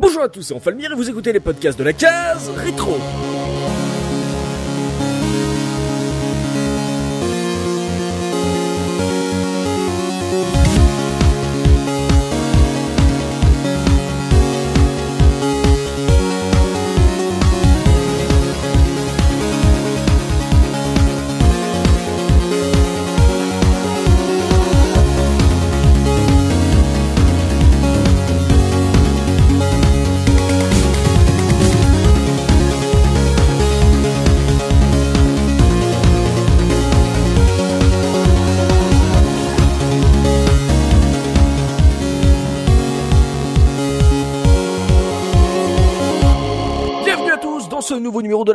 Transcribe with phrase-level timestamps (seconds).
[0.00, 2.96] Bonjour à tous, c'est Enfalmir et vous écoutez les podcasts de la case rétro.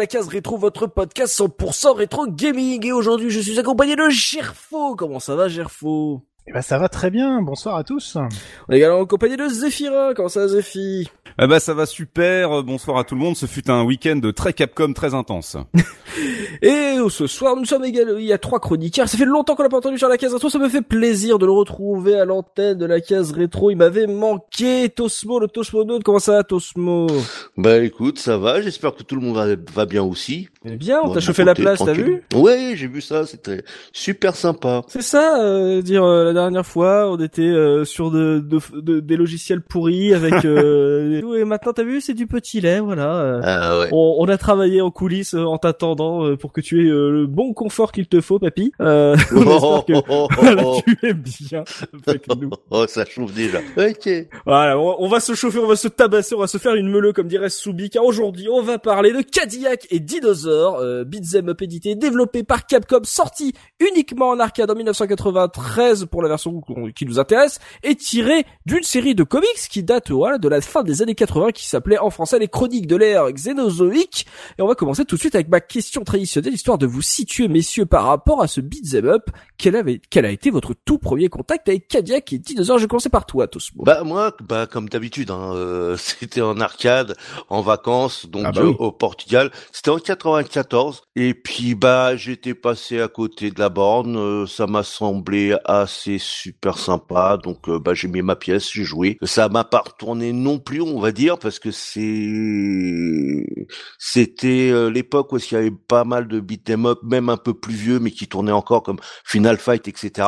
[0.06, 2.86] La case rétro, votre podcast 100% rétro gaming.
[2.86, 4.96] Et aujourd'hui, je suis accompagné de Gerfo.
[4.96, 6.22] Comment ça va, Gerfo?
[6.48, 8.18] Eh ben ça va très bien, bonsoir à tous.
[8.70, 10.14] On est également accompagné de Zephyra.
[10.14, 11.10] Comment ça Zephy?
[11.40, 14.54] Ah bah ça va super, bonsoir à tout le monde, ce fut un week-end très
[14.54, 15.58] Capcom très intense.
[16.62, 19.10] Et ce soir, nous sommes également, il y a trois chroniqueurs.
[19.10, 20.50] Ça fait longtemps qu'on l'a pas entendu sur la case rétro.
[20.50, 23.70] Ça me fait plaisir de le retrouver à l'antenne de la case rétro.
[23.72, 24.90] Il m'avait manqué.
[24.90, 26.04] Tosmo, le Tosmonaute.
[26.04, 27.08] Comment ça va, Tosmo?
[27.58, 30.50] Bah écoute, ça va, j'espère que tout le monde va, va bien aussi.
[30.66, 32.24] Eh Bien, on t'a chauffé la place, t'as vu?
[32.34, 34.82] Ouais, j'ai vu ça, c'était super sympa.
[34.88, 39.18] C'est ça, euh, dire euh, dernière fois, on était euh, sur de, de, de- des
[39.18, 43.16] logiciels pourris avec euh, et maintenant t'as vu, c'est du petit lait, voilà.
[43.16, 43.42] euh.
[43.44, 43.90] Ah ouais.
[43.92, 47.26] On, on a travaillé en coulisses euh, en t'attendant euh, pour que tu aies le
[47.26, 48.72] bon confort qu'il te faut, papy.
[48.82, 51.64] Euh, on Oh, espère que oh, oh, voilà, tu es bien
[52.08, 52.50] avec nous.
[52.70, 53.60] oh, ça chauffe déjà.
[53.78, 54.10] Ok.
[54.46, 56.90] Voilà, on, on va se chauffer, on va se tabasser, on va se faire une
[56.90, 61.50] meule comme dirait Soubi, car aujourd'hui on va parler de Cadillac et Dinosaur, euh, beat'em
[61.50, 66.62] up édité, développé par Capcom, sorti uniquement en arcade en 1993 pour la version
[66.96, 70.84] qui nous intéresse, et tiré d'une série de comics qui date voilà, de la fin
[70.84, 74.26] des années 80 qui s'appelait en français les Chroniques de l'ère xénozoïque.
[74.58, 77.48] Et on va commencer tout de suite avec ma question traditionnelle, histoire de vous situer
[77.48, 79.30] messieurs par rapport à ce beat'em up.
[79.58, 82.88] Quel, avait, quel a été votre tout premier contact avec Cadillac et Dinosaur Je vais
[82.88, 83.84] commencer par toi, Tosmo.
[83.84, 87.16] Bah moi, bah comme d'habitude, hein, euh, c'était en arcade,
[87.50, 88.76] en vacances, donc Ah bah euh, oui.
[88.80, 89.52] au Portugal.
[89.72, 91.04] C'était en 94.
[91.16, 94.16] Et puis bah j'étais passé à côté de la borne.
[94.18, 97.38] euh, ça m'a semblé assez super sympa.
[97.42, 99.18] Donc euh, bah j'ai mis ma pièce, j'ai joué.
[99.24, 102.26] Ça m'a pas retourné non plus, on va dire, parce que c'est
[103.98, 107.54] c'était euh, l'époque où il y avait pas mal de beat'em up, même un peu
[107.54, 110.28] plus vieux, mais qui tournaient encore comme Final Fight, etc.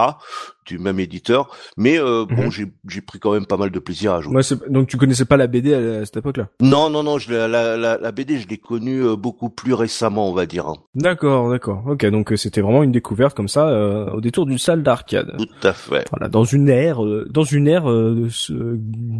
[0.67, 1.50] du même éditeur.
[1.78, 2.51] Mais euh, bon, Mhm.
[2.51, 4.39] j'ai j'ai pris quand même pas mal de plaisir à jouer.
[4.69, 6.50] Donc tu connaissais pas la BD à, à cette époque-là?
[6.61, 7.47] Non, non, non, je, la,
[7.78, 10.67] la, la BD, je l'ai connue euh, beaucoup plus récemment, on va dire.
[10.67, 10.75] hein.
[10.94, 11.83] D'accord, d'accord.
[11.88, 15.33] Ok, donc euh, c'était vraiment une découverte comme ça euh, au détour d'une salle d'arcade.
[15.38, 16.06] Tout à fait.
[16.11, 18.27] Voilà, dans une ère, dans une ère euh,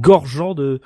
[0.02, 0.81] gorgeant de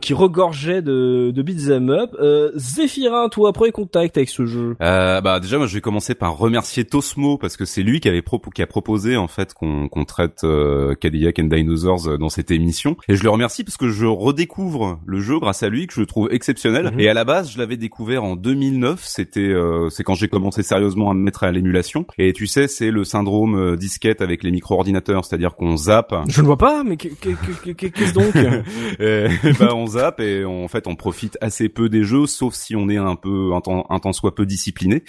[0.00, 2.10] qui regorgeait de, de beat'em up.
[2.20, 4.76] Euh, Zéphirin, toi, premier contact avec ce jeu?
[4.82, 8.08] Euh, bah déjà moi je vais commencer par remercier Tosmo parce que c'est lui qui
[8.08, 12.18] avait propo- qui a proposé en fait qu'on qu'on traite euh, Cadillac and Dinosaurs euh,
[12.18, 15.68] dans cette émission et je le remercie parce que je redécouvre le jeu grâce à
[15.70, 17.00] lui que je trouve exceptionnel Mhm.
[17.00, 20.62] et à la base je l'avais découvert en 2009 c'était euh, c'est quand j'ai commencé
[20.62, 24.42] sérieusement à me mettre à l'émulation et tu sais c'est le syndrome euh, disquette avec
[24.42, 28.12] les micro-ordinateurs c'est-à-dire qu'on zappe Je ne vois pas, mais que- que- que- que- qu'est-ce
[28.12, 28.34] donc?
[29.58, 32.76] Bah, on zappe et on- en fait on profite assez peu des jeux, sauf si
[32.76, 35.02] on est un peu un temps, un temps soit peu discipliné.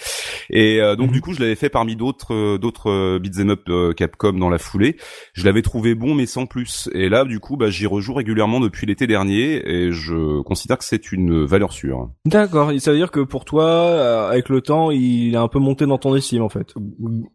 [0.50, 1.12] Et euh, donc Mhm.
[1.12, 4.58] du coup je l'avais fait parmi d'autres euh, d'autres euh, beat'em up Capcom dans la
[4.58, 4.96] foulée.
[5.34, 6.88] Je l'avais trouvé bon mais sans plus.
[6.94, 10.84] Et là du coup bah, j'y rejoue régulièrement depuis l'été dernier et je considère que
[10.84, 12.10] c'est une valeur sûre.
[12.24, 15.86] D'accord, ça veut dire que pour toi, avec le temps, il a un peu monté
[15.86, 16.74] dans ton estime en fait?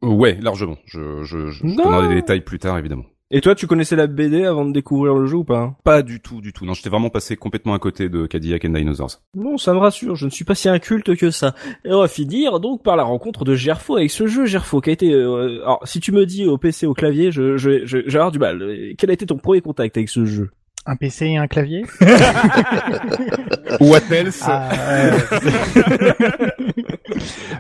[0.02, 0.78] Ouais largement.
[0.86, 3.06] Je, je, je, je donnerai des détails plus tard évidemment.
[3.32, 6.20] Et toi, tu connaissais la BD avant de découvrir le jeu ou pas Pas du
[6.22, 6.64] tout du tout.
[6.64, 9.20] Non j'étais vraiment passé complètement à côté de Cadillac and Dinosaurs.
[9.34, 11.56] Bon, ça me rassure, je ne suis pas si inculte que ça.
[11.86, 14.92] Et on va finir donc par la rencontre de Gerfo avec ce jeu Gerfo qui
[14.92, 15.12] a été...
[15.12, 18.16] euh, alors, si tu me dis au PC, au clavier, je, je, je, je vais
[18.16, 18.94] avoir du mal.
[18.96, 20.52] Quel a été ton premier contact avec ce jeu?
[20.86, 21.84] Un PC et un clavier
[23.80, 24.70] What else Ah.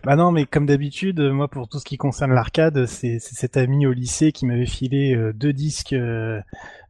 [0.04, 3.57] Bah non, mais comme d'habitude, moi pour tout ce qui concerne l'arcade, c'est c'est cet
[3.57, 6.39] ami au lycée qui m'avait filé euh, deux disques, euh,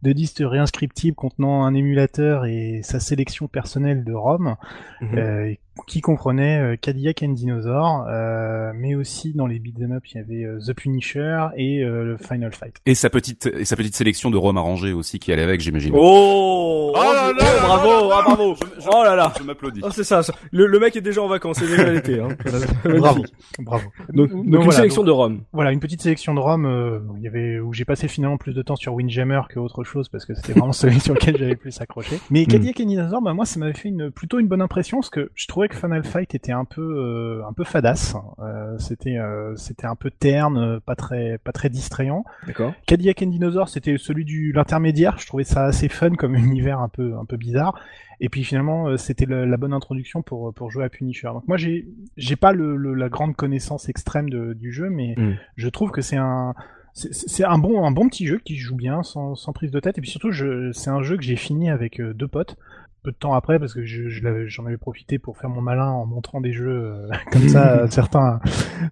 [0.04, 4.56] deux disques réinscriptibles contenant un émulateur et sa sélection personnelle de ROM,
[5.02, 5.18] Mhm.
[5.18, 5.54] euh,
[5.88, 10.20] qui comprenait euh, Cadillac and Dinosaur, euh, mais aussi dans les beat'em up, il y
[10.20, 12.76] avait euh, The Punisher et euh, le Final Fight.
[12.86, 15.94] Et sa petite et sa petite sélection de rhum arrangé aussi qui allait avec j'imagine.
[15.96, 18.56] Oh, Oh là là oh, bravo, ah, bravo.
[18.90, 19.34] Oh là là.
[19.38, 19.82] Je m'applaudis.
[19.84, 20.34] Oh, c'est ça, ça.
[20.52, 22.20] Le, le mec est déjà en vacances, c'est déjà l'été.
[22.22, 22.30] Hein.
[22.86, 23.24] Bravo,
[23.60, 23.90] bravo.
[24.14, 25.42] Donc, donc une voilà, sélection de Rome.
[25.52, 28.54] Voilà, une petite sélection de ROM, euh, il y avait où j'ai passé finalement plus
[28.54, 30.08] de temps sur Windjammer que autre chose.
[30.08, 32.18] parce que c'était vraiment celui sur lequel j'avais plus accroché.
[32.30, 32.48] Mais Mm.
[32.48, 35.32] Cadillac et Dinosaur, bah moi ça m'avait fait une plutôt une bonne impression parce que
[35.36, 38.16] je trouvais que Final Fight était un peu euh, un peu fadasse.
[38.40, 42.24] Euh, c'était euh, c'était un peu terne, pas très pas très distrayant.
[42.48, 42.74] D'accord.
[42.86, 45.18] Cadillac and Dinosaur, c'était celui du l'intermédiaire.
[45.18, 47.80] Je trouvais ça assez fun comme univers un peu un peu bizarre.
[48.22, 51.28] Et puis finalement, c'était la bonne introduction pour pour jouer à Punisher.
[51.28, 55.16] Donc moi, j'ai j'ai pas le, le- la grande connaissance extrême de, du jeu, mais
[55.18, 55.34] Mm.
[55.58, 56.54] je trouve que c'est un
[56.94, 59.98] c'est- un bon un bon petit jeu qui joue bien sans, sans prise de tête.
[59.98, 60.32] Et puis surtout,
[60.72, 62.56] c'est un jeu que j'ai fini avec deux potes
[63.06, 65.62] peu de temps après parce que je, je l'avais- j'en avais profité pour faire mon
[65.62, 68.40] malin en montrant des jeux euh, comme ça à certains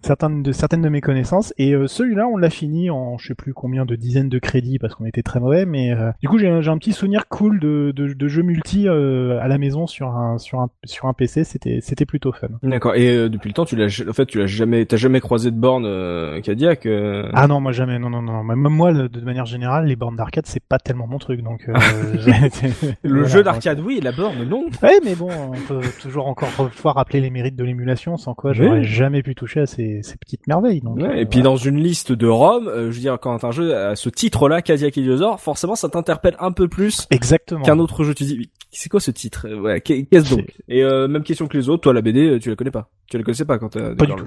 [0.01, 1.54] certains de certaines de mes connaissances.
[1.57, 4.80] Et euh, celui-là on l'a fini en je sais plus combien de dizaines de crédits
[4.80, 7.27] parce qu'on était très mauvais mais euh, du coup j'ai un- j'ai un petit souvenir
[7.27, 11.07] cool de de, de jeux multi euh, à la maison sur un sur un sur
[11.07, 12.48] un PC c'était c'était plutôt fun.
[12.62, 12.95] D'accord.
[12.95, 15.50] Et euh, depuis le temps, tu l'as, en fait, tu l'as jamais, t'as jamais croisé
[15.51, 16.86] de borne euh, Cadillac.
[16.86, 17.98] euh, ah non moi jamais.
[18.00, 21.18] Non non non même moi de manière générale les bornes d'arcade c'est pas tellement mon
[21.18, 21.74] truc donc euh,
[23.04, 24.65] Le voilà, jeu d'arcade, oui, la borne, non.
[24.81, 28.53] Ouais, mais bon, on peut toujours encore pouvoir rappeler les mérites de l'émulation, sans quoi
[28.53, 28.83] j'aurais Oui.
[28.83, 30.81] jamais pu toucher à ces, ces petites merveilles.
[30.81, 33.44] Donc, Ouais, euh, et puis dans une liste de ROM, euh, je veux dire, quand
[33.44, 37.61] un jeu à ce titre-là, et Dinosaur, forcément, ça t'interpelle un peu plus exactement.
[37.63, 38.13] qu'un autre jeu.
[38.13, 39.46] Tu dis, c'est quoi ce titre?
[39.50, 40.52] Euh, qu'est-ce donc?
[40.68, 41.84] Et euh, même question que les autres.
[41.84, 42.90] Toi, la BD, euh, tu la connais pas?
[43.10, 44.25] Tu la connaissais pas quand t'as Pas du tout.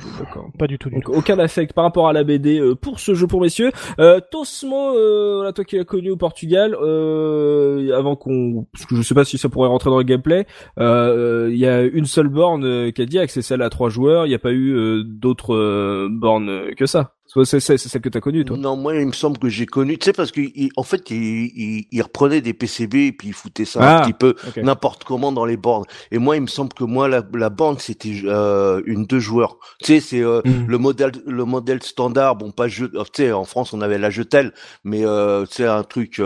[0.59, 0.89] Pas du tout.
[0.89, 1.13] Du Donc tout.
[1.13, 3.73] aucun affect par rapport à la BD euh, pour ce jeu pour messieurs.
[3.99, 8.95] Euh, Tosmo, euh, voilà, toi qui l'as connu au Portugal, euh, avant qu'on, parce que
[8.97, 10.47] je sais pas si ça pourrait rentrer dans le gameplay,
[10.79, 14.27] euh, il y a une seule borne Cadillac, c'est celle à trois joueurs.
[14.27, 17.16] Il n'y a pas eu euh, d'autres euh, bornes que ça.
[17.29, 18.57] C'est c'est- c'est celle que t'as connue toi.
[18.57, 21.17] Non, moi, il me semble que j'ai connu, tu sais, parce qu'en fait, il,
[21.55, 25.05] il, il reprenait des PCB et puis il foutait ça Ah, un petit peu n'importe
[25.05, 25.85] comment dans les bornes.
[26.11, 29.59] Et moi, il me semble que moi, la, la borne, c'était euh, une deux joueurs.
[29.83, 30.65] Tu sais, c'est euh, Mhm.
[30.69, 32.37] le modèle, le modèle standard.
[32.37, 32.91] Bon, pas jeu.
[33.13, 36.21] Tu sais, en France, on avait la jetel, mais euh, tu sais, un truc.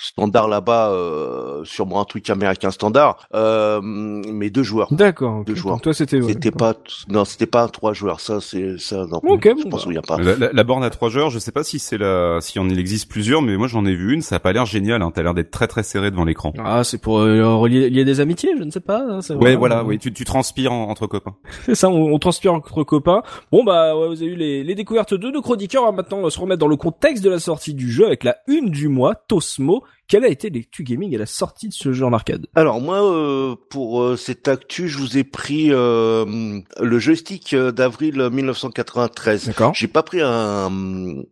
[0.00, 5.44] Standard là-bas euh, sûrement un truc américain standard euh, mais deux joueurs D'accord.
[5.44, 5.76] Deux joueurs.
[5.76, 6.20] Donc toi c'était.
[6.20, 6.74] ouais, c'était pas
[7.08, 10.02] non c'était pas trois joueurs ça c'est ça non Ok, je bon, m'en bah.
[10.06, 12.58] pas La, la- la borne à trois joueurs, je sais pas si c'est la, si
[12.58, 15.02] en il existe plusieurs, mais moi j'en ai vu une, ça a pas l'air génial,
[15.02, 15.10] hein.
[15.14, 16.52] T'as l'air d'être très très serré devant l'écran.
[16.58, 18.98] Ah, c'est pour euh, relier lier des amitiés, je ne sais pas.
[19.08, 21.34] hein, Ouais, vraiment- voilà, oui, tu, tu transpires en- entre copains.
[21.64, 23.22] C'est ça, on, on transpire entre copains.
[23.52, 25.82] Bon bah ouais, vous avez eu les, les découvertes de nos chroniqueurs.
[25.82, 28.36] On va maintenant se remettre dans le contexte de la sortie du jeu avec la
[28.46, 29.82] une du mois, Tosmo.
[30.08, 32.46] Quelle a été l'actu gaming à la sortie de ce jeu en arcade?
[32.54, 37.72] Alors moi, euh, pour euh, cette actu, je vous ai pris euh, le joystick euh,
[37.72, 39.46] d'avril 1993.
[39.46, 39.74] D'accord.
[39.74, 40.70] J'ai pas pris un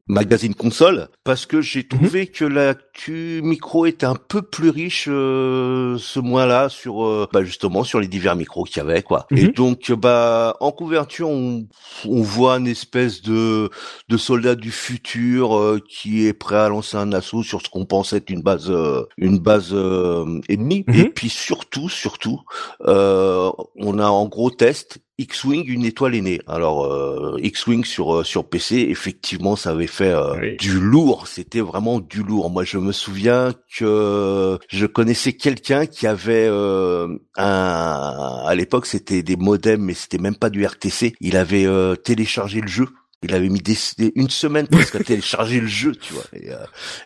[0.09, 5.97] magazine console parce que j'ai trouvé que l'actu micro était un peu plus riche euh,
[5.99, 9.27] ce mois-là sur euh, bah, justement sur les divers micros qu'il y avait quoi.
[9.37, 9.53] Et Mhm.
[9.53, 11.67] donc bah en couverture on,
[12.06, 13.70] on voit une espèce de
[14.09, 17.85] de soldat du futur euh, qui est prêt à lancer un assaut sur ce qu'on
[17.87, 20.95] pense être une base euh, une base euh, ennemie Mhm.
[21.01, 22.41] et puis surtout surtout
[22.87, 26.41] euh, on a en gros test X-Wing une étoile aînée.
[26.49, 30.57] Alors euh, X-Wing sur euh, sur PC effectivement ça avait fait euh, Oui.
[30.57, 32.51] du lourd, c'était vraiment du lourd.
[32.51, 39.23] Moi je me souviens que je connaissais quelqu'un qui avait euh, un à l'époque c'était
[39.23, 41.15] des modems mais c'était même pas du RTC.
[41.21, 41.67] Il avait
[42.03, 42.89] téléchargé le jeu.
[43.25, 43.76] Il avait mis des,
[44.15, 46.25] une semaine presque à télécharger le jeu, tu vois.
[46.35, 46.56] Et, euh,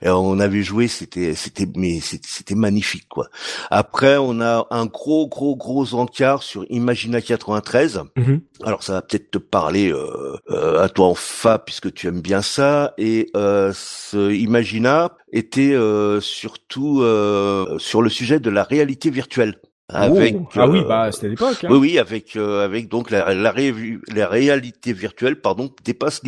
[0.03, 3.29] et on avait joué, c'était c'était mais c'était c'était magnifique quoi.
[3.71, 8.03] Après on a un gros gros gros encart sur Imagina 93.
[8.17, 8.41] Mhm.
[8.65, 12.21] Alors ça va peut-être te parler euh, euh, à toi en fa puisque tu aimes
[12.21, 18.65] bien ça et euh, ce Imagina était euh, surtout euh, sur le sujet de la
[18.65, 20.49] réalité virtuelle avec Oh.
[20.57, 21.65] ah oui, euh, bah c'était l'époque.
[21.65, 21.69] Hein.
[21.71, 23.73] oui, oui, avec euh, avec donc la la, ré-
[24.15, 26.21] la réalité virtuelle, pardon, dépasse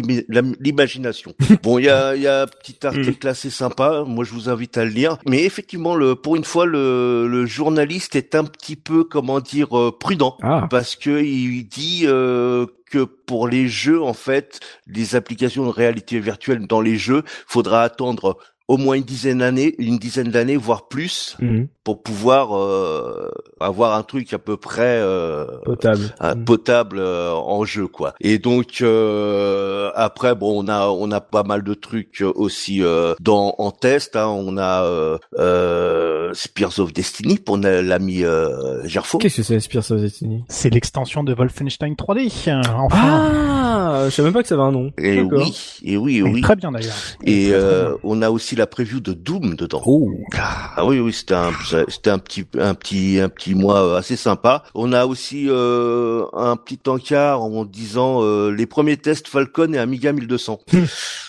[0.60, 1.34] l'imagination.
[1.62, 4.04] bon, il y a il y a un petit article assez sympa.
[4.06, 5.18] Moi, je vous invite à le lire.
[5.26, 9.76] Mais effectivement, le pour une fois, le le journaliste est un petit peu comment dire
[9.78, 10.66] euh, prudent Ah.
[10.70, 16.18] parce que il dit euh, que pour les jeux, en fait, les applications de réalité
[16.18, 18.38] virtuelle dans les jeux, faudra attendre
[18.68, 21.66] au moins une dizaine d'années, une dizaine d'années, voire plus, Mhm.
[21.90, 23.28] Pour pouvoir euh,
[23.58, 26.04] avoir un truc à peu près euh, Potable.
[26.22, 26.44] Mhm.
[26.44, 28.14] potable euh, en jeu quoi.
[28.20, 33.14] Et donc euh, après bon on a on a pas mal de trucs aussi euh,
[33.20, 34.14] dans en test.
[34.14, 34.28] Hein.
[34.28, 39.18] On a euh, euh, Spears of Destiny pour l'ami euh, Gerfo.
[39.18, 40.44] Qu'est-ce que c'est Spears of Destiny?
[40.48, 42.30] C'est l'extension de Wolfenstein 3D.
[42.48, 44.92] euh, Enfin, Ah, je savais même pas que ça avait un nom.
[44.98, 46.94] Et oui, et oui, et Oui, très bien d'ailleurs.
[47.24, 47.96] Et Très, très euh, bien.
[48.04, 49.82] on a aussi la preview de Doom dedans.
[49.86, 50.08] Oh.
[50.36, 51.50] Ah oui, oui, c'était un,
[51.88, 54.62] c'était un petit un petit un petit mois euh, assez sympa.
[54.74, 59.78] On a aussi euh, un petit encart en disant euh, les premiers tests Falcon et
[59.78, 60.60] Amiga 1200.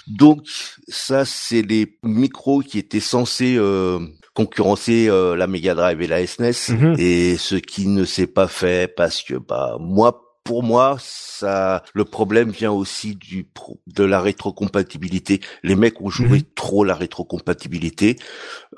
[0.07, 0.41] Donc
[0.87, 3.99] ça c'est les micros qui étaient censés euh,
[4.33, 6.95] concurrencer euh, la Mega Drive et la SNES Mhm.
[6.97, 12.03] et ce qui ne s'est pas fait parce que bah moi pour moi, ça, le
[12.05, 13.47] problème vient aussi du
[13.87, 15.39] de la rétrocompatibilité.
[15.63, 16.43] Les mecs ont joué Mhm.
[16.55, 18.15] trop la rétrocompatibilité.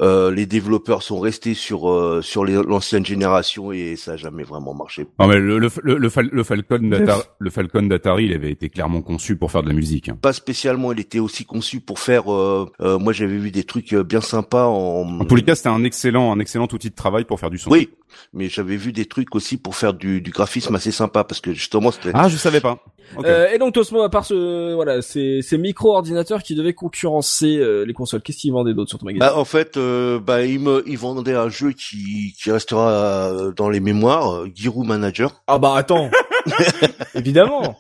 [0.02, 4.74] Euh, les développeurs sont restés sur euh, sur l'ancienne génération et ça a jamais vraiment
[4.74, 5.08] marché.
[5.20, 8.52] Non mais le, le, le, le Fal- le Falcon d'Atari, le Falcon d'Atari, il avait
[8.52, 10.10] été clairement conçu pour faire de la musique.
[10.10, 10.18] hein.
[10.22, 12.32] Pas spécialement, il était aussi conçu pour faire.
[12.34, 15.22] euh, euh, moi, j'avais vu des trucs euh, bien sympas en.
[15.22, 17.58] En tous les cas, c'était un excellent, un excellent outil de travail pour faire du
[17.58, 17.70] son.
[17.72, 17.90] Oui,
[18.34, 21.53] mais j'avais vu des trucs aussi pour faire du, du graphisme assez sympa parce que
[21.54, 22.12] justement c'était.
[22.14, 22.80] Ah, je savais pas.
[23.24, 27.86] Euh, et donc Tosmo, à part ce, voilà, ces, ces micro-ordinateurs qui devaient concurrencer euh,
[27.86, 29.28] les consoles, qu'est-ce qu'ils vendaient d'autre sur ton magasin?
[29.28, 32.90] Bah, en fait, euh, bah, il me, il vendait un jeu qui, qui restera
[33.32, 35.44] euh, dans les mémoires, euh, Giroud Manager.
[35.48, 36.10] Ah bah attends,
[37.16, 37.78] évidemment.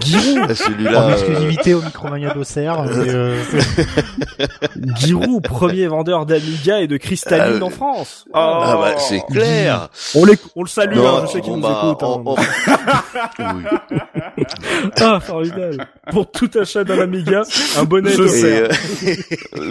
[0.00, 1.02] Giroud, En Celui-là.
[1.08, 2.80] euh, exclusivité au Micromania d'Auxerre.
[2.88, 3.40] euh,
[4.96, 8.24] Giroud, premier vendeur d'Amiga et de cristalline Ah, en France.
[8.32, 9.88] Ah bah c'est clair.
[10.14, 12.02] On, les, on le salue, Non, hein, je sais qu'il nous bah, écoute.
[12.02, 12.22] hein.
[12.24, 12.36] on- on-
[13.54, 13.64] Oui.
[15.00, 15.86] Ah, formidable.
[16.10, 17.42] Pour tout achat d'un Amiga,
[17.78, 18.62] un bonnet Je de sais.
[18.62, 18.68] Euh,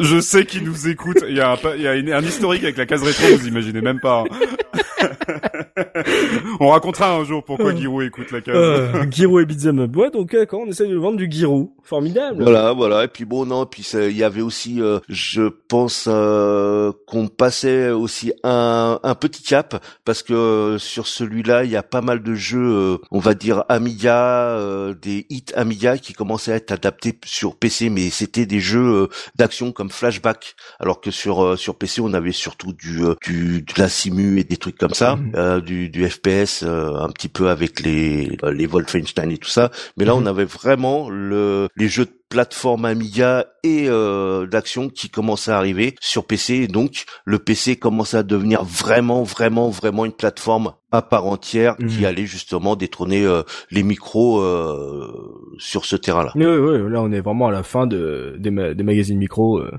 [0.02, 1.18] Je sais qu'il nous écoute.
[1.28, 3.26] Il y a un, pa- il y a une- un historique avec la case rétro,
[3.38, 4.24] vous imaginez même pas.
[4.24, 6.04] hein.
[6.60, 8.56] On racontera un jour pourquoi Giroud écoute la case.
[8.56, 9.96] Euh, Giroud et Beat'em Up.
[9.96, 12.44] Ouais, donc euh, quand on essaie de vendre du Giroud, formidable.
[12.44, 13.04] Voilà, voilà.
[13.04, 17.90] Et puis bon, non, puis il y avait aussi, euh, je pense euh, qu'on passait
[17.90, 22.22] aussi un, un petit cap parce que euh, sur celui-là, il y a pas mal
[22.24, 26.72] de jeux, euh, on va dire Amiga, euh, des hits Amiga qui commençaient à être
[26.72, 31.56] adaptés sur PC, mais c'était des jeux euh, d'action comme Flashback, alors que sur euh,
[31.56, 34.94] sur PC, on avait surtout du, euh, du de la simu et des trucs comme
[34.94, 35.32] ça, Mhm.
[35.36, 39.72] euh, du, du FPS euh, un petit peu avec les les Wolfenstein et tout ça.
[39.98, 40.24] Mais là, Mhm.
[40.24, 45.58] on avait vraiment le, les jeux de plateforme Amiga et euh, d'action qui commençaient à
[45.58, 46.56] arriver sur PC.
[46.56, 51.76] Et donc, le PC commençait à devenir vraiment, vraiment, vraiment une plateforme à part entière
[51.80, 51.88] Mhm.
[51.88, 55.08] qui allait justement détrôner euh, les micros euh,
[55.58, 56.32] sur ce terrain-là.
[56.36, 59.18] Oui, oui, oui, là on est vraiment à la fin de, des, ma- des magazines
[59.18, 59.60] micro.
[59.60, 59.72] Euh,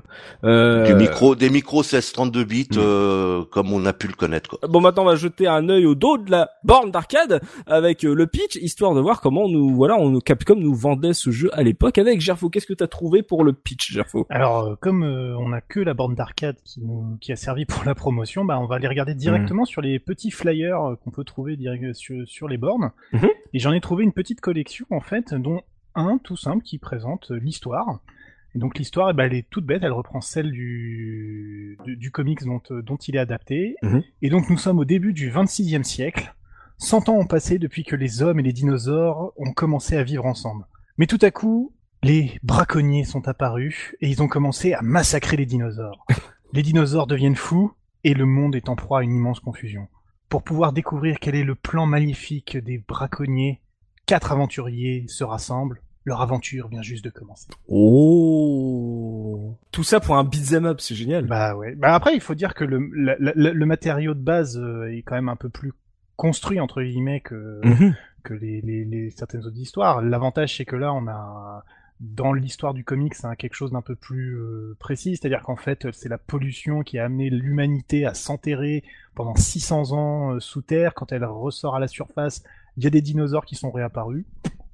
[0.43, 2.77] euh, Du micro, des micros 16-32 bits, Mhm.
[2.79, 4.49] euh, comme on a pu le connaître.
[4.57, 4.67] Quoi.
[4.67, 8.13] Bon, maintenant on va jeter un œil au dos de la borne d'arcade avec euh,
[8.13, 11.63] le pitch, histoire de voir comment nous, voilà, on Capcom nous vendait ce jeu à
[11.63, 11.97] l'époque.
[11.97, 15.51] Avec Gerfo, qu'est-ce que t'as trouvé pour le pitch, Gerfo Alors, euh, comme euh, on
[15.51, 18.67] a que la borne d'arcade qui, nous, qui a servi pour la promotion, bah, on
[18.67, 21.57] va les regarder directement sur les petits flyers euh, qu'on peut trouver
[21.93, 22.91] sur, sur les bornes.
[23.13, 23.29] Mhm.
[23.53, 25.61] Et j'en ai trouvé une petite collection, en fait, dont
[25.95, 27.99] un tout simple qui présente l'histoire.
[28.53, 32.11] Et donc l'histoire, eh ben, elle est toute bête, elle reprend celle du, du, du
[32.11, 33.75] comics dont, dont il est adapté.
[33.81, 34.03] Mhm.
[34.21, 36.33] Et donc nous sommes au début du 26e siècle.
[36.77, 40.25] 100 ans ont passé depuis que les hommes et les dinosaures ont commencé à vivre
[40.25, 40.65] ensemble.
[40.97, 41.74] Mais tout à coup,
[42.05, 46.05] les braconniers sont apparus et ils ont commencé à massacrer les dinosaures.
[46.53, 49.87] les dinosaures deviennent fous et le monde est en proie à une immense confusion.
[50.29, 53.61] Pour pouvoir découvrir quel est le plan maléfique des braconniers,
[54.05, 55.81] quatre aventuriers se rassemblent.
[56.03, 57.47] Leur aventure vient juste de commencer.
[57.67, 61.25] Oh Tout ça pour un beat'em up, c'est génial.
[61.25, 61.73] Bah ouais.
[61.75, 65.01] Bah après, il faut dire que le, la- la- le matériau de base euh, est
[65.01, 65.73] quand même un peu plus
[66.15, 67.95] construit entre guillemets que Mhm.
[68.23, 70.01] que les, les, les certaines autres histoires.
[70.01, 71.63] L'avantage, c'est que là, on a
[72.01, 75.87] dans l'histoire du comics hein, quelque chose d'un peu plus euh, précis, c'est-à-dire qu'en fait,
[75.93, 78.83] c'est la pollution qui a amené l'humanité à s'enterrer
[79.15, 80.93] pendant 600 ans euh, sous terre.
[80.93, 82.43] Quand elle ressort à la surface,
[82.77, 84.25] il y a des dinosaures qui sont réapparus.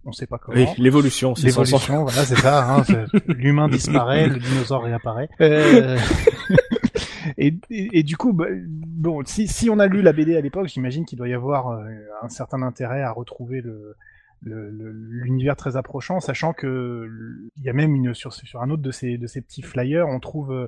[0.03, 0.57] On sait pas comment.
[0.57, 2.77] Oui, l'évolution, c'est L'évolution, voilà, c'est ça.
[2.77, 2.83] Hein,
[3.27, 5.29] L'humain disparaît, le dinosaure réapparaît.
[5.41, 5.95] Euh,
[7.37, 10.41] et, et, et du coup, bah, bon, si, si on a lu la BD à
[10.41, 11.83] l'époque, j'imagine qu'il doit y avoir euh,
[12.23, 13.95] un certain intérêt à retrouver le-
[14.43, 17.09] l'univers très approchant, sachant que
[17.57, 20.07] il y a même une sur sur un autre de ces de ces petits flyers,
[20.07, 20.67] on trouve euh,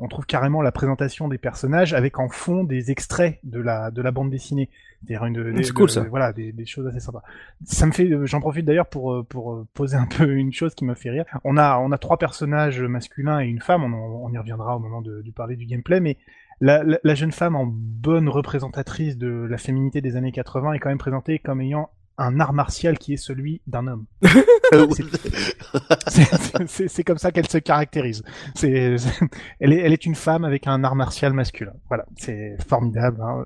[0.00, 4.02] on trouve carrément la présentation des personnages avec en fond des extraits de la de
[4.02, 4.68] la bande dessinée.
[5.06, 6.02] C'est-à-dire une des- C'est cool, de- ça.
[6.02, 7.22] Voilà, des, des choses assez sympas.
[7.64, 10.74] Ça me fait, euh, j'en profite d'ailleurs pour euh, pour poser un peu une chose
[10.74, 11.24] qui me fait rire.
[11.44, 13.84] On a on a trois personnages masculins et une femme.
[13.84, 16.16] On, on y reviendra au moment de, de parler du gameplay, mais
[16.60, 20.78] la, la, la jeune femme en bonne représentatrice de la féminité des années 80 est
[20.78, 24.04] quand même présentée comme ayant un art martial qui est celui d'un homme.
[26.66, 28.22] C'est- comme ça qu'elle se caractérise.
[28.62, 31.72] Elle est, elle est une femme avec un art martial masculin.
[31.88, 33.20] Voilà, c'est formidable.
[33.22, 33.44] hein.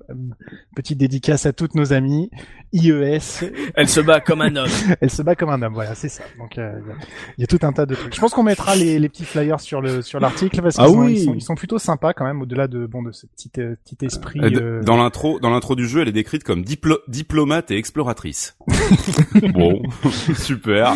[0.76, 2.30] Petite dédicace à toutes nos amies.
[2.72, 3.18] IES,
[3.74, 4.68] Elle se bat comme un homme.
[5.00, 5.72] elle se bat comme un homme.
[5.72, 6.22] Voilà, c'est ça.
[6.38, 6.94] Donc euh, il y a-
[7.38, 8.14] il y, a tout un tas de trucs.
[8.14, 10.88] Je pense qu'on mettra les, les petits flyers sur le sur l'article parce qu'ils Ah
[10.88, 11.14] sont, oui.
[11.14, 13.74] ils sont, ils sont plutôt sympas quand même au-delà de bon de ce petit euh,
[13.84, 14.40] petit esprit.
[14.40, 17.76] Euh, euh, Dans l'intro, dans l'intro du jeu, elle est décrite comme diplo- diplomate et
[17.78, 18.56] exploratrice.
[19.54, 19.82] Bon,
[20.36, 20.94] super.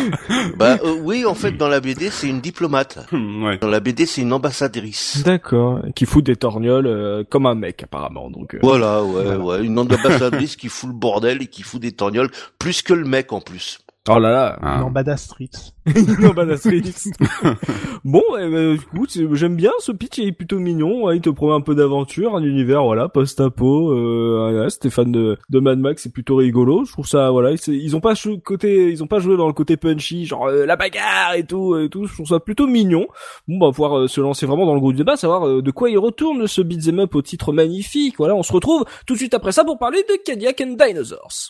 [0.57, 2.99] bah euh, oui, en fait, dans la BD, c'est une diplomate.
[3.43, 3.57] Ouais.
[3.57, 5.23] Dans la BD, c'est une ambassadrice.
[5.25, 5.81] D'accord.
[5.95, 8.29] Qui fout des torgnoles euh, comme un mec apparemment.
[8.29, 8.53] Donc.
[8.55, 12.29] euh, Voilà, ouais, ouais, une ambassadrice qui fout le bordel et qui fout des torgnoles,
[12.59, 13.79] plus que le mec en plus.
[14.09, 14.59] Oh là là.
[14.61, 15.15] Ah.
[15.15, 15.49] Street.
[16.19, 17.11] Non, badassrix.
[18.03, 21.05] bon, eh ben, écoute, j'aime bien ce pitch, il est plutôt mignon.
[21.05, 23.91] ouais, il te promet un peu d'aventure, un univers, voilà, post-apo.
[23.91, 26.83] Euh, ouais, Stéphane de, de Mad Max, c'est plutôt rigolo.
[26.83, 29.53] Je trouve ça, voilà, ils ont pas joué côté, ils ont pas joué dans le
[29.53, 32.05] côté punchy, genre euh, la bagarre et tout, et tout.
[32.05, 33.07] Je trouve ça plutôt mignon.
[33.47, 35.61] Bon, bah, on va pouvoir euh, se lancer vraiment dans le gros débat, savoir euh,
[35.61, 38.15] de quoi il retourne ce beat'em up au titre magnifique.
[38.17, 41.49] Voilà, on se retrouve tout de suite après ça pour parler de Cadillac and Dinosaurs.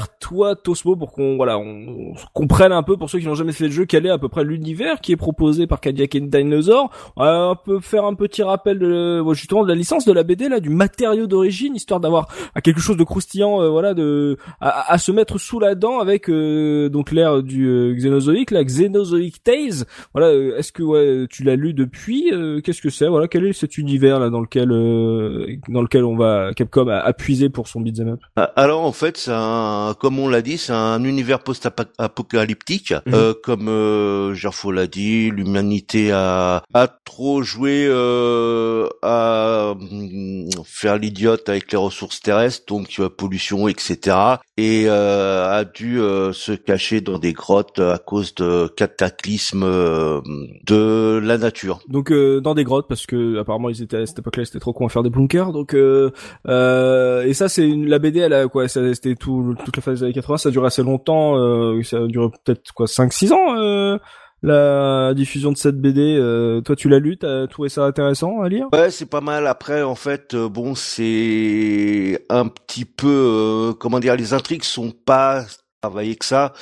[0.00, 3.34] Vers toi, Tosmo, pour qu'on voilà, on, on comprenne un peu pour ceux qui n'ont
[3.34, 6.14] jamais fait le jeu quel est à peu près l'univers qui est proposé par Cadillac
[6.16, 6.90] and Dinosaur.
[7.16, 10.22] On va un peu faire un petit rappel de justement de la licence de la
[10.22, 14.38] BD là, du matériau d'origine, histoire d'avoir à quelque chose de croustillant, euh, voilà, de
[14.60, 19.42] à, se mettre sous la dent avec euh, donc l'ère du euh, Xénozoïque, la Xénozoïque
[19.42, 19.84] Tales.
[20.14, 23.46] Voilà, euh, est-ce que ouais, tu l'as lu depuis Euh, Qu'est-ce que c'est Voilà, quel
[23.46, 27.48] est cet univers là dans lequel euh, dans lequel on va Capcom a, a puisé
[27.50, 28.20] pour son beat'em up?
[28.36, 32.92] Ah, Alors en fait, c'est un, comme on l'a dit, c'est un univers post-apocalyptique.
[33.06, 33.14] Mhm.
[33.14, 40.98] Euh, comme euh, Gerfo l'a dit, l'humanité a, a trop joué euh, à hum, faire
[40.98, 44.16] l'idiote avec les ressources terrestres, donc pollution, etc.
[44.56, 50.20] Et euh, a dû euh, se cacher dans des grottes à cause de cataclysmes euh,
[50.66, 51.80] de la nature.
[51.88, 54.60] Donc euh, dans des grottes parce que apparemment ils étaient à cette époque-là, ils étaient
[54.60, 55.52] trop cons à faire des bunkers.
[55.52, 56.10] Donc euh,
[56.48, 60.04] euh, et ça c'est une, la BD, elle a quoi C'était tout la phase des
[60.04, 61.36] années 80, ça a assez longtemps.
[61.36, 63.56] Euh, ça a duré peut-être quoi 5-6 ans.
[63.56, 63.98] Euh,
[64.42, 68.48] la diffusion de cette BD, euh, toi tu l'as lu, t'as trouvé ça intéressant à
[68.48, 68.68] lire?
[68.72, 69.46] Ouais, c'est pas mal.
[69.46, 74.92] Après, en fait, euh, bon, c'est un petit peu, euh, comment dire, les intrigues sont
[74.92, 75.44] pas
[75.82, 76.52] travaillées que ça.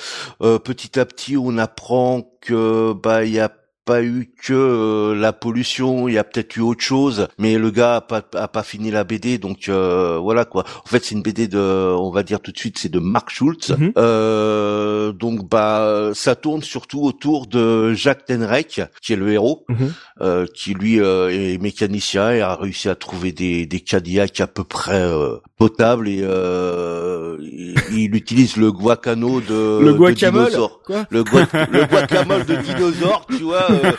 [0.40, 3.50] Petit à petit, on apprend que bah il y a
[3.88, 7.70] pas eu que euh, la pollution, il y a peut-être eu autre chose, mais le
[7.70, 10.64] gars a pas, a pas fini la BD, donc euh, voilà quoi.
[10.84, 13.30] En fait, c'est une BD de, on va dire tout de suite, c'est de Mark
[13.30, 13.70] Schultz.
[13.70, 13.92] Mhm.
[13.96, 19.92] Euh, donc bah ça tourne surtout autour de Jacques Tenrec, qui est le héros Mhm.
[20.20, 24.46] Euh, qui lui euh, est mécanicien et a réussi à trouver des, des Cadillacs à
[24.46, 30.44] peu près euh, potables et euh, il, il utilise le guacano de, Le de guacamole
[30.46, 30.80] dinosaure.
[30.84, 33.92] Quoi Le, gua- le guacamole de dinosaure, tu vois, euh,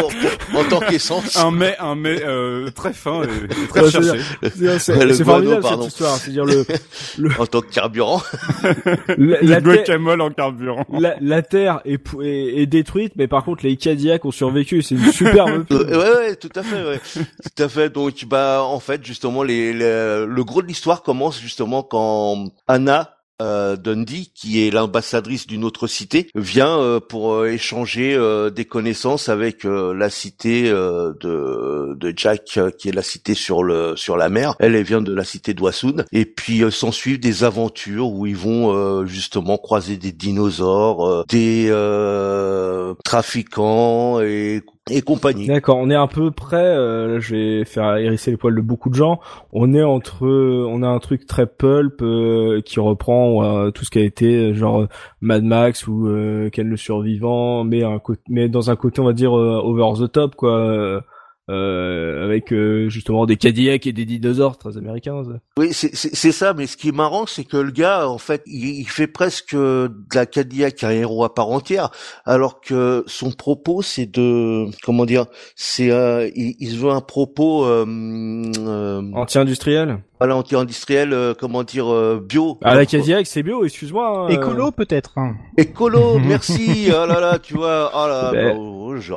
[0.00, 0.12] pour-
[0.50, 1.36] pour- en tant qu'essence.
[1.36, 5.82] Un mets, un mets euh, très fin et, et très Ouais, c'est formidable pardon.
[5.84, 6.16] cette histoire.
[6.16, 6.64] C'est-à-dire le
[7.38, 8.22] En tant que carburant.
[9.08, 10.86] la, Le la, guacamole en carburant.
[10.92, 14.82] la, la terre est, est, est détruite, mais par contre les Cadillacs ont survécu.
[14.82, 15.61] C'est une superbe.
[15.70, 17.00] Euh, ouais, ouais, tout à fait, ouais.
[17.56, 17.90] tout à fait.
[17.90, 23.16] Donc, bah, en fait, justement, les, les- le gros de l'histoire commence justement quand Anna
[23.40, 28.66] euh, Dundee, qui est l'ambassadrice d'une autre cité, vient euh, pour euh, échanger euh, des
[28.66, 33.96] connaissances avec euh, la cité euh, de, de Jack, qui est la cité sur le
[33.96, 34.54] sur la mer.
[34.60, 36.04] Elle, elle vient de la cité d'Oisoun.
[36.12, 41.04] Et puis euh, s'en suivent des aventures où ils vont euh, justement croiser des dinosaures,
[41.04, 45.46] euh, des euh, trafiquants et et compagnie.
[45.46, 48.90] D'accord, on est à peu près, euh, je vais faire hérisser les poils de beaucoup
[48.90, 49.20] de gens.
[49.52, 53.90] On est entre, on a un truc très pulp euh, qui reprend euh, tout ce
[53.90, 54.88] qui a été euh, genre
[55.20, 59.12] Mad Max ou euh, Ken le survivant, mais un mais dans un côté on va
[59.12, 61.04] dire euh, over the top quoi,
[62.22, 65.22] avec euh, justement des Cadillacs et des dinosaures très américains.
[65.24, 65.30] ça.
[65.58, 68.18] Oui, c'est c'est- c'est ça, mais ce qui est marrant, c'est que le gars, en
[68.18, 71.90] fait, il, il fait presque de la Cadillac un héros à part entière,
[72.24, 77.00] alors que son propos, c'est de, comment dire, c'est, euh, il, il se veut un
[77.00, 77.84] propos, euh,
[78.58, 79.98] euh, Anti-industriel.
[80.20, 82.56] Voilà, anti-industriel, euh, comment dire, euh, bio.
[82.62, 84.06] Ah, la Cadillac, c'est bio, excuse-moi.
[84.06, 84.28] hein.
[84.28, 85.14] Écolo peut-être.
[85.16, 85.34] hein.
[85.58, 86.86] Écolo, merci.
[86.90, 89.14] oh là là, tu vois, oh là, Ben- oh, j'ai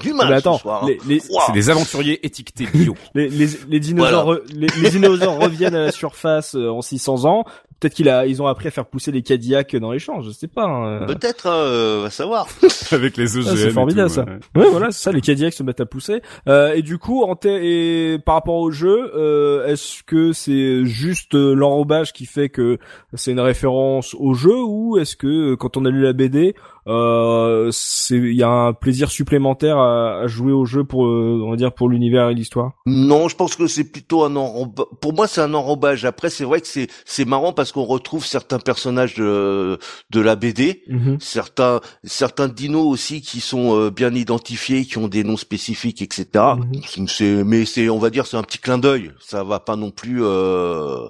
[0.00, 0.84] du mal Mais attends, ce soir.
[0.84, 0.88] hein.
[1.06, 1.20] les.
[1.20, 2.26] C'est des aventuriers
[2.72, 2.94] bio.
[3.14, 7.24] les, les, les dinosaures, re- les, les dinosaures reviennent à la surface euh, en 600
[7.26, 7.44] ans.
[7.80, 10.30] Peut-être qu'ils a, ils ont appris à faire pousser les Cadillacs dans les champs, je
[10.30, 10.62] sais pas.
[10.66, 11.04] hein.
[11.06, 12.46] Peut-être, hein, euh, va savoir.
[12.92, 13.48] Avec les EGM.
[13.50, 14.24] Ah, c'est et formidable, tout, ça.
[14.24, 14.62] ouais.
[14.62, 16.22] Ouais, voilà, c'est ça, les Cadillacs se mettent à pousser.
[16.48, 21.34] Euh, et du coup, en et par rapport au jeu, euh, est-ce que c'est juste
[21.34, 22.78] euh, l'enrobage qui fait que
[23.14, 26.54] c'est une référence au jeu, ou est-ce que euh, quand on a lu la BD,
[26.86, 31.56] il y a un plaisir supplémentaire à, à jouer au jeu pour, euh, on va
[31.56, 32.72] dire, pour l'univers et l'histoire?
[32.86, 34.86] Non, je pense que c'est plutôt un enrobage.
[35.00, 36.04] Pour moi, c'est un enrobage.
[36.04, 39.78] Après, c'est vrai que c'est c'est marrant parce qu'on retrouve certains personnages de
[40.10, 40.82] de la BD,
[41.20, 46.26] certains certains dinos aussi qui sont euh, bien identifiés, qui ont des noms spécifiques, etc.
[46.34, 47.06] Mhm.
[47.08, 49.12] C'est mais c'est on va dire c'est un petit clin d'œil.
[49.20, 51.06] Ça va pas non plus euh,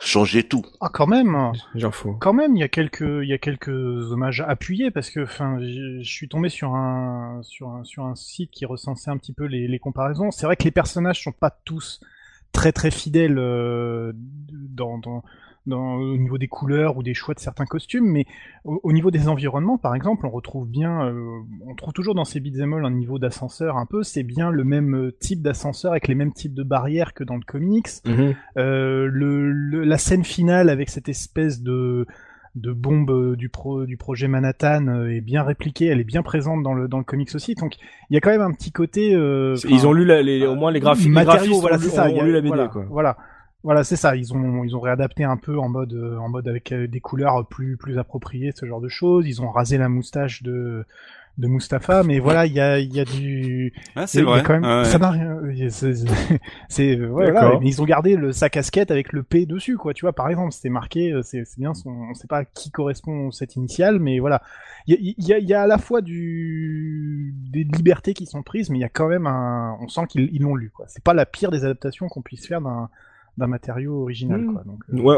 [0.00, 0.64] changer tout.
[0.80, 1.52] Ah quand même.
[1.74, 2.16] J'en fous.
[2.20, 5.58] Quand même, il y a quelques, il y a quelques hommages appuyés parce que, enfin,
[5.60, 9.32] je je suis tombé sur un, sur un, sur un site qui recensait un petit
[9.32, 10.32] peu les, les comparaisons.
[10.32, 12.00] C'est vrai que les personnages sont pas tous
[12.52, 15.22] très très fidèles euh, dans, dans,
[15.66, 18.24] dans, au niveau des couleurs ou des choix de certains costumes, mais
[18.64, 22.24] au, au niveau des environnements, par exemple, on retrouve bien, euh, on trouve toujours dans
[22.24, 24.02] ces beat'em all un niveau d'ascenseur un peu.
[24.02, 27.44] C'est bien le même type d'ascenseur avec les mêmes types de barrières que dans le
[27.44, 27.88] comics.
[28.56, 32.06] Euh, le, le- la scène finale avec cette espèce de
[32.60, 36.22] de bombe euh, du pro du projet Manhattan euh, est bien répliquée, elle est bien
[36.22, 37.54] présente dans le dans le comics aussi.
[37.54, 37.74] Donc
[38.10, 39.14] il y a quand même un petit côté.
[39.14, 41.06] euh, Ils ont lu la, les, au moins les graphiques.
[41.06, 42.08] les matériaux, voilà, c'est ça.
[42.08, 42.84] ont lu la BD, voilà, quoi.
[42.90, 43.16] voilà.
[43.64, 44.14] Voilà, c'est ça.
[44.14, 47.76] Ils ont ils ont réadapté un peu en mode en mode avec des couleurs plus
[47.76, 49.26] plus appropriées, ce genre de choses.
[49.26, 50.84] Ils ont rasé la moustache de
[51.38, 54.42] de Mustapha, mais voilà, il y a il y a du Ah, c'est vrai.
[54.42, 54.84] quand même, Ouais.
[54.84, 55.38] ça n'a rien.
[55.70, 55.94] C'est,
[56.68, 59.94] c'est- voilà, mais ils ont gardé le sa casquette avec le P dessus, quoi.
[59.94, 61.12] Tu vois, par exemple, c'était marqué.
[61.12, 61.74] euh, C'est, c'est bien.
[61.74, 64.42] Son, on sait pas qui correspond cette initiale, mais voilà.
[64.88, 68.14] Il y a, il y a, il y a à la fois du des libertés
[68.14, 69.76] qui sont prises, mais il y a quand même un.
[69.80, 70.86] On sent qu'ils ils l'ont lu, quoi.
[70.88, 72.88] C'est pas la pire des adaptations qu'on puisse faire d'un
[73.38, 74.52] d'un matériau original, Mm.
[74.52, 74.64] quoi.
[74.64, 75.16] Donc, euh, Ouais,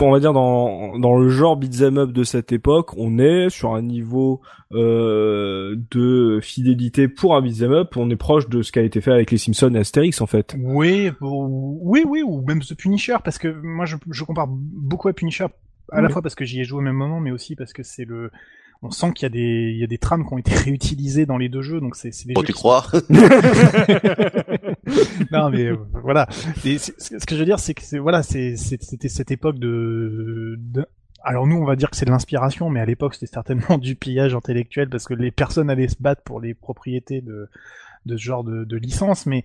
[0.00, 3.74] on va dire dans dans le genre beat'em up de cette époque, on est sur
[3.74, 4.40] un niveau
[4.72, 9.00] euh, de fidélité pour un beat'em up, on est proche de ce qui a été
[9.00, 10.56] fait avec les Simpsons et Astérix en fait.
[10.58, 15.08] Oui, ou- oui, oui, ou même The Punisher, parce que moi je, je compare beaucoup
[15.08, 15.46] à Punisher,
[15.92, 17.82] à la fois parce que j'y ai joué au même moment, mais aussi parce que
[17.82, 18.30] c'est le,
[18.82, 21.26] on sent qu'il y a des, il y a des trames qui ont été réutilisées
[21.26, 22.52] dans les deux jeux, donc c'est, c'est des Bon, jeux tu
[25.30, 26.26] non mais euh, voilà.
[26.64, 26.90] Et ce
[27.26, 30.86] que je veux dire, c'est que c'est voilà, c'était cette époque de, de-
[31.22, 33.94] Alors nous, on va dire que c'est de l'inspiration, mais à l'époque, c'était certainement du
[33.96, 37.48] pillage intellectuel parce que les personnes allaient se battre pour les propriétés de
[38.06, 39.26] de ce genre de, de licence.
[39.26, 39.44] Mais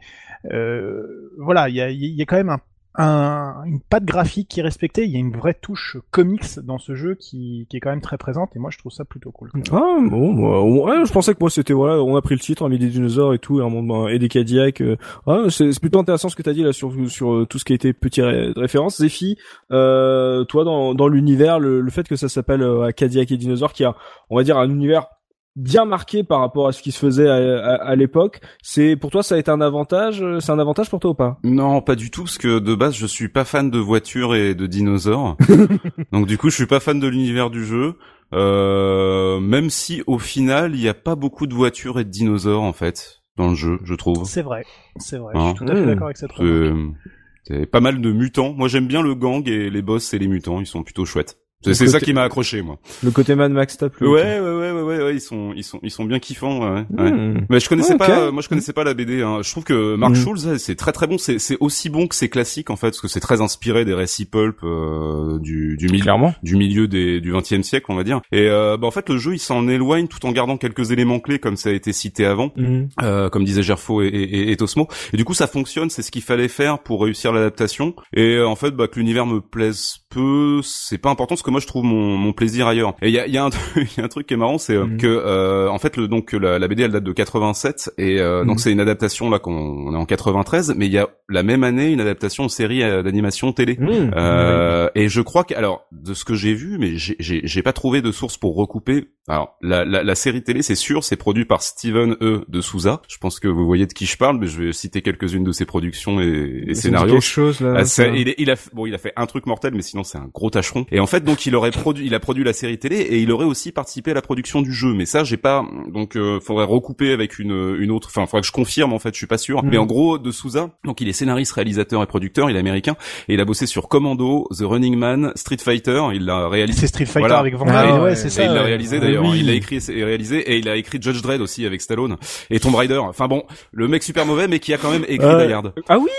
[0.52, 2.62] euh, voilà, il y a, il y a quand même un,
[2.97, 5.05] un- une patte graphique qui est respectée.
[5.05, 8.01] Il y a une vraie touche comics dans ce jeu qui, qui est quand même
[8.01, 8.55] très présente.
[8.55, 9.51] Et moi, je trouve ça plutôt cool.
[9.71, 12.62] Ah bon, moi, ouais, je pensais que moi c'était voilà, on a pris le titre,
[12.63, 14.81] on a mis des dinosaures et tout, et, un monde- et des Cadillacs.
[14.81, 17.65] euh, ah, c'est plutôt intéressant ce que t'as dit là sur sur euh, tout ce
[17.65, 18.97] qui a été petit ré- référence.
[18.99, 19.38] Zephy,
[19.71, 23.73] euh, toi dans dans l'univers, le, le fait que ça s'appelle euh, Cadillac et dinosaures,
[23.73, 23.95] qui a,
[24.29, 25.08] on va dire, un univers
[25.56, 29.10] bien marqué par rapport à ce qui se faisait à, à, à l'époque, c'est pour
[29.12, 31.39] toi ça a été un avantage, euh, c'est un avantage pour toi ou pas?
[31.44, 34.56] Non, pas du tout, parce que de base, je suis pas fan de voitures et
[34.56, 35.38] de dinosaures.
[36.12, 37.96] Donc du coup, je suis pas fan de l'univers du jeu.
[38.34, 42.63] Euh, même si au final, il y a pas beaucoup de voitures et de dinosaures
[42.63, 44.26] en fait dans le jeu, je trouve.
[44.26, 44.63] C'est vrai,
[44.98, 45.34] c'est vrai.
[45.36, 45.86] Hein je suis tout à fait Mmh.
[45.86, 46.96] d'accord avec cette remarque.
[47.44, 48.54] C'est pas mal de mutants.
[48.54, 50.60] Moi, j'aime bien le gang et les boss et les mutants.
[50.60, 51.38] Ils sont plutôt chouettes.
[51.73, 52.78] C'est ça qui m'a accroché, moi.
[53.04, 55.80] Le côté Mad Max t'a plu Ouais, ouais, ouais, ouais, ouais, ils sont, ils sont,
[55.84, 56.60] ils sont bien kiffants.
[56.75, 56.86] Ouais.
[56.97, 57.12] ouais.
[57.12, 57.45] Hmm.
[57.49, 59.21] Mais je connaissais pas, euh, moi je connaissais pas la BD.
[59.21, 59.39] Hein.
[59.43, 60.23] Je trouve que Mark Mhm.
[60.23, 61.17] Schulz, c'est très très bon.
[61.17, 63.93] C'est, c'est aussi bon que c'est classique en fait, parce que c'est très inspiré des
[63.93, 66.34] récits pulp euh, du du milieu Clairement.
[66.43, 68.21] du milieu des, du XXe siècle, on va dire.
[68.32, 71.19] Et euh, bah, en fait, le jeu, il s'en éloigne tout en gardant quelques éléments
[71.19, 72.89] clés, comme ça a été cité avant, Mhm.
[73.01, 74.88] euh, comme disait Gerfo et, et, et- et Tosmo.
[75.13, 77.95] Et du coup, ça fonctionne, c'est ce qu'il fallait faire pour réussir l'adaptation.
[78.15, 81.51] Et euh, en fait, bah, que l'univers me plaise peu, c'est pas important, parce que
[81.51, 82.95] moi, je trouve mon, mon plaisir ailleurs.
[83.01, 84.38] Et il y a, y, a un truc- il y a un truc qui est
[84.38, 84.97] marrant, c'est euh, Mhm.
[84.97, 88.41] que euh, en fait, le, donc la, la BD, elle date de 87, et euh,
[88.41, 88.47] Mhm.
[88.47, 91.43] donc c'est une adaptation là qu'on on est en 93, mais il y a la
[91.43, 93.75] même année une adaptation en série euh, d'animation télé.
[93.80, 94.12] Mhm.
[94.15, 98.01] Euh, et je crois que, alors, de ce que j'ai vu, mais j'ai- pas trouvé
[98.04, 99.10] de source pour recouper.
[99.28, 102.45] Alors, la, la, la série télé, c'est sûr, c'est produit par Steven E.
[102.47, 103.01] de Souza.
[103.08, 105.51] Je pense que vous voyez de qui je parle, mais je vais citer quelques-unes de
[105.51, 107.19] ses productions et, et scénarios.
[107.21, 107.73] chose là.
[107.78, 108.06] Ah, ça.
[108.08, 110.50] il, il a, bon, il a fait un truc mortel, mais sinon c'est un gros
[110.50, 110.86] tâcheron.
[110.91, 113.32] Et en fait, donc il aurait produit, il a produit la série télé et il
[113.32, 114.94] aurait aussi participé à la production du jeu.
[114.94, 115.65] Mais ça, j'ai pas.
[115.91, 118.08] Donc, euh, faudrait recouper avec une une autre.
[118.12, 118.94] Enfin, faudrait que je confirme.
[118.94, 119.63] En fait, je suis pas sûr.
[119.63, 119.70] Mhm.
[119.72, 122.50] Mais en gros, de Souza, donc il est scénariste, réalisateur et producteur.
[122.50, 122.96] Il est américain
[123.28, 126.02] et il a bossé sur Commando, The Running Man, Street Fighter.
[126.13, 126.82] Il l'a réalisé.
[126.82, 127.39] C'est Street Fighter Voilà.
[127.39, 127.98] avec Van Ah, Damme.
[127.98, 128.44] ouais, ouais, c'est Et ça.
[128.46, 129.24] il l'a réalisé d'ailleurs.
[129.26, 129.39] Oui.
[129.39, 132.18] Il l'a écrit et réalisé et il a écrit Judge Dredd aussi avec Stallone
[132.50, 132.98] et Tomb Raider.
[132.98, 135.26] Enfin bon, le mec super mauvais mais qui a quand même écrit.
[135.48, 135.74] Die Hard.
[135.89, 136.10] Ah oui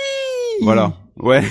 [0.62, 0.92] Voilà.
[1.18, 1.42] Ouais.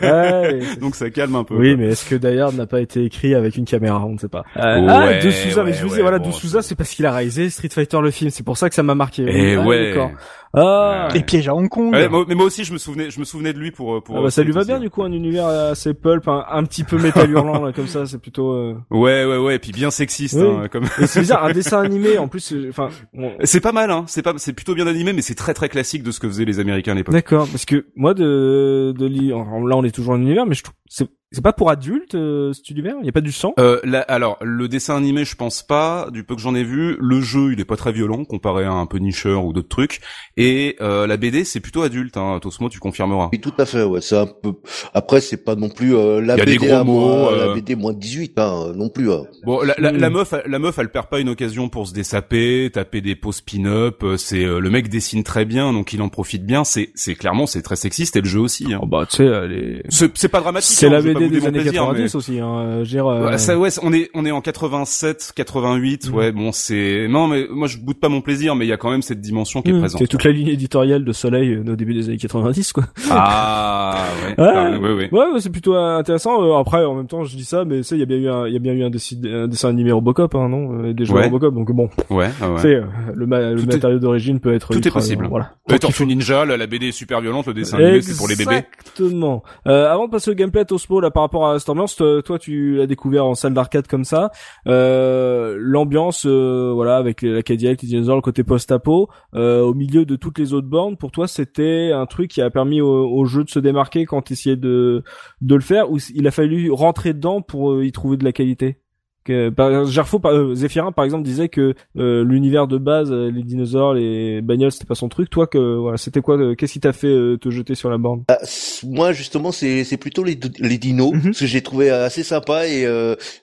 [0.00, 1.54] Ouais, Donc ça calme un peu.
[1.56, 1.84] Oui, quoi.
[1.84, 4.04] mais est-ce que d'ailleurs n'a pas été écrit avec une caméra?
[4.06, 4.44] On ne sait pas.
[4.56, 6.74] Euh, Ouais, ah, de Souza, mais je vous disais, ouais, voilà, bon, de Souza, c'est-
[6.74, 8.30] parce qu'il a réalisé Street Fighter le film.
[8.30, 9.24] C'est pour ça que ça m'a marqué.
[9.28, 9.88] Et Ah, ouais.
[9.90, 10.10] d'accord.
[10.54, 11.08] Ah.
[11.14, 11.94] Les pièges à Hong Kong.
[11.94, 14.18] Mais moi aussi je me souvenais, je me souvenais de lui pour pour.
[14.18, 14.68] Ah bah, ça lui va aussi.
[14.68, 17.86] bien du coup un univers assez pulp, un, un petit peu métal hurlant là, comme
[17.86, 18.52] ça, c'est plutôt.
[18.52, 20.46] euh, Ouais, ouais, ouais, et puis bien sexiste, Oui.
[20.46, 20.84] hein, comme.
[21.00, 22.52] Et c'est bizarre, un dessin animé en plus.
[22.52, 24.04] euh, Enfin, on- C'est pas mal, hein.
[24.08, 26.44] C'est pas, c'est plutôt bien animé, mais c'est très très classique de ce que faisaient
[26.44, 27.14] les Américains à l'époque.
[27.14, 31.08] d'accord, parce que moi de là on est toujours en univers, mais je trouve c'est
[31.34, 32.94] c'est pas pour adultes euh, cet univers.
[33.00, 33.54] Il y a pas du sang?
[33.58, 36.08] Euh, là, alors, le dessin animé, je pense pas.
[36.12, 38.72] Du peu que j'en ai vu, le jeu, il est pas très violent comparé à
[38.72, 40.00] un Punisher ou d'autres trucs.
[40.36, 42.18] Et euh, la BD, c'est plutôt adulte.
[42.18, 42.38] Hein.
[42.42, 43.30] Tosmo, tu confirmeras.
[43.32, 44.52] Oui, tout à fait, ouais, c'est un peu.
[44.92, 47.00] Après, c'est pas non plus euh, la Il y a des BD gros à mots,
[47.00, 47.46] moins, euh.
[47.48, 49.10] la BD moins 18, hein, non plus.
[49.10, 49.22] hein.
[49.46, 49.96] Bon, la, la, Mm.
[49.96, 53.40] la meuf, la meuf, elle perd pas une occasion pour se dessaper, taper des pauses
[53.40, 54.02] pin-up.
[54.02, 56.62] euh, C'est euh, le mec dessine très bien, donc il en profite bien.
[56.64, 58.74] C'est, c'est clairement, c'est très sexiste et le jeu aussi.
[58.74, 58.80] Hein.
[58.82, 60.81] Oh, bah tu sais, elle est- C'est, c'est pas dramatique.
[60.82, 62.40] C'est la BD des années plaisir, 90 mais- aussi.
[62.40, 62.58] Hein.
[62.58, 66.14] euh, dire, euh, Ouais, ça, ouais, on est on est en 87, 88, Mm.
[66.14, 68.76] ouais, bon, c'est non, mais moi je boude pas mon plaisir, mais il y a
[68.76, 69.98] quand même cette dimension qui est hmm, présente.
[70.00, 72.84] c'est toute la ligne éditoriale de Soleil euh, au début des années 90 quoi.
[73.10, 74.50] Ah, ouais, Ouais.
[74.54, 75.08] Ah, ouais, ouais, ouais.
[75.12, 76.42] Ouais, ouais, c'est plutôt euh, intéressant.
[76.42, 78.28] Euh, après, en même temps, je dis ça, mais sais, il y a bien eu
[78.28, 80.92] un, il y a bien eu un, dessin, un dessin animé Robocop, hein, non, euh,
[80.92, 81.24] des jeux Ouais.
[81.24, 81.54] Robocop.
[81.54, 82.66] Donc bon, Ouais, ah ouais.
[82.66, 82.82] euh,
[83.14, 85.22] le, ma- le est- matériau d'origine peut être tout est ultra possible.
[85.22, 85.52] violent, Voilà.
[85.70, 88.62] Ouais, Tortue Ninja, la, BD est super violente, le dessin animé c'est pour les bébés.
[88.80, 89.42] Exactement.
[89.66, 92.86] Euh, avant de passer au gameplay, Tosmo, là, par rapport à ambiance, toi, tu l'as
[92.86, 94.30] découvert en salle d'arcade comme ça.
[94.66, 100.06] Euh, l'ambiance, euh, voilà, avec la Cadillac, les dinosaures, le côté post-apo, euh, au milieu
[100.06, 103.24] de toutes les autres bornes, pour toi, c'était un truc qui a permis au, au
[103.26, 105.04] jeu de se démarquer quand tu essayais de,
[105.42, 108.32] de le faire, ou il a fallu rentrer dedans pour euh, y trouver de la
[108.32, 108.81] qualité?
[109.24, 113.30] Que, par, Gerfo, par, euh, Zéphirin, par exemple, disait que euh, l'univers de base, euh,
[113.30, 115.30] les dinosaures, les bagnoles, c'était pas son truc.
[115.30, 117.08] Toi, que voilà, c'était quoi euh, Qu'est-ce qui t'a fait
[117.40, 118.24] te jeter sur la borne?
[118.28, 122.22] Ah, c- moi, justement, c'est c'est plutôt les, les dinos, parce que j'ai trouvé assez
[122.22, 122.86] sympa et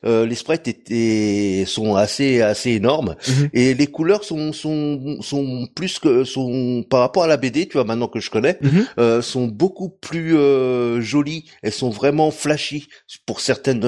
[0.03, 3.49] les sprites étaient sont assez assez énormes Mhm.
[3.53, 7.73] et les couleurs sont sont sont plus que sont par rapport à la BD, tu
[7.73, 8.85] vois, maintenant que je connais, Mhm.
[8.99, 11.45] euh, sont beaucoup plus euh, jolies.
[11.63, 12.87] Elles sont vraiment flashy
[13.25, 13.85] pour certaines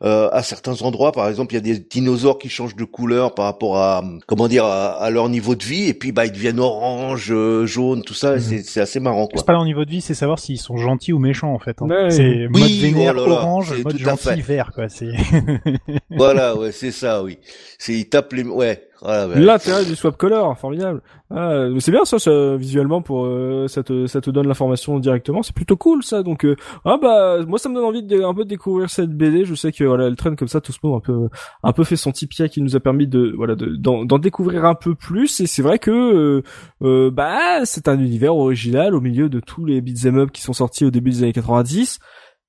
[0.00, 1.01] à certains endroits.
[1.10, 4.46] Par exemple, il y a des dinosaures qui changent de couleur par rapport à comment
[4.46, 8.02] dire à, à leur niveau de vie et puis bah ils deviennent orange, euh, jaune,
[8.04, 8.34] tout ça.
[8.34, 8.40] Mhm.
[8.40, 9.38] C'est c'est assez marrant quoi.
[9.38, 11.82] C'est pas leur niveau de vie, c'est savoir s'ils sont gentils ou méchants en fait.
[11.82, 11.88] hein.
[11.88, 12.10] Ouais.
[12.10, 14.88] C'est Oui, mode vénère oh là là, orange, mode gentil vert quoi.
[14.88, 15.10] C'est
[16.10, 17.38] Voilà, ouais, c'est ça, oui.
[17.78, 19.28] C'est ils tapent les, ouais, voilà.
[19.28, 19.40] ouais.
[19.40, 21.02] L'intérêt du swap color, formidable.
[21.34, 25.42] Ah, c'est bien ça, ça, visuellement pour euh, ça te ça te donne l'information directement,
[25.42, 26.22] c'est plutôt cool ça.
[26.22, 29.10] Donc euh, ah bah moi ça me donne envie de un peu de découvrir cette
[29.10, 29.44] BD.
[29.44, 31.28] Je sais que voilà elle traîne comme ça, tout ce monde un peu
[31.62, 34.64] un peu fait son tipia qui nous a permis de voilà de d'en d'en découvrir
[34.66, 35.40] un peu plus.
[35.40, 36.42] Et c'est vrai que euh,
[36.82, 40.52] euh, bah c'est un univers original au milieu de tous les beat'em up qui sont
[40.52, 41.98] sortis au début des années 90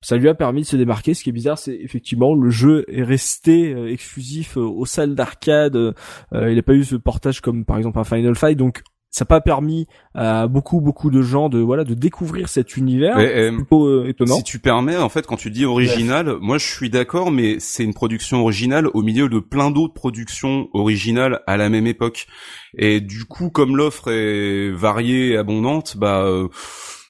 [0.04, 1.16] ça lui a permis de se démarquer.
[1.16, 5.16] Ce qui est bizarre, c'est effectivement le jeu est resté euh, exclusif euh, aux salles
[5.16, 5.76] d'arcade.
[5.76, 5.94] Euh,
[6.34, 9.28] il n'a pas eu ce portage comme par exemple un Final Fight, donc ça n'a
[9.28, 9.86] pas permis
[10.16, 13.16] à beaucoup beaucoup de gens de voilà de découvrir cet univers.
[13.16, 14.38] Mais, euh, plutôt euh, étonnant.
[14.38, 17.84] Si tu permets, en fait, quand tu dis original, moi je suis d'accord, mais c'est
[17.84, 22.26] une production originale au milieu de plein d'autres productions originales à la même époque.
[22.76, 26.48] Et du coup, comme l'offre est variée et abondante, bah euh,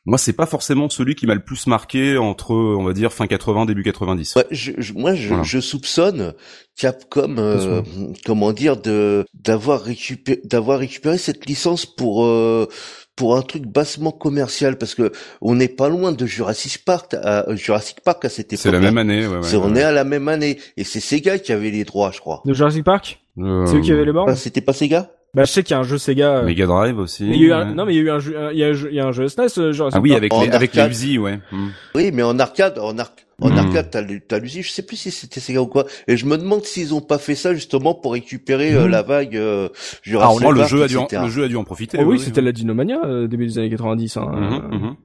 [0.06, 3.28] moi c'est pas forcément celui qui m'a le plus marqué entre, on va dire, fin
[3.28, 4.36] 80 début 90.
[4.36, 5.44] Ouais, je, je- moi, je, Voilà.
[5.44, 6.34] je soupçonne
[6.78, 7.82] Capcom, euh,
[8.26, 12.68] comment dire, de d'avoir récupéré, d'avoir récupéré cette licence pour euh,
[13.16, 17.46] pour un truc bassement commercial, parce que on n'est pas loin de Jurassic Park, à,
[17.56, 18.62] Jurassic Park à cette époque.
[18.64, 19.38] C'est la même année, ouais.
[19.38, 22.20] ouais, on est à la même année, et c'est Sega qui avait les droits, je
[22.20, 22.42] crois.
[22.44, 24.30] De Jurassic Park, Euh, c'est eux qui avaient les bornes?
[24.32, 25.12] Ah, c'était pas Sega?
[25.36, 26.38] Bah je sais qu'il y a un jeu Sega.
[26.38, 27.24] euh, Mega Drive aussi.
[27.24, 27.74] mais il y a eu un, ouais.
[27.74, 29.00] non mais il y a eu un jeu, il y a un jeu, il y
[29.00, 30.84] a un jeu SNES euh, Jurassic Ah oui, avec les, avec les.
[30.88, 31.40] Uzi, ouais.
[31.52, 31.70] Hmm.
[31.96, 33.58] Oui, mais en arcade, en, arc en Hmm.
[33.58, 34.62] arcade, t'as le- t'as l'usine.
[34.62, 35.86] Je sais plus si c'était Sega ou quoi.
[36.08, 38.92] Et je me demande s'ils ont pas fait ça justement pour récupérer euh, Hmm.
[38.92, 41.48] la vague euh, Ah, Jurassic oh, le Park, jeu a dû, en, le jeu a
[41.48, 41.98] dû en profiter.
[42.00, 42.46] Oh oui, ouais, c'était ouais.
[42.46, 44.18] la Dinomania euh, début des années 90.
[44.18, 44.96] Hein, Mhm, euh, mhm.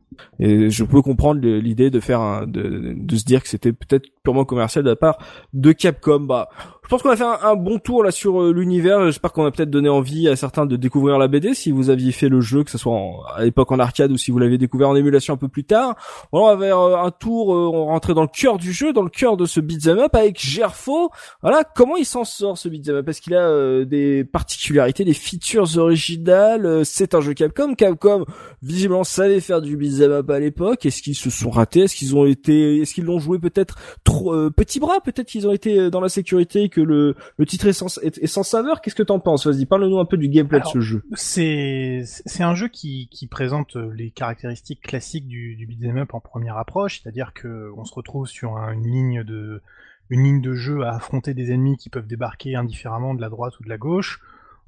[0.40, 3.72] Et je peux comprendre le- l'idée de faire un, de, de se dire que c'était
[3.72, 5.16] peut-être purement commercial de la part
[5.54, 6.20] de Capcom.
[6.20, 6.48] Bah,
[6.88, 9.04] Je pense qu'on a fait un, bon tour là sur euh, l'univers.
[9.04, 12.12] J'espère qu'on a peut-être donné envie à certains de découvrir la BD si vous aviez
[12.12, 12.98] fait le jeu, que ce soit
[13.36, 15.96] à l'époque en arcade ou si vous l'avez découvert en émulation un peu plus tard.
[16.32, 18.94] Voilà, on va faire euh, un tour, euh, on rentrait dans le cœur du jeu,
[18.94, 21.10] dans le cœur de ce beat'em up avec Gerfo.
[21.42, 23.04] Voilà, comment il s'en sort ce beat'em up?
[23.04, 26.86] Parce qu'il a des particularités, des features originales.
[26.86, 27.74] c'est un jeu Capcom.
[27.74, 28.24] Capcom
[28.62, 30.86] visiblement savait faire du beat'em up à l'époque.
[30.86, 31.80] Est-ce qu'ils se sont ratés?
[31.80, 33.74] Est-ce qu'ils ont été, est-ce qu'ils l'ont joué peut-être
[34.04, 35.00] trop petit bras?
[35.04, 38.80] Peut-être qu'ils ont été dans la sécurité le, le titre est sans, est, sans saveur.
[38.80, 39.46] Qu'est-ce que t'en penses?
[39.46, 41.02] Vas-y, parle-nous un peu du gameplay de ce jeu.
[41.14, 46.20] C'est c'est un jeu qui, qui présente les caractéristiques classiques du, du beat'em up en
[46.20, 49.62] première approche, c'est-à-dire que on se retrouve sur une ligne de
[50.10, 53.58] une ligne de jeu à affronter des ennemis qui peuvent débarquer indifféremment de la droite
[53.60, 54.20] ou de la gauche.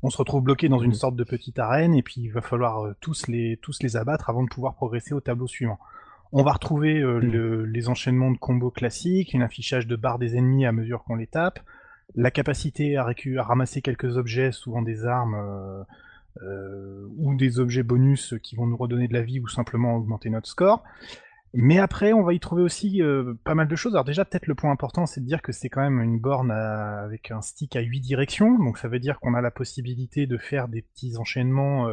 [0.02, 0.94] On se retrouve bloqué dans une mmh.
[0.94, 4.30] sorte de petite arène et puis il va falloir euh, tous les tous les abattre
[4.30, 5.78] avant de pouvoir progresser au tableau suivant.
[6.32, 10.36] On va retrouver euh, le, les enchaînements de combos classiques, un affichage de barres des
[10.36, 11.58] ennemis à mesure qu'on les tape,
[12.14, 13.06] la capacité à,
[13.38, 15.82] ramasser quelques objets, souvent des armes euh,
[16.42, 20.30] euh, ou des objets bonus qui vont nous redonner de la vie ou simplement augmenter
[20.30, 20.82] notre score.
[21.52, 23.94] Mais après, on va y trouver aussi euh, pas mal de choses.
[23.94, 26.52] Alors déjà, peut-être le point important, c'est de dire que c'est quand même une borne
[26.52, 28.56] avec un stick à 8 directions.
[28.58, 31.88] Donc ça veut dire qu'on a la possibilité de faire des petits enchaînements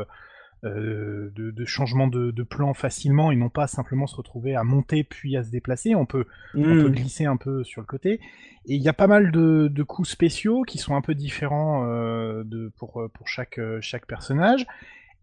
[0.63, 5.03] de, de, changement de, de, plan facilement et non pas simplement se retrouver à monter
[5.03, 5.95] puis à se déplacer.
[5.95, 6.91] On peut, on peut hmm.
[6.91, 8.19] glisser un peu sur le côté.
[8.65, 11.85] Et il y a pas mal de, de coups spéciaux qui sont un peu différents
[11.85, 14.65] euh, de, pour, pour chaque, chaque personnage.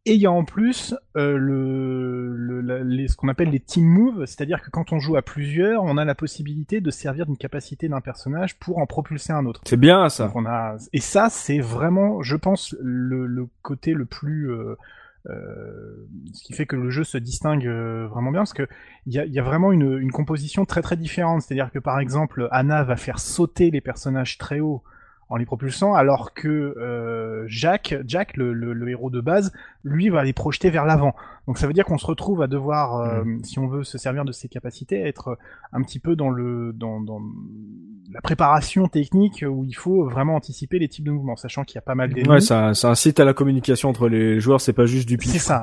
[0.07, 3.87] Et il y a en plus euh, le, le les, ce qu'on appelle les team
[3.87, 7.39] moves, c'est-à-dire que quand on joue à plusieurs, on a la possibilité de servir d'une
[7.39, 9.63] capacité d'un personnage pour en propulser un autre.
[9.65, 10.31] C'est bien ça.
[10.35, 10.77] on a...
[10.93, 14.77] Et ça, c'est vraiment, je pense, le, le côté le plus euh,
[15.31, 18.69] euh, ce qui fait que le jeu se distingue euh, vraiment bien parce que
[19.07, 21.43] il y a, vraiment une, composition très très différente.
[21.43, 24.83] C'est-à-dire que par exemple, Anna va faire sauter les personnages très haut
[25.31, 27.95] en les propulsant, alors que euh, Jack,
[28.37, 29.53] le, héros de base,
[29.85, 31.15] lui va les projeter vers l'avant.
[31.47, 33.45] Donc ça veut dire qu'on se retrouve à devoir, euh, mm.
[33.45, 35.39] si on veut se servir de ses capacités, être
[35.73, 37.21] un petit peu dans le dans, dans
[38.11, 41.79] la préparation technique où il faut vraiment anticiper les types de mouvements, sachant qu'il y
[41.79, 42.29] a pas mal d'ennemis.
[42.29, 45.33] Ouais, ça, ça incite à la communication entre les joueurs, c'est pas juste du pif.
[45.33, 45.57] C'est ça.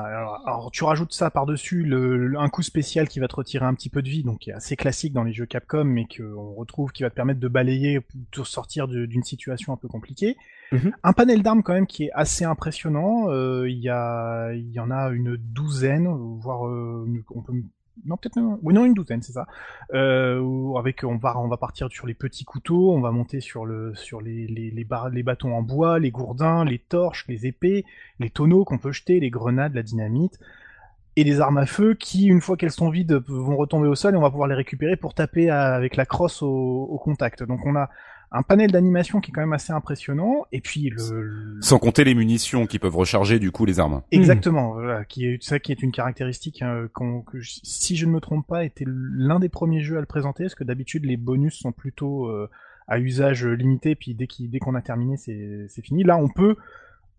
[0.45, 3.89] Alors, tu rajoutes ça par-dessus le, un coup spécial qui va te retirer un petit
[3.89, 6.91] peu de vie, donc qui est assez classique dans les jeux Capcom, mais qu'on retrouve
[6.91, 7.99] qui va te permettre de balayer
[8.33, 10.35] pour sortir d'une situation un peu compliquée.
[10.71, 10.91] Mhm.
[11.03, 13.29] Un panel d'armes quand même qui est assez impressionnant.
[13.29, 16.07] Euh, il y a, y en a une douzaine,
[16.39, 17.05] voire euh,
[17.35, 17.53] on peut
[18.05, 19.47] non peut-être oui non une douzaine c'est ça
[19.93, 23.65] euh, avec on va on va partir sur les petits couteaux on va monter sur
[23.65, 27.85] le sur les les les, les bâtons en bois les gourdins les torches les épées
[28.19, 30.39] les tonneaux qu'on peut jeter les grenades la dynamite
[31.17, 34.13] et les armes à feu qui une fois qu'elles sont vides vont retomber au sol
[34.13, 37.65] et on va pouvoir les récupérer pour taper avec la crosse au, au contact donc
[37.65, 37.89] on a
[38.31, 42.15] un panel d'animation qui est quand même assez impressionnant et puis le, sans compter les
[42.15, 44.01] munitions qui peuvent recharger du coup les armes.
[44.11, 48.47] Exactement voilà, qui est ça qui est une caractéristique que si je ne me trompe
[48.47, 51.73] pas était l'un des premiers jeux à le présenter parce que d'habitude les bonus sont
[51.73, 52.49] plutôt euh,
[52.87, 56.03] à usage limité puis dès qu'on dès qu'on a terminé c'est fini.
[56.03, 56.55] Là on peut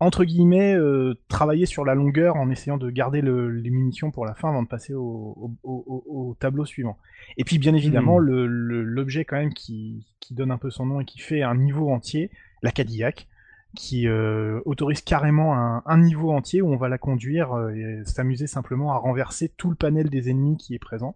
[0.03, 4.25] entre guillemets, euh, travailler sur la longueur en essayant de garder le, les munitions pour
[4.25, 6.97] la fin avant de passer au, au, au, tableau suivant.
[7.37, 8.25] Et puis bien évidemment, hmm.
[8.25, 11.89] l'objet quand même qui, qui, donne un peu son nom et qui fait un niveau
[11.91, 13.27] entier, la Cadillac,
[13.75, 18.05] qui euh, autorise carrément un, un, niveau entier où on va la conduire euh, et
[18.05, 21.15] s'amuser simplement à renverser tout le panel des ennemis qui est présent.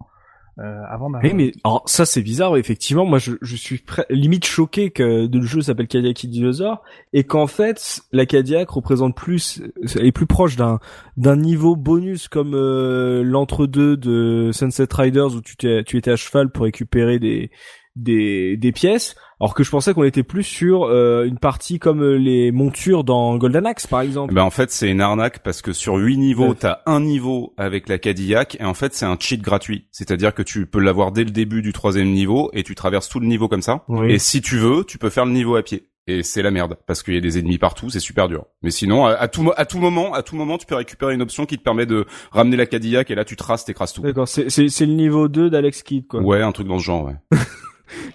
[0.59, 2.57] Euh, avant Oui, mais alors ça c'est bizarre.
[2.57, 6.81] Effectivement, moi je, suis limite choqué que le jeu s'appelle Cadillac Dinosaur
[7.13, 9.61] et qu'en fait la Cadillac représente plus
[9.99, 10.79] est plus proche d'un
[11.15, 16.49] d'un niveau bonus comme euh, l'entre-deux de Sunset Riders où tu, tu étais à cheval
[16.49, 17.51] pour récupérer des
[17.97, 22.01] des, des pièces, alors que je pensais qu'on était plus sur euh, une partie comme
[22.01, 24.33] euh, les montures dans Golden Axe par exemple.
[24.33, 27.89] Ben en fait c'est une arnaque parce que sur huit niveaux t'as un niveau avec
[27.89, 31.23] la Cadillac et en fait c'est un cheat gratuit, c'est-à-dire que tu peux l'avoir dès
[31.23, 33.83] le début du troisième niveau et tu traverses tout le niveau comme ça.
[34.07, 36.77] Et si tu veux, tu peux faire le niveau à pied et c'est la merde
[36.87, 38.45] parce qu'il y a des ennemis partout, c'est super dur.
[38.61, 41.45] Mais sinon, à, tout à tout moment, à tout moment, tu peux récupérer une option
[41.45, 44.01] qui te permet de ramener la Cadillac et là tu traces, t'écrases tout.
[44.01, 46.21] D'accord, c'est c'est le niveau 2 d'Alex Kidd quoi.
[46.21, 47.15] Ouais, un truc dans ce genre, ouais.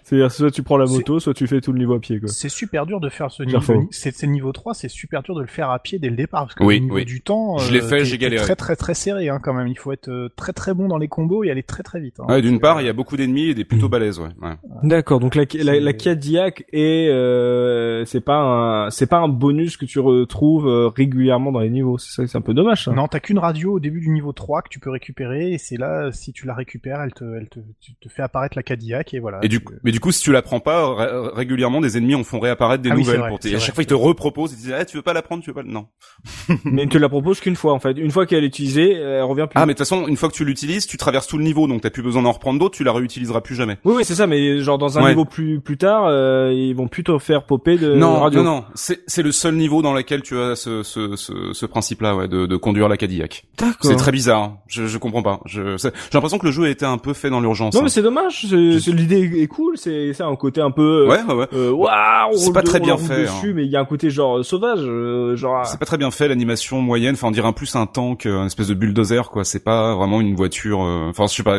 [0.02, 2.20] C'est-à-dire soit tu prends la moto, soit tu fais tout le niveau à pied.
[2.20, 2.28] Quoi.
[2.28, 3.88] C'est super dur de faire ce niveau.
[3.90, 6.42] C'est le niveau 3, c'est super dur de le faire à pied dès le départ
[6.42, 8.44] parce que oui, niveau du temps, je l'ai euh, fait, j'ai galéré.
[8.44, 9.68] Très très très serré hein, quand même.
[9.68, 12.20] Il faut être euh, très très bon dans les combos et aller très très vite.
[12.20, 12.26] Hein.
[12.28, 14.18] Ouais, D'une part, il y a beaucoup d'ennemis et des plutôt balèzes.
[14.18, 14.28] Ouais.
[14.42, 14.54] ouais.
[14.82, 15.20] D'accord.
[15.20, 19.84] Donc la, la, la Cadillac est euh, c'est pas un c'est pas un bonus que
[19.84, 21.98] tu retrouves euh, régulièrement dans les niveaux.
[21.98, 22.84] C'est c'est un peu dommage.
[22.84, 22.92] Ça.
[22.92, 25.76] Non, t'as qu'une radio au début du niveau 3 que tu peux récupérer et c'est
[25.76, 27.60] là si tu la récupères, elle te elle te,
[28.00, 29.40] te fait apparaître la Cadillac et voilà.
[29.42, 32.40] Et du mais du coup, si tu la prends pas, régulièrement, des ennemis en font
[32.40, 34.52] réapparaître des Ah oui, nouvelles vrai, pour À vrai, chaque fois, ils te reproposent.
[34.52, 35.86] Ils te disent, ah, tu veux pas la prendre, tu veux pas, le- non.
[36.64, 37.92] Mais tu la proposes qu'une fois en fait.
[37.98, 39.54] Une fois qu'elle est utilisée, elle revient plus.
[39.60, 41.66] Ah, mais de toute façon, une fois que tu l'utilises, tu traverses tout le niveau,
[41.66, 43.78] donc t'as plus besoin d'en reprendre d'autres, tu la réutiliseras plus jamais.
[43.84, 44.26] Oui, oui, c'est ça.
[44.26, 45.10] Mais genre dans un Ouais.
[45.10, 48.42] niveau plus plus tard, euh, ils vont plutôt faire popper de non, radio.
[48.42, 51.66] non, non, c'est c'est le seul niveau dans lequel tu as ce ce ce, ce
[51.66, 53.44] principe-là, ouais, de, de conduire la Cadillac.
[53.58, 53.74] D'accord.
[53.82, 54.42] C'est très bizarre.
[54.42, 54.58] hein.
[54.68, 55.40] Je je comprends pas.
[55.46, 57.74] Je j'ai l'impression que le jeu a été un peu fait dans l'urgence.
[57.74, 57.84] Non, hein.
[57.84, 58.46] mais c'est dommage.
[58.48, 59.76] c'est- c'est- L'idée est cool.
[59.78, 61.06] C'est ça un côté un peu.
[61.06, 61.46] euh, ouais, ouais, ouais.
[61.54, 63.52] Euh, waouh, on C'est pas de- très bien fait, dessus, hein.
[63.54, 65.64] mais il y a un côté genre euh, sauvage, euh, genre.
[65.66, 67.14] C'est pas très bien fait l'animation moyenne.
[67.14, 69.44] Enfin, on dirait un plus un tank, euh, une espèce de bulldozer, quoi.
[69.44, 70.82] C'est pas vraiment une voiture.
[70.82, 71.58] euh, Enfin, je sais pas.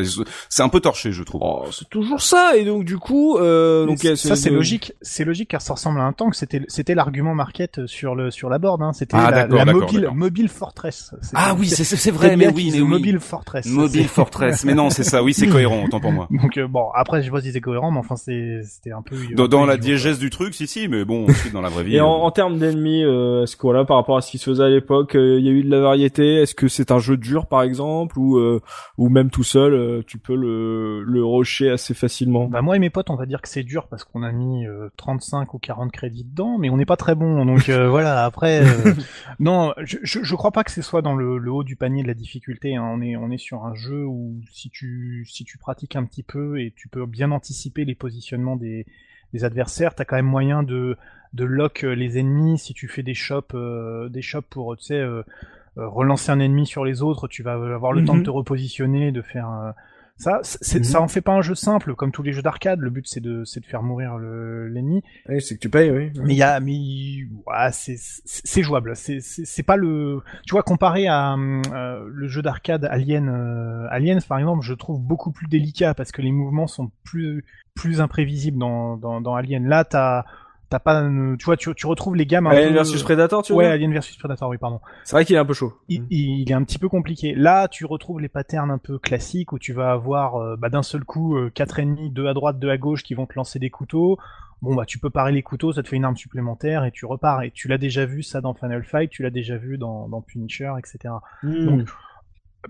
[0.50, 1.42] C'est un peu torché, je trouve.
[1.44, 2.58] Oh, c'est toujours ça.
[2.58, 6.00] Et donc du coup, euh, donc ça c'est de- logique, c'est logique car ça ressemble
[6.00, 6.36] à un tank.
[6.36, 8.82] C'était c'était l'argument market sur le sur la board.
[8.82, 8.92] Hein.
[8.94, 10.16] C'était Ah, la, d'accord, la d'accord, mobile d'accord.
[10.16, 11.14] mobile fortress.
[11.22, 12.88] C'était- Ah oui, c'est c'est c'est vrai, mais oui, is mais oui.
[12.88, 13.66] mobile fortress.
[13.68, 14.64] Mobile C'est- Fortress.
[14.66, 15.24] Mais non, c'est ça.
[15.24, 16.28] Oui, c'est cohérent, autant pour moi.
[16.32, 19.16] Donc bon, après je pas si c'était cohérent, mais enfin c'est c'était un peu.
[19.36, 21.70] Dans, un dans peu la diégèse du truc, si si, mais bon, ensuite dans la
[21.70, 21.96] vraie vie.
[21.96, 24.38] Et en, euh, en termes d'ennemis, euh, est-ce que voilà, par rapport à ce qui
[24.38, 26.36] se faisait à l'époque, euh, il y a eu de la variété?
[26.42, 28.62] Est-ce que c'est un jeu dur, par exemple, ou euh,
[28.98, 32.48] ou même tout seul, euh, tu peux le le rusher assez facilement?
[32.48, 34.66] Bah moi et mes potes, on va dire que c'est dur parce qu'on a mis
[34.68, 37.46] euh, 35 ou 40 crédits dedans, mais on n'est pas très bon.
[37.46, 38.94] Donc euh, voilà, après, euh,
[39.40, 42.04] non, je, je, je crois pas que ce soit dans le, le haut du panier
[42.04, 42.76] de la difficulté.
[42.76, 42.84] hein.
[42.94, 46.24] On est on est sur un jeu où si tu si tu pratiques un petit
[46.24, 48.86] peu et tu peux bien anticiper les positionnements des
[49.34, 50.96] des adversaires, t'as quand même moyen de
[51.34, 54.84] de lock euh, les ennemis si tu fais des shops euh, des shops pour tu
[54.84, 55.24] sais euh,
[55.80, 58.26] euh, relancer un ennemi sur les autres, tu vas avoir le temps de Mhm.
[58.26, 59.74] te repositionner, de faire
[60.18, 60.42] ça,
[60.78, 60.84] Mhm.
[60.84, 62.80] ça en fait pas un jeu simple comme tous les jeux d'arcade.
[62.80, 65.04] Le but c'est de, c'est de faire mourir le, l'ennemi.
[65.28, 66.12] Ouais, c'est que tu payes, oui.
[66.24, 66.74] Mais il y a, mais
[67.46, 68.96] ouais, c'est, c'est, jouable.
[68.96, 73.88] C'est, c'est, c'est pas le, tu vois, comparé à euh, le jeu d'arcade Alien, euh,
[73.90, 77.44] Aliens par exemple, je trouve beaucoup plus délicat parce que les mouvements sont plus,
[77.76, 79.68] plus imprévisibles dans, dans, dans Alien.
[79.68, 80.26] Là, t'as,
[80.74, 83.54] t'as pas, euh, tu vois, tu, tu retrouves les gammes Alien peu- versus Predator, tu
[83.54, 83.62] vois.
[83.64, 85.74] Ouais, Alien versus Predator, oui, pardon C'est vrai qu'il est un peu chaud.
[85.88, 87.36] il, il est un petit peu compliqué.
[87.36, 90.82] Là, tu retrouves les patterns un peu classiques où tu vas avoir euh, bah, d'un
[90.82, 93.60] seul coup euh, quatre ennemis, deux à droite, deux à gauche, qui vont te lancer
[93.60, 94.18] des couteaux.
[94.64, 97.06] Bon bah tu peux parer les couteaux, ça te fait une arme supplémentaire et tu
[97.06, 97.44] repars.
[97.44, 100.22] Et tu l'as déjà vu ça dans Final Fight, tu l'as déjà vu dans, dans
[100.22, 101.14] Punisher, etc.
[101.44, 101.88] Donc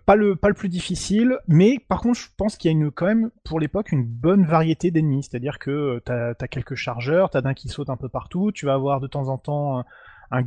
[0.06, 3.32] pas le plus difficile, mais par contre je pense qu'il y a une quand même
[3.44, 7.54] pour l'époque une bonne variété d'ennemis, c'est-à-dire que euh, t'as as quelques chargeurs, t'as d'un
[7.54, 9.84] qui saute un peu partout, tu vas avoir de temps en temps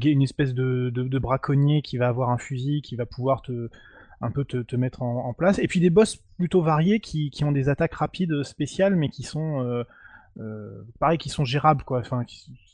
[0.02, 5.02] une espèce de, de, braconnier qui va avoir un fusil qui va pouvoir te mettre
[5.02, 8.96] en, place, et puis des boss plutôt variés qui, qui ont des attaques rapides spéciales
[8.96, 9.84] mais qui sont euh, euh,
[11.00, 12.00] pareil qui sont gérables quoi.
[12.00, 12.22] Enfin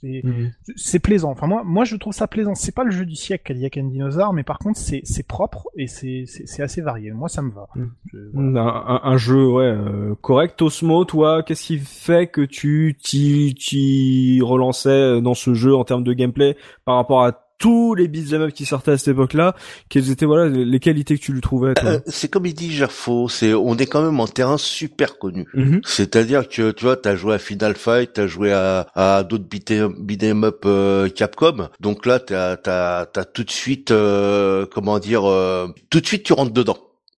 [0.00, 0.50] c'est Mhm.
[0.74, 1.30] c'est plaisant.
[1.30, 2.54] Enfin moi, moi je trouve ça plaisant.
[2.56, 5.68] C'est pas le jeu du siècle Cadillac and Dinosaur, mais par contre c'est c'est propre
[5.76, 6.24] et c'est
[6.60, 7.12] assez varié.
[7.12, 7.68] Moi ça me va.
[7.76, 7.84] Mm.
[8.12, 8.60] Je- voilà.
[8.62, 10.60] Un, un- un jeu ouais euh, correct.
[10.60, 16.12] Osmo, toi, qu'est-ce qui fait que tu t'y relançais dans ce jeu en termes de
[16.12, 19.54] gameplay par rapport à tous les beat'em up qui sortaient à cette époque-là
[19.88, 23.28] Quelles étaient voilà les qualités que tu lui trouvais Euh, c'est comme il dit Gerfo,
[23.28, 25.46] c'est on est quand même en terrain super connu.
[25.54, 25.80] Mhm.
[25.84, 29.94] C'est-à-dire que tu vois, t'as joué à Final Fight, t'as joué à, à d'autres beat'em
[29.96, 35.24] beat'em up euh, Capcom, donc là t'as t'as t'as tout de suite euh, comment dire,
[35.30, 36.78] euh, tout de suite tu rentres dedans.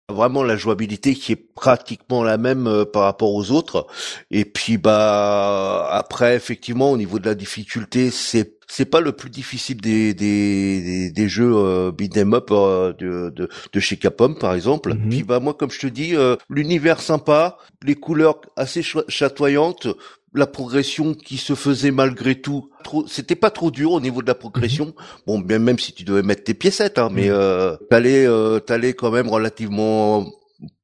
[0.10, 3.88] Vraiment la jouabilité qui est pratiquement la même euh, par rapport aux autres.
[4.30, 9.30] Et puis bah après effectivement au niveau de la difficulté c'est c'est pas le plus
[9.30, 14.34] difficile des des des, des jeux euh, beat'em up euh, de, de de chez Capcom
[14.34, 14.96] par exemple.
[14.96, 15.10] Mhm.
[15.10, 19.88] Puis bah moi comme je te dis euh, l'univers sympa, les couleurs assez chatoyantes,
[20.34, 22.70] la progression qui se faisait malgré tout.
[23.08, 24.94] C'était pas trop dur au niveau de la progression.
[25.28, 28.94] Bon, bien même si tu devais mettre tes piécettes, hein, mais euh, t'allais, euh, t'allais
[28.94, 30.26] quand même relativement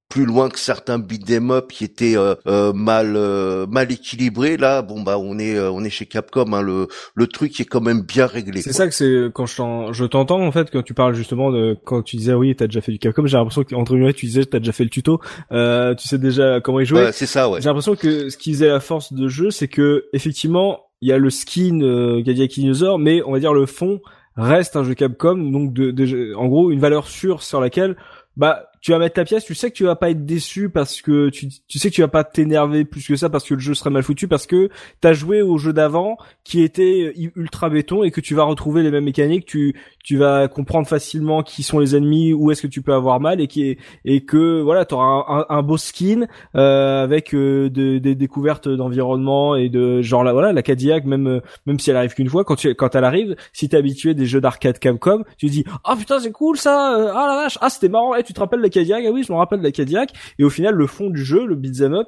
[0.09, 4.57] plus loin que certains beat'em up qui étaient euh, euh, mal euh, mal équilibrés.
[4.57, 6.51] Là, bon bah on est euh, on est chez Capcom.
[6.51, 8.61] Hein, le le truc est quand même bien réglé.
[8.61, 11.51] C'est ça que c'est quand je t'en- je t'entends en fait quand tu parles justement
[11.51, 14.25] de quand tu disais oui t'as déjà fait du Capcom j'ai l'impression qu'entre guillemets tu
[14.25, 15.19] disais t'as déjà fait le tuto
[15.51, 17.61] euh, tu sais déjà comment y jouer Ouais, c'est ça, ouais.
[17.61, 21.11] J'ai l'impression que ce qui faisait la force de jeu, c'est que effectivement, il y
[21.13, 24.01] a le skin euh, Cadillac Dinosaur, mais on va dire le fond
[24.35, 27.95] reste un jeu Capcom, donc de, de- en gros une valeur sûre sur laquelle
[28.37, 31.01] bah tu vas mettre ta pièce, tu sais que tu vas pas être déçu parce
[31.01, 33.59] que tu, tu sais que tu vas pas t'énerver plus que ça parce que le
[33.59, 34.69] jeu serait mal foutu parce que
[35.01, 38.83] t'as joué au jeu d'avant qui était euh, ultra béton et que tu vas retrouver
[38.83, 42.67] les mêmes mécaniques, tu tu vas comprendre facilement qui sont les ennemis, où est-ce que
[42.67, 46.25] tu peux avoir mal et qui et que voilà, tu auras un, beau skin
[46.55, 51.27] euh, avec euh, de- des découvertes d'environnement et de genre là voilà, la Cadillac même
[51.27, 54.13] euh, même si elle arrive qu'une fois quand tu quand elle arrive, si t'es habitué
[54.13, 56.95] des jeux d'arcade Capcom, tu te dis "Ah putain, c'est cool ça.
[56.97, 58.15] euh, Ah la vache, ah c'était marrant.
[58.15, 60.49] Eh, tu te rappelles Cadillac Ah oui, je me rappelle de la Cadillac." Et au
[60.49, 62.07] final, le fond du jeu, le beat'em up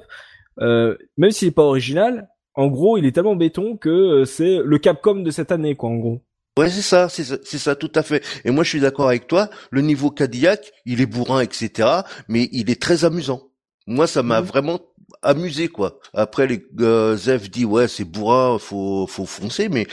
[0.60, 4.58] euh, même s'il est pas original, en gros, il est tellement béton que euh, c'est
[4.62, 6.20] le Capcom de cette année, quoi, en gros.
[6.58, 8.22] Ouais, c'est ça, c'est ça, c'est ça, tout à fait.
[8.44, 9.48] Et moi, je suis d'accord avec toi.
[9.70, 11.88] Le niveau Cadillac, il est bourrin, etc.
[12.28, 13.44] Mais il est très amusant.
[13.86, 14.46] Moi, ça m'a Mhm.
[14.46, 14.80] vraiment
[15.22, 15.98] amusé, quoi.
[16.14, 19.86] Après, les euh, Zef dit ouais, c'est bourrin, faut faut foncer, mais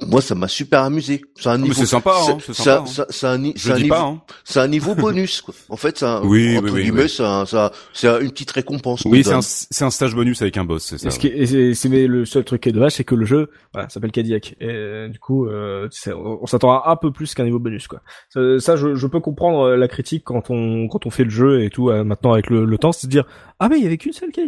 [0.00, 1.22] moi, ça m'a super amusé.
[1.36, 1.74] C'est un niveau.
[1.74, 2.84] c'est sympa, hein, c'est hein.
[3.22, 3.88] un un dis niveau.
[3.88, 4.22] pas, hein.
[4.44, 5.54] C'est un niveau bonus, quoi.
[5.68, 7.08] En fait, c'est un, Oui, entre oui, oui, guillemets, oui.
[7.08, 9.04] c'est un, une petite récompense.
[9.04, 11.10] Oui, c'est un, c'est un stage bonus avec un boss, c'est ça.
[11.10, 14.56] C'est, le seul truc qui est dommage, c'est que le jeu, voilà, s'appelle Cadillac.
[14.60, 17.88] Et euh, du coup, euh, on, on s'attend à un peu plus qu'un niveau bonus,
[17.88, 18.00] quoi.
[18.28, 21.30] Ça, ça, je, je peux comprendre euh, la critique quand on quand on fait le
[21.30, 21.90] jeu et tout.
[21.90, 23.24] euh, maintenant avec le, le temps, c'est de dire
[23.58, 24.43] ah mais il y avait qu'une seule Cadillac.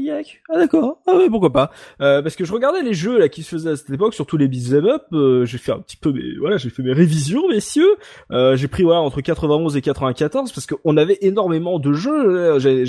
[0.49, 0.99] Ah d'accord.
[1.07, 1.71] Ah ouais pourquoi pas.
[2.01, 4.37] Euh, parce que je regardais les jeux là qui se faisaient à cette époque, surtout
[4.37, 5.03] les beat'em up.
[5.13, 7.97] euh, j'ai fait un petit peu mes voilà, j'ai fait mes révisions, messieurs.
[8.31, 12.59] Euh, j'ai pris voilà entre 91 et 94 parce qu'on avait énormément de jeux.
[12.59, 12.85] J'ai-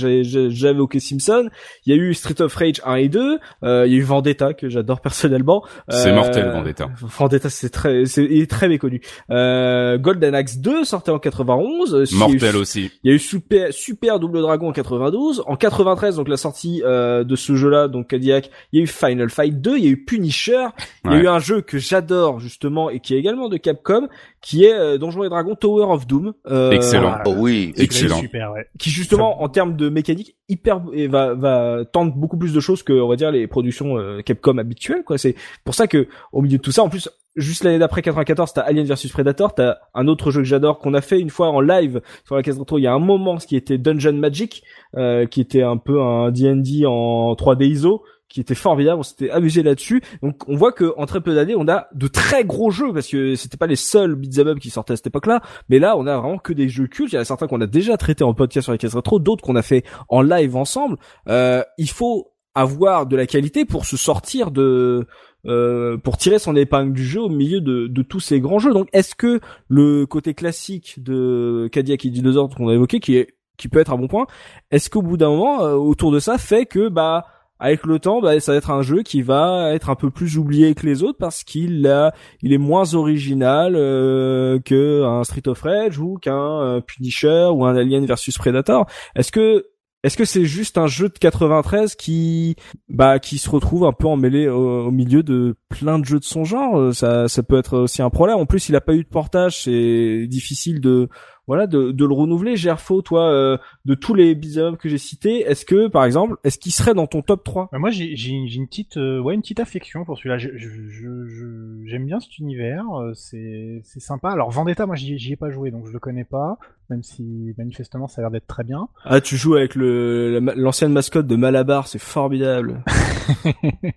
[0.49, 1.49] J'avais OK Simpson.
[1.85, 3.39] Il y a eu Street of Rage 1 et 2.
[3.63, 5.63] Euh, il y a eu Vendetta que j'adore personnellement.
[5.89, 6.89] C'est Euh, mortel, Vendetta.
[7.01, 9.01] Vendetta, c'est très, c'est, très méconnu.
[9.31, 11.93] Euh, Golden Axe 2 sortait en 91.
[11.93, 12.91] Euh, il y a eu- Mortel aussi.
[13.03, 15.43] Il y a eu Super, Super Double Dragon en 92.
[15.47, 18.87] En 93, donc la sortie euh, de ce jeu-là, donc Cadillac, il y a eu
[18.87, 20.67] Final Fight 2, il y a eu Punisher,
[21.05, 24.07] il y a eu un jeu que j'adore justement et qui est également de Capcom,
[24.41, 26.33] qui est euh, Donjons et Dragons Tower of Doom.
[26.47, 27.17] Euh, Excellent.
[27.25, 27.73] Oh oui.
[27.77, 28.19] Excellent.
[28.19, 28.67] Super, ouais.
[28.79, 32.83] qui justement en termes de mécanique hyper et va va tendre beaucoup plus de choses
[32.83, 35.35] que on va dire les productions euh, Capcom habituelles quoi c'est
[35.65, 38.61] pour ça que au milieu de tout ça en plus juste l'année d'après 94 t'as
[38.61, 41.61] Alien vs Predator t'as un autre jeu que j'adore qu'on a fait une fois en
[41.61, 44.63] live sur la case rétro il y a un moment ce qui était Dungeon Magic
[44.95, 49.29] euh, qui était un peu un D&D en 3D ISO qui était formidable, on s'était
[49.29, 50.01] amusé là-dessus.
[50.21, 53.07] Donc on voit que en très peu d'années, on a de très gros jeux parce
[53.07, 56.05] que c'était pas les seuls beat'em up qui sortaient à cette époque-là, mais là on
[56.07, 57.13] a vraiment que des jeux cultes.
[57.13, 59.19] Il y en a certains qu'on a déjà traités en podcast sur les cases rétro,
[59.19, 60.97] d'autres qu'on a fait en live ensemble.
[61.29, 65.05] Euh, il faut avoir de la qualité pour se sortir de
[65.45, 68.73] euh, pour tirer son épingle du jeu au milieu de, de tous ces grands jeux.
[68.73, 73.35] Donc est-ce que le côté classique de Cadillac et Dinosaur qu'on a évoqué, qui est
[73.57, 74.27] qui peut être un bon point,
[74.69, 77.25] est-ce qu'au bout d'un moment euh, autour de ça fait que bah
[77.59, 80.37] avec le temps, bah, ça va être un jeu qui va être un peu plus
[80.37, 85.47] oublié que les autres parce qu'il a, il est moins original euh, que un Street
[85.47, 88.85] of Rage ou qu'un euh, Punisher ou un Alien versus Predator.
[89.15, 89.65] Est-ce que
[90.07, 92.55] est-ce que c'est juste un jeu de 93 qui
[92.87, 96.45] bah qui se retrouve un peu emmêlé au, milieu de plein de jeux de son
[96.45, 96.79] genre?
[96.79, 98.37] Euh, Ça ça peut être aussi un problème.
[98.37, 101.09] En plus, il a pas eu de portage, c'est difficile de
[101.47, 102.55] voilà de, de le renouveler.
[102.57, 106.57] Gerfo, toi, euh, de tous les up que j'ai cités, est-ce que par exemple, est-ce
[106.59, 109.59] qu'il serait dans ton top 3 Bah, moi, j'ai une petite, euh, ouais, une petite
[109.59, 110.37] affection pour celui-là.
[110.37, 114.29] Je- je- je- je- J'aime bien cet univers, euh, c'est c'est sympa.
[114.29, 116.57] Alors Vendetta, moi, j'y ai pas joué, donc je le connais pas,
[116.89, 118.89] même si manifestement ça a l'air d'être très bien.
[119.05, 122.83] Ah, tu joues avec le la l'ancienne mascotte de Malabar, c'est formidable.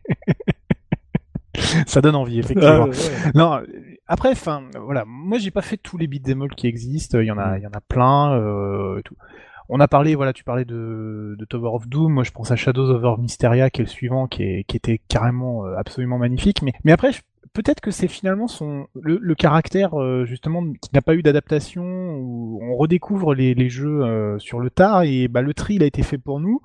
[1.87, 2.87] ça donne envie, effectivement.
[2.87, 3.31] Ah, ouais.
[3.35, 3.61] Non,
[4.11, 7.21] après, enfin, voilà, moi j'ai pas fait tous les beat'em all qui existent.
[7.21, 8.33] Il y en a, y en a plein.
[8.33, 9.15] Euh, tout.
[9.69, 12.15] On a parlé, voilà, tu parlais de, Tower of Doom.
[12.15, 15.77] Moi, je pense à Shadows over Mysteria, qui est le suivant, qui, était carrément euh,
[15.77, 16.61] absolument magnifique.
[16.63, 17.13] Mais, après,
[17.53, 21.85] peut-être que c'est finalement son le, caractère euh, justement qui n'a pas eu d'adaptation
[22.17, 26.03] où on redécouvre les, jeux sur le tard et bah le tri il a été
[26.03, 26.61] fait pour nous.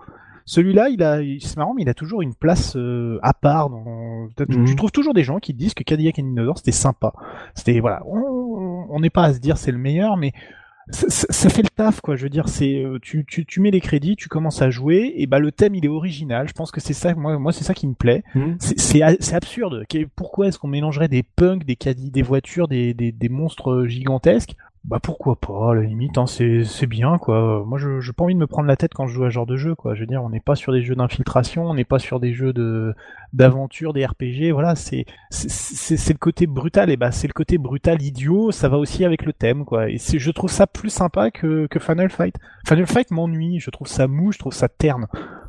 [0.45, 3.69] Celui-là, il a, c'est marrant, mais il a toujours une place euh, à part.
[3.69, 4.27] Dans...
[4.37, 4.67] Je, Mhm.
[4.67, 7.13] je trouve toujours des gens qui disent que Cadillac et Dinosaur c'était sympa.
[7.55, 10.33] C'était voilà, on n'est pas à se dire c'est le meilleur, mais
[10.91, 12.15] ça, ça- ça fait le taf quoi.
[12.15, 15.13] Je veux dire, c'est euh, tu, tu tu mets les crédits, tu commences à jouer
[15.17, 16.47] et bah le thème il est original.
[16.47, 18.23] Je pense que c'est ça, moi moi c'est ça qui me plaît.
[18.35, 18.57] Mhm.
[18.59, 19.01] C'est
[19.33, 19.83] absurde.
[20.15, 24.55] Pourquoi est-ce qu'on mélangerait des punks, des caddies, des voitures, des des, des monstres gigantesques
[24.87, 27.63] bah pourquoi pas, à la limite, hein, c'est bien quoi.
[27.65, 29.33] Moi je j'ai pas envie de me prendre la tête quand je joue à ce
[29.33, 29.95] genre de jeu quoi.
[29.95, 32.33] Je veux dire, on n'est pas sur des jeux d'infiltration, on n'est pas sur des
[32.33, 32.93] jeux de
[33.33, 34.51] d'aventure, des RPG.
[34.53, 38.51] Voilà, c'est c'est c'est c'est le côté brutal et bah c'est le côté brutal idiot.
[38.51, 39.89] Ça va aussi avec le thème quoi.
[39.89, 42.35] Et c'est je trouve ça plus sympa que que Final Fight.
[42.67, 43.59] Final Fight m'ennuie.
[43.59, 45.07] Je trouve ça mou, je trouve ça terne.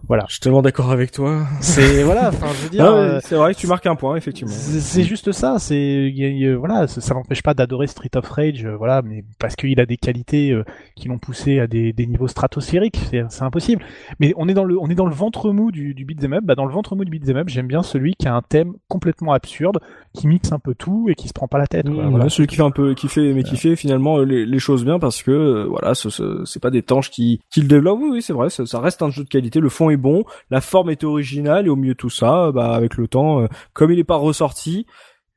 [0.08, 0.24] Voilà.
[0.28, 1.46] Je suis tellement d'accord avec toi.
[1.60, 2.28] C'est voilà.
[2.28, 2.84] Enfin je veux dire.
[2.96, 4.52] Euh, c'est vrai que tu marques un point effectivement.
[4.52, 6.12] c'est c'est juste ça, c'est
[6.58, 9.86] voilà, ça, ça n'empêche pas d'adorer Street of Rage, euh, voilà, mais parce qu'il a
[9.86, 13.82] des qualités euh, qui l'ont poussé à des, des niveaux stratosphériques, c'est c'est impossible.
[14.20, 16.44] Mais on est dans le on est dans le ventre mou du, du beat'em up.
[16.44, 18.74] Bah dans le ventre mou du beat'em up, j'aime bien celui qui a un thème
[18.88, 19.78] complètement absurde,
[20.14, 21.88] qui mixe un peu tout et qui se prend pas la tête.
[21.90, 22.28] quoi, Mmh, voilà.
[22.28, 24.98] celui qui fait un peu, qui fait, mais qui fait finalement les, les choses bien
[24.98, 27.98] parce que voilà, ce, ce- c'est pas des tanches qui, qui le développent.
[28.02, 29.60] Oui, oui, c'est vrai, ça, ça reste un jeu de qualité.
[29.60, 32.72] Le fond est bon, la forme est originale et au milieu de tout ça, bah
[32.74, 34.86] avec le temps, euh, comme il est pas ressorti,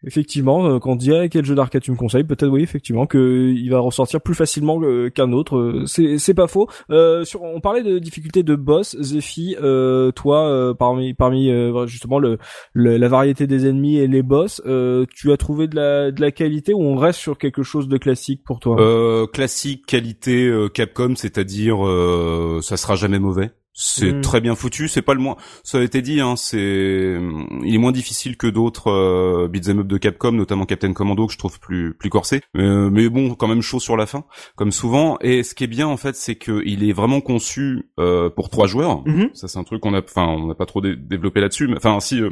[0.06, 3.52] effectivement, euh, quand on dit quel jeu d'arcade tu me conseilles, peut-être oui, effectivement, que
[3.54, 5.58] il va ressortir plus facilement euh, qu'un autre.
[5.58, 6.70] Euh, C'est c'est pas faux.
[6.90, 9.58] Euh, sur, on parlait de difficulté de boss, Zephy.
[9.62, 12.38] Euh, toi, euh, parmi parmi euh, justement le,
[12.72, 16.22] le- la variété des ennemis et les boss, euh, tu as trouvé de la de
[16.22, 18.80] la qualité ou on reste sur quelque chose de classique pour toi?
[18.80, 23.52] Euh, classique qualité euh, Capcom, c'est-à-dire euh, ça sera jamais mauvais.
[23.82, 24.22] C'est Mm.
[24.22, 25.38] très bien foutu, c'est pas le moins.
[25.64, 27.18] Ça a été dit, hein, c'est
[27.64, 31.34] il est moins difficile que d'autres euh, beat'em up de Capcom, notamment Captain Commando que
[31.34, 32.42] je trouve plus plus corsé.
[32.58, 34.26] Euh, mais bon, quand même chaud sur la fin,
[34.58, 35.18] comme souvent.
[35.22, 38.50] Et ce qui est bien en fait, c'est que il est vraiment conçu euh, pour
[38.50, 39.02] trois joueurs.
[39.08, 39.30] Mhm.
[39.34, 41.68] Ça c'est un truc qu'on a, enfin on n'a pas trop dé- développé là-dessus.
[41.68, 42.30] mais- Enfin si, euh,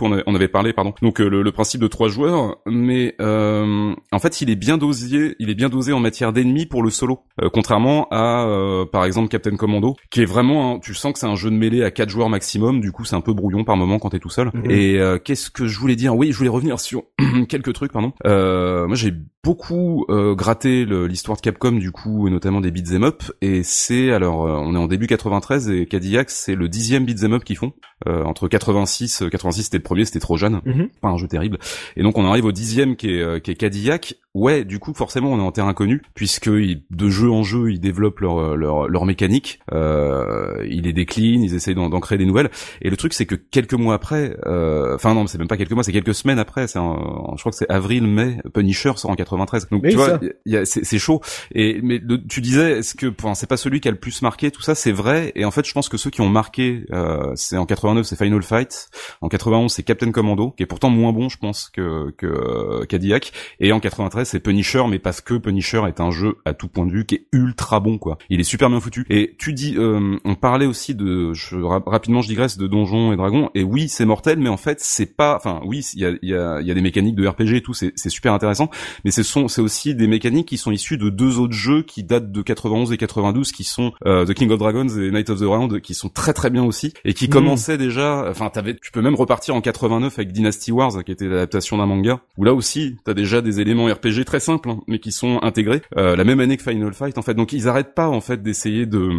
[0.00, 0.94] on, avait- on avait parlé, pardon.
[1.02, 4.78] Donc euh, le, le principe de trois joueurs, mais euh, en fait il est bien
[4.78, 8.86] dosé, il est bien dosé en matière d'ennemis pour le solo, Euh, contrairement à euh,
[8.86, 11.56] par exemple Captain Commando, qui est vraiment, un- tu sens que c'est un jeu de
[11.56, 12.80] mêlée à quatre joueurs maximum.
[12.80, 14.50] Du coup c'est un peu brouillon par moment quand t'es tout seul.
[14.54, 14.70] Mhm.
[14.70, 16.14] Et euh, qu'est-ce que je voulais dire?
[16.16, 17.02] Oui, je voulais revenir sur
[17.48, 18.12] quelques trucs, pardon.
[18.24, 19.12] Euh, moi j'ai
[19.42, 23.22] beaucoup euh, gratté l'histoire de Capcom du coup, et notamment des beat'em up.
[23.42, 27.32] Et c'est alors, euh, on est en début 93 et Cadillac c'est le dixième beat'em
[27.34, 27.72] up qu'ils font.
[28.06, 30.88] Euh, entre 86, euh, 86 c'était le premier, c'était trop jeune, Mhm.
[31.00, 31.58] pas un jeu terrible.
[31.96, 34.14] Et donc on arrive au dixième qui est, euh, qui est Cadillac.
[34.34, 37.80] Ouais, du coup forcément on est en terrain connu puisque de jeu en jeu ils
[37.80, 42.26] développent leur euh, leur, leur mécanique, euh, ils les déclinent, ils essayent d'en créer des
[42.26, 42.50] nouvelles.
[42.82, 45.72] Et le truc c'est que quelques mois après, euh, enfin non c'est même pas quelques
[45.72, 49.14] mois, c'est quelques semaines après, c'est je crois que c'est avril mai, Punisher sort en
[49.16, 49.68] 93.
[49.70, 50.20] Donc Oui, tu vois, ça.
[50.44, 51.20] il y a- c'est c'est chaud.
[51.54, 54.22] Et mais le- tu disais est-ce que enfin, c'est pas celui qui a le plus
[54.22, 55.32] marqué tout ça, c'est vrai.
[55.34, 58.16] Et en fait je pense que ceux qui ont marqué, euh, c'est en 89 c'est
[58.16, 58.88] Final Fight,
[59.20, 62.84] en 91 c'est Captain Commando qui est pourtant moins bon je pense que que euh,
[62.86, 66.68] Cadillac et en 93 c'est Punisher mais parce que Punisher est un jeu à tout
[66.68, 68.18] point de vue qui est ultra bon quoi.
[68.30, 69.06] Il est super bien foutu.
[69.10, 70.34] Et tu dis euh, on
[70.64, 73.50] aussi de je, rapidement je digresse de Donjons et Dragons.
[73.54, 76.34] Et oui c'est mortel mais en fait c'est pas enfin oui il y a y
[76.34, 78.70] a y a des mécaniques de RPG et tout c'est super intéressant.
[79.04, 82.02] Mais ce sont c'est aussi des mécaniques qui sont issues de deux autres jeux qui
[82.02, 85.40] datent de 91 et 92 qui sont euh, The King of Dragons et Night of
[85.40, 87.32] the Round qui sont très très bien aussi et qui Mhm.
[87.32, 91.26] commençaient déjà enfin t'avais tu peux même repartir en 89 avec Dynasty Wars qui était
[91.28, 95.00] l'adaptation d'un manga où là aussi t'as déjà des éléments RPG très simples hein, mais
[95.00, 97.34] qui sont intégrés euh, la même année que Final Fight en fait.
[97.34, 99.10] Donc ils arrêtent pas en fait d'essayer de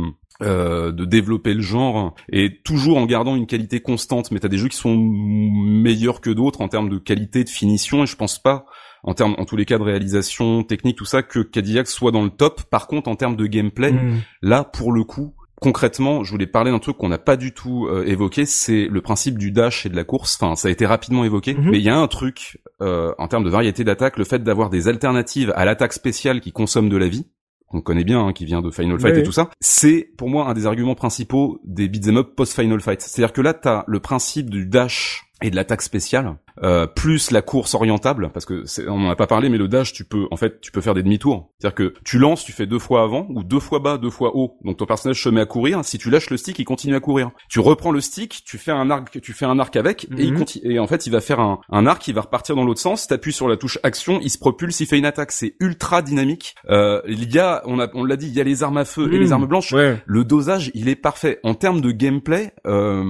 [0.43, 4.31] euh, de développer le genre et toujours en gardant une qualité constante.
[4.31, 8.03] Mais t'as des jeux qui sont meilleurs que d'autres en termes de qualité de finition.
[8.03, 8.65] Et je pense pas
[9.03, 12.23] en termes en tous les cas de réalisation technique tout ça que Cadillac soit dans
[12.23, 12.63] le top.
[12.69, 14.21] Par contre en termes de gameplay Mhm.
[14.41, 17.87] là pour le coup concrètement je voulais parler d'un truc qu'on n'a pas du tout
[17.87, 18.45] euh, évoqué.
[18.45, 20.37] C'est le principe du dash et de la course.
[20.39, 21.53] Enfin ça a été rapidement évoqué.
[21.55, 21.69] Mhm.
[21.71, 24.69] mais il y a un truc euh, en termes de variété d'attaque le fait d'avoir
[24.69, 27.25] des alternatives à l'attaque spéciale qui consomme de la vie
[27.67, 30.29] qu'on connaît bien, hein, qui vient de Final Fight Oui, et tout ça, c'est pour
[30.29, 33.01] moi un des arguments principaux des beat'em up post Final Fight.
[33.01, 37.41] C'est-à-dire que là, t'as le principe du dash et de l'attaque spéciale, euh, plus la
[37.41, 40.37] course orientable, parce que on en a pas parlé, mais le dash, tu peux, en
[40.37, 41.49] fait, tu peux faire des demi-tours.
[41.59, 44.31] C'est-à-dire que tu lances, tu fais deux fois avant, ou deux fois bas, deux fois
[44.35, 44.57] haut.
[44.63, 45.83] Donc ton personnage se met à courir.
[45.83, 47.31] Si tu lâches le stick, il continue à courir.
[47.49, 50.31] Tu reprends le stick, tu fais un arc, tu fais un arc avec, et il
[50.33, 50.39] Mhm.
[50.39, 50.73] continue.
[50.73, 53.07] Et en fait, il va faire un, un arc, il va repartir dans l'autre sens.
[53.07, 55.31] T'appuies sur la touche action, il se propulse, il fait une attaque.
[55.31, 56.55] C'est ultra dynamique.
[56.69, 58.85] Euh, il y a, on a, on l'a dit, il y a les armes à
[58.85, 59.71] feu et les armes blanches.
[59.73, 60.01] Ouais.
[60.05, 61.39] Le dosage, il est parfait.
[61.43, 63.03] En termes de gameplay, euh,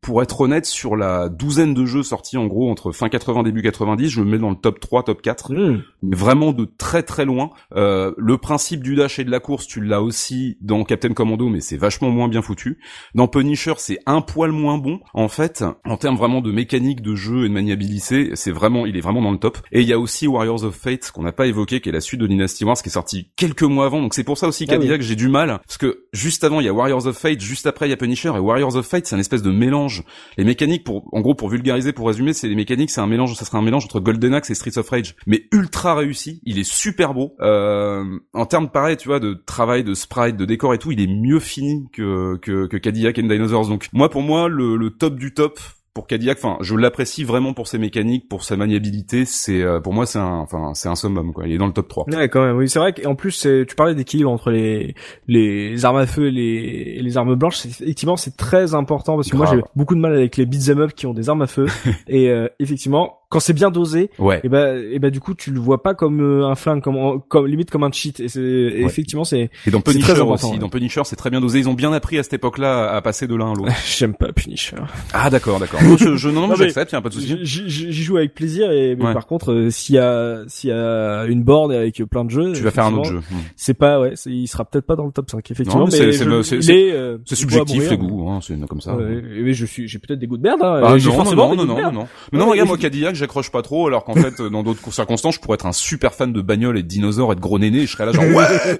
[0.00, 3.62] pour être honnête, sur la douzaine de jeux sortis en gros entre fin 80 début
[3.62, 5.82] 90, je me mets dans le top 3, top 4, Mhm.
[6.02, 7.50] mais vraiment de très très loin.
[7.76, 11.48] Euh, le principe du dash et de la course, tu l'as aussi dans Captain Commando,
[11.48, 12.78] mais c'est vachement moins bien foutu.
[13.14, 15.00] Dans Punisher, c'est un poil moins bon.
[15.14, 18.96] En fait, en termes vraiment de mécanique de jeu et de maniabilité, c'est vraiment, il
[18.96, 19.58] est vraiment dans le top.
[19.72, 22.00] Et il y a aussi Warriors of Fate qu'on n'a pas évoqué, qui est la
[22.00, 24.00] suite de Dynasty Wars, qui est sorti quelques mois avant.
[24.00, 24.78] Donc c'est pour ça aussi Ah oui.
[24.78, 27.66] Cadillac, j'ai du mal, parce que juste avant il y a Warriors of Fate, juste
[27.66, 30.04] après il y a Punisher, et Warriors of Fate c'est un espèce de mélange.
[30.36, 33.34] Les mécaniques, pour, en gros, pour vulgariser, pour résumer, c'est les mécaniques, c'est un mélange,
[33.34, 36.40] ça serait un mélange entre Golden Axe et Streets of Rage, mais ultra réussi.
[36.44, 37.34] Il est super beau.
[37.40, 38.04] Euh,
[38.34, 41.06] en termes pareil, tu vois, de travail, de sprite, de décor et tout, il est
[41.06, 43.68] mieux fini que que, que Cadillac and Dinosaurs.
[43.68, 45.58] Donc moi, pour moi, le, le top du top
[45.92, 49.24] pour Cadillac, enfin, je l'apprécie vraiment pour ses mécaniques, pour sa maniabilité.
[49.24, 51.46] C'est euh, pour moi, c'est un, enfin, c'est un summum quoi.
[51.46, 52.06] Il est dans le top 3.
[52.10, 52.56] Ouais, quand même.
[52.56, 54.94] Oui, c'est vrai qu'en plus, tu parlais d'équilibre entre les
[55.26, 57.66] les armes à feu et les, et les armes blanches.
[57.66, 60.92] Effectivement, c'est très important parce que moi, j'ai beaucoup de mal avec les beat'em up
[60.94, 61.66] qui ont des armes à feu.
[62.08, 64.40] et euh, effectivement, quand c'est bien dosé, Ouais.
[64.44, 67.22] et ben, et ben du coup, tu le vois pas comme euh, un flingue, comme,
[67.28, 68.20] comme limite comme un cheat.
[68.20, 70.46] Et c'est effectivement, c'est Et dans Punisher très aussi.
[70.46, 70.58] ouais.
[70.58, 71.60] Dans Punisher, c'est très bien dosé.
[71.60, 73.72] Ils ont bien appris à cette époque-là à passer de l'un à l'autre.
[73.86, 74.76] j'aime pas Punisher.
[75.14, 75.80] ah d'accord, d'accord.
[75.82, 77.38] Non, je, je, non, non, j'accepte, y a pas de souci.
[77.42, 81.24] J'y joue avec plaisir et mais par contre, euh, s'il y a s'il y a
[81.26, 83.18] une board avec plein de jeux, Tu vas faire un autre jeu.
[83.18, 83.36] Hmm.
[83.56, 86.92] c'est pas ouais, il sera peut-être pas dans le top 5 effectivement, Non, mais c'est-
[86.92, 88.96] euh, subjectif les goûts, hein, c'est comme ça.
[88.98, 90.60] Mais je suis, j'ai peut-être des goûts de merde.
[90.62, 90.80] Hein.
[90.82, 92.08] Ah, non, non, non, non, non, non.
[92.32, 95.40] Mais non, regarde, moi, Cadillac, j'accroche pas trop, alors qu'en fait, dans d'autres circonstances, je
[95.40, 97.86] pourrais être un super fan de bagnole et de dinosaures et de gros nénés, et
[97.86, 98.78] je serais là genre ouais.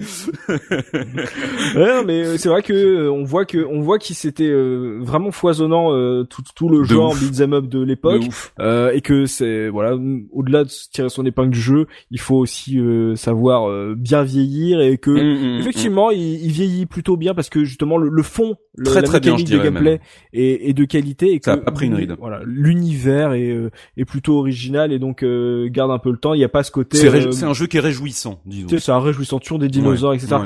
[1.76, 4.98] ouais, mais euh, c'est vrai que euh, on voit que on voit qu'il s'était euh,
[5.00, 5.90] vraiment foisonnant
[6.24, 8.22] tout tout le genre beat'em up de l'époque
[8.58, 9.96] et que c'est voilà
[10.32, 12.78] au-delà de tirer son épingle du jeu, il faut aussi
[13.16, 15.60] savoir bien vieillir et que mm, mm, mm.
[15.60, 19.08] effectivement il, il, vieillit plutôt bien parce que justement le, le fond, le, très, la
[19.08, 20.00] très bien, de gameplay
[20.32, 22.16] est, est, de qualité et que a pris une ride.
[22.18, 23.56] Voilà, l'univers est
[23.96, 25.24] est plutôt original et donc
[25.66, 26.34] garde un peu le temps.
[26.34, 26.98] Il n'y a pas ce côté.
[26.98, 28.68] C'est un jeu qui est réjouissant, disons.
[28.78, 30.36] C'est un réjouissant toujours des dinosaures, etc.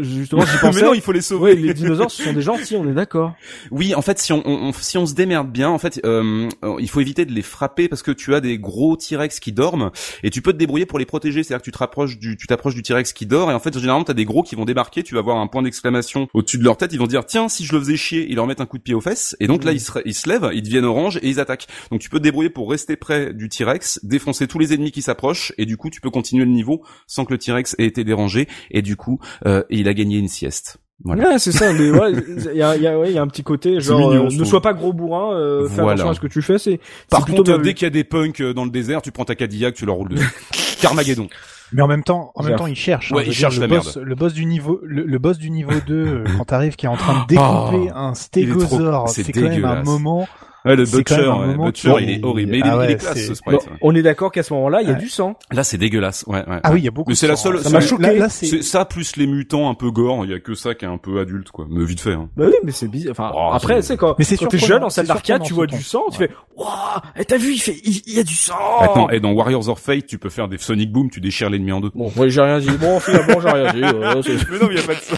[0.00, 0.80] justement, j'y pensais.
[0.80, 1.54] Mais non, il faut les sauver.
[1.54, 3.34] les dinosaures, ce sont des gentils, on est d'accord.
[3.70, 6.48] Oui, en fait, si on, on, si on se démerde bien, en fait, euh,
[6.78, 9.90] il faut éviter de les frapper parce que tu as des gros T-Rex qui dorment
[10.22, 11.42] et tu peux te débrouiller pour les protéger.
[11.42, 13.76] C'est-à-dire que tu te rapproches du, tu t'approches du T-Rex qui dort et en fait,
[13.76, 15.02] généralement, t'as des gros qui vont débarquer.
[15.02, 16.92] Tu vas avoir un point d'exclamation au-dessus de leur tête.
[16.92, 18.82] Ils vont dire, tiens, si je le faisais chier, ils leur mettent un coup de
[18.82, 21.28] pied aux fesses et donc là, ils se, ils se lèvent, ils deviennent orange et
[21.28, 21.66] ils attaquent.
[21.90, 25.02] Donc tu peux te débrouiller pour rester près du T-Rex, défoncer tous les ennemis qui
[25.02, 28.02] s'approchent et du coup, tu peux continuer le niveau sans que le T-Rex ait été
[28.02, 30.78] dérangé et du coup, euh, il a gagné une sieste.
[31.02, 31.30] Voilà.
[31.30, 31.72] Ouais, c'est ça.
[31.72, 34.28] Mais ouais, il y a, y, a, ouais, y a un petit côté genre euh,
[34.30, 36.58] ne sois pas gros bourrin, euh, fais attention à ce que tu fais.
[36.58, 36.80] C'est
[37.10, 39.34] par contre dès qu'il y a des punks euh, dans le désert, tu prends ta
[39.34, 40.32] Cadillac, tu leur roules dessus.
[40.80, 41.28] Carmageddon.
[41.72, 43.10] Mais en même temps, en même temps, il cherche.
[43.10, 45.72] Hein, ouais, il cherche le la boss, Le boss du niveau, le, boss du niveau
[45.86, 49.64] 2, quand t'arrives, qui est en train de découper oh, un stégosaure, c'est quand même
[49.64, 50.28] un moment
[50.64, 52.52] Ouais, le Butcher, ouais, Butcher, il est horrible.
[52.52, 53.60] Mais il, ah est, classe, ce sprite.
[53.82, 55.36] on est d'accord qu'à ce moment-là, il y a du sang.
[55.52, 56.24] Là, c'est dégueulasse.
[56.26, 56.60] Ouais, ouais.
[56.62, 57.10] Ah oui, il y a beaucoup.
[57.10, 57.58] Mais c'est la seule.
[57.58, 58.18] Ça m'a choqué.
[58.18, 60.24] Là, c'est ça plus les mutants un peu gore.
[60.24, 61.66] Il y a que ça qui est un peu adulte, quoi.
[61.68, 62.12] Mais vite fait.
[62.12, 62.30] Hein.
[62.36, 63.12] Bah oui, mais c'est bizarre.
[63.12, 64.14] Enfin, oh, après, c'est quand.
[64.18, 66.68] Mais c'est quand t'es jeune en salle d'arcade, tu vois du sang, tu fais, waouh,
[67.16, 68.54] eh, t'as vu, il fait, il y a du sang.
[68.80, 71.72] Attends, et dans Warriors of Fate, tu peux faire des Sonic Boom, tu déchires l'ennemi
[71.72, 71.90] en deux.
[71.94, 72.70] Bon, ouais, j'ai rien dit.
[72.80, 73.80] Bon, finalement, j'ai rien dit.
[74.50, 75.16] mais non, il y a pas de sang.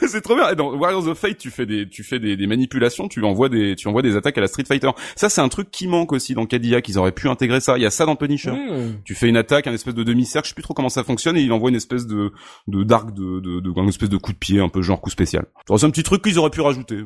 [0.06, 0.50] c'est trop bien.
[0.50, 3.74] Et dans Warriors of Fate, tu fais des, tu fais des manipulations, tu envoies des,
[3.74, 4.90] tu envoies des attaques à la Street Fighter.
[5.16, 6.88] Ça, c'est un truc qui manque aussi dans Cadillac.
[6.88, 7.78] Ils auraient pu intégrer ça.
[7.78, 8.52] Il y a ça dans Punisher.
[8.52, 9.00] Hmm.
[9.04, 11.36] Tu fais une attaque, un espèce de demi-cercle, je sais plus trop comment ça fonctionne,
[11.36, 12.32] et il envoie une espèce de
[12.68, 15.10] de dark, de, de, de, une espèce de coup de pied, un peu genre coup
[15.10, 15.46] spécial.
[15.68, 17.02] C'est un petit truc qu'ils auraient pu rajouter.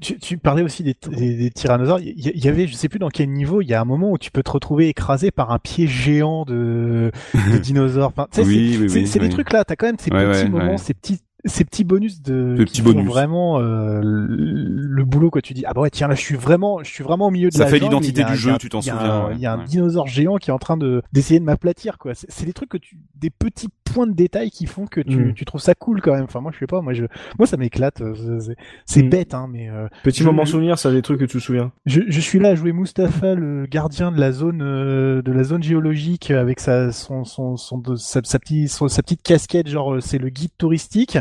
[0.00, 2.00] Tu, tu, parlais aussi des, des, tyrannosaures.
[2.00, 4.18] Il y, avait, je sais plus dans quel niveau, il y a un moment où
[4.18, 8.12] tu peux te retrouver écrasé par un pied géant de, de dinosaures.
[8.16, 9.64] Enfin, oui, oui, oui, c'est des trucs là.
[9.64, 13.06] T'as quand même ces petits moments, ces petits ces petits bonus de petits bonus.
[13.06, 15.64] vraiment euh, le boulot quoi tu dis.
[15.66, 17.64] Ah bah ouais tiens là je suis vraiment je suis vraiment au milieu de ça
[17.64, 20.50] la fait l'identité du jeu tu t'en souviens il y a un dinosaure géant qui
[20.50, 22.12] est en train de d'essayer de m'aplatir quoi.
[22.14, 25.34] C'est des trucs que tu des petits points de détail qui font que tu, mm.
[25.34, 27.04] tu trouves ça cool quand même enfin moi je sais pas moi je
[27.38, 28.40] moi ça m'éclate euh,
[28.86, 29.08] c'est mm.
[29.08, 32.00] bête hein mais euh, petit moment souvenir ça des trucs que tu te souviens je,
[32.08, 35.62] je suis là à jouer Mustapha le gardien de la zone euh, de la zone
[35.62, 40.28] géologique avec sa son son, son, sa, sa, petite sa petite casquette genre c'est le
[40.28, 41.16] guide touristique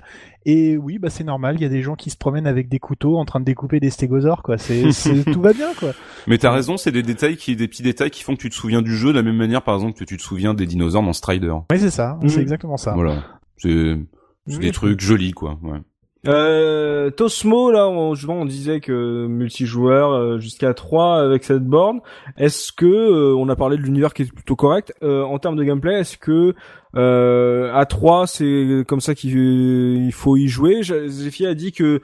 [0.46, 1.56] et oui, bah c'est normal.
[1.58, 3.80] Il y a des gens qui se promènent avec des couteaux en train de découper
[3.80, 4.58] des stégosaures, quoi.
[4.58, 5.92] C'est, tout va bien, quoi.
[6.28, 8.56] Mais t'as raison, c'est des détails qui, des petits détails qui font que tu te
[8.56, 11.04] souviens du jeu de la même manière, par exemple, que tu te souviens des dinosaures
[11.04, 11.54] dans Strider.
[11.72, 12.18] Oui, c'est ça.
[12.28, 12.42] C'est mm.
[12.42, 12.94] exactement ça.
[12.94, 13.24] Voilà.
[13.58, 13.98] C'est,
[14.48, 15.58] c'est des trucs jolis, quoi.
[15.62, 15.80] Ouais.
[16.26, 22.00] Euh, Tosmo, là, on, on disait que multijoueur euh, jusqu'à 3 avec cette borne.
[22.38, 25.58] Est-ce que, euh, on a parlé de l'univers qui est plutôt correct, euh, en termes
[25.58, 26.56] de gameplay, est-ce que
[26.96, 32.02] à 3 c'est comme ça qu'il faut y jouer Zephyr a dit que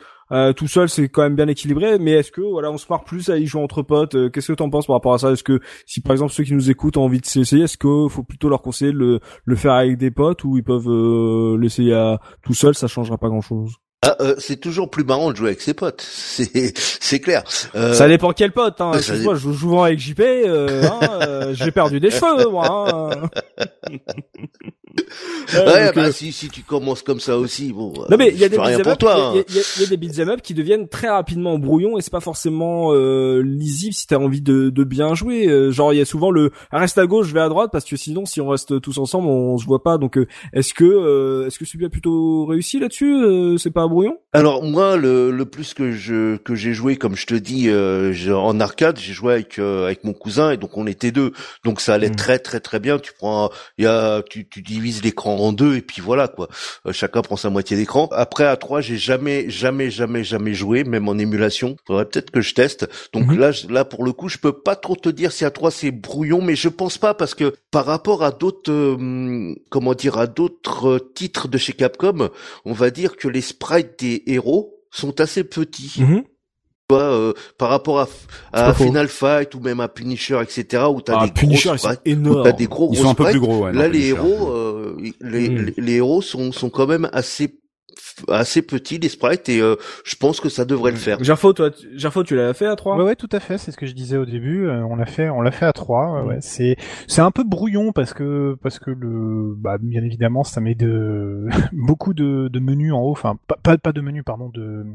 [0.55, 3.29] tout seul c'est quand même bien équilibré, mais est-ce que voilà on se marre plus
[3.29, 5.31] à y jouer entre potes Qu'est-ce que t'en penses par rapport à ça?
[5.31, 8.09] Est-ce que si par exemple ceux qui nous écoutent ont envie de s'essayer, est-ce qu'il
[8.09, 10.89] faut plutôt leur conseiller de le, le faire avec des potes ou ils peuvent
[11.59, 13.75] l'essayer à tout seul Ça changera pas grand-chose?
[14.01, 17.43] Ah, euh, c'est toujours plus marrant de jouer avec ses potes, c'est c'est clair.
[17.75, 18.79] Euh, ça dépend quel pote.
[18.79, 18.91] Hein.
[19.23, 20.19] Moi, je joue souvent avec JP.
[20.21, 23.11] Euh, hein, euh, J'ai perdu des cheveux, moi.
[23.13, 23.29] Hein.
[25.53, 27.93] ouais, bah, si, si tu commences comme ça aussi, bon.
[28.09, 30.53] Non mais il y a des beat'em up, il y, a, des beat'em up qui
[30.53, 34.83] deviennent très rapidement brouillons et c'est pas forcément euh, lisible si t'as envie de, de
[34.83, 35.47] bien jouer.
[35.47, 37.85] Euh, genre il y a souvent le reste à gauche, je vais à droite parce
[37.85, 39.97] que sinon si on reste tous ensemble on, se voit pas.
[39.97, 43.57] Donc euh, est-ce que euh, est-ce que celui a plutôt réussi là-dessus?
[43.57, 44.17] C'est pas brouillon?
[44.31, 47.69] Alors moi le, le plus que je que j'ai joué comme je te dis
[48.31, 51.33] en arcade, j'ai joué avec avec mon cousin et donc on était deux.
[51.63, 52.15] Donc ça allait hmm.
[52.15, 52.99] très très très bien.
[52.99, 56.47] Tu prends il y a tu tu divises l'écran en deux et puis voilà quoi.
[56.85, 58.09] Euh, chacun prend sa moitié d'écran.
[58.11, 61.75] Après à 3, j'ai jamais jamais jamais jamais joué, même en émulation.
[61.87, 62.87] Faudrait peut-être que je teste.
[63.13, 63.39] Donc mhm.
[63.39, 65.91] là là pour le coup, je peux pas trop te dire si à 3 c'est
[65.91, 70.27] brouillon, mais je pense pas parce que par rapport à d'autres euh, comment dire à
[70.27, 72.29] d'autres titres de chez Capcom,
[72.65, 76.01] on va dire que les sprites des héros sont assez petits.
[76.01, 76.23] Mhm.
[76.91, 78.07] Euh, par rapport à,
[78.51, 82.01] à Final Fight ou même à Punisher, etc., où t'as ah, des Punisher, gros sprites,
[82.43, 83.65] t'as des gros, ils sont un peu plus gros.
[83.65, 85.73] Ouais, là, les héros, euh, les, mm.
[85.77, 87.59] les, héros sont sont quand même assez
[88.27, 91.23] assez petits les sprites et je pense que ça devrait le faire.
[91.23, 93.57] Gerfo, toi, Gerfo, tu l'as fait à 3 Ouais, ouais, tout à fait.
[93.57, 94.69] C'est ce que je disais au début.
[94.69, 96.75] on l'a fait, on l'a fait à 3 Ouais, c'est
[97.07, 101.47] c'est un peu brouillon parce que parce que le bah bien évidemment ça met de
[101.71, 103.11] beaucoup de, de menus en haut.
[103.11, 104.85] Enfin, pas pas, pas de menus, pardon, de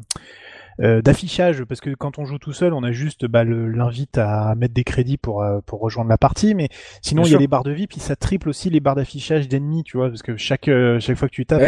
[0.80, 4.54] euh, d'affichage parce que quand on joue tout seul, on a juste bah, l'invite à
[4.56, 6.68] mettre des crédits pour euh, pour rejoindre la partie, mais
[7.00, 9.48] sinon il y a les barres de vie puis ça triple aussi les barres d'affichage
[9.48, 11.62] d'ennemis, tu vois, parce que chaque euh, chaque fois que tu tapes.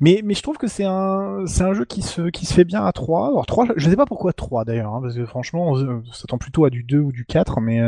[0.00, 2.64] Mais mais je trouve que c'est un c'est un jeu qui se qui se fait
[2.64, 3.28] bien à 3.
[3.28, 6.64] Alors 3, je sais pas pourquoi 3 d'ailleurs hein, parce que franchement, on s'attend plutôt
[6.64, 7.80] à du 2 ou du 4 mais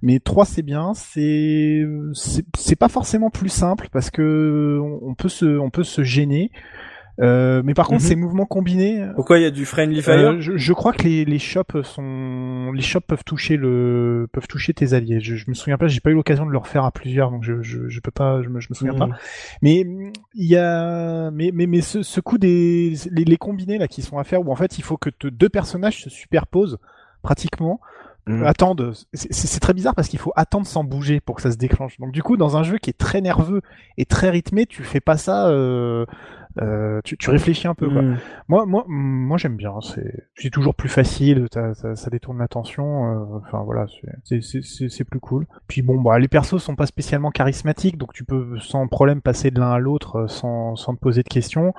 [0.00, 1.84] mais 3 c'est bien, c'est
[2.56, 6.50] c'est pas forcément plus simple parce que on peut se on peut se gêner.
[7.20, 8.08] Euh, mais par contre, mhm.
[8.08, 9.06] ces mouvements combinés.
[9.14, 11.82] Pourquoi il y a du friendly fire euh, je, je, crois que les, les shops
[11.82, 15.20] sont, les shops peuvent toucher le, peuvent toucher tes alliés.
[15.20, 17.44] Je, je me souviens pas, j'ai pas eu l'occasion de le refaire à plusieurs, donc
[17.44, 19.06] je, je, je peux pas, je me, je me souviens pas.
[19.08, 19.16] Mhm.
[19.60, 19.86] Mais
[20.34, 24.00] il y a, mais mais mais ce, ce coup des, les, les combinés là qui
[24.00, 26.78] sont à faire où en fait il faut que deux personnages se superposent
[27.22, 27.80] pratiquement.
[28.26, 28.46] Mhm.
[28.46, 28.92] attendent.
[29.12, 31.98] C'est très bizarre parce qu'il faut attendre sans bouger pour que ça se déclenche.
[31.98, 33.62] Donc du coup, dans un jeu qui est très nerveux
[33.98, 35.48] et très rythmé, tu fais pas ça.
[35.48, 36.06] Euh,
[36.60, 37.88] euh, tu, tu, réfléchis un peu.
[37.88, 38.02] Quoi.
[38.02, 38.16] Hmm.
[38.48, 39.74] Moi, moi, moi, j'aime bien.
[39.80, 41.46] C'est, c'est toujours plus facile.
[41.52, 43.12] Ça, ça, ça détourne l'attention.
[43.12, 43.86] Euh, enfin voilà,
[44.24, 45.46] c'est, c'est, c'est, plus cool.
[45.66, 49.50] Puis bon, bah les persos sont pas spécialement charismatiques, donc tu peux sans problème passer
[49.50, 51.72] de l'un à l'autre euh, sans, sans te poser de questions.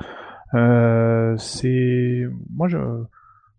[0.54, 2.78] Euh, c'est, moi, je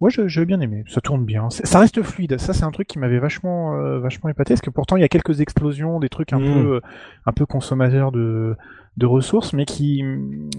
[0.01, 0.85] Ouais, j'ai bien aimé.
[0.87, 1.49] Ça tourne bien.
[1.49, 2.39] Ça reste fluide.
[2.39, 5.05] Ça, c'est un truc qui m'avait vachement, euh, vachement épaté, parce que pourtant il y
[5.05, 6.63] a quelques explosions, des trucs un hmm.
[6.63, 6.81] peu,
[7.25, 8.57] un peu consommateurs de,
[8.97, 10.03] de ressources, mais qui,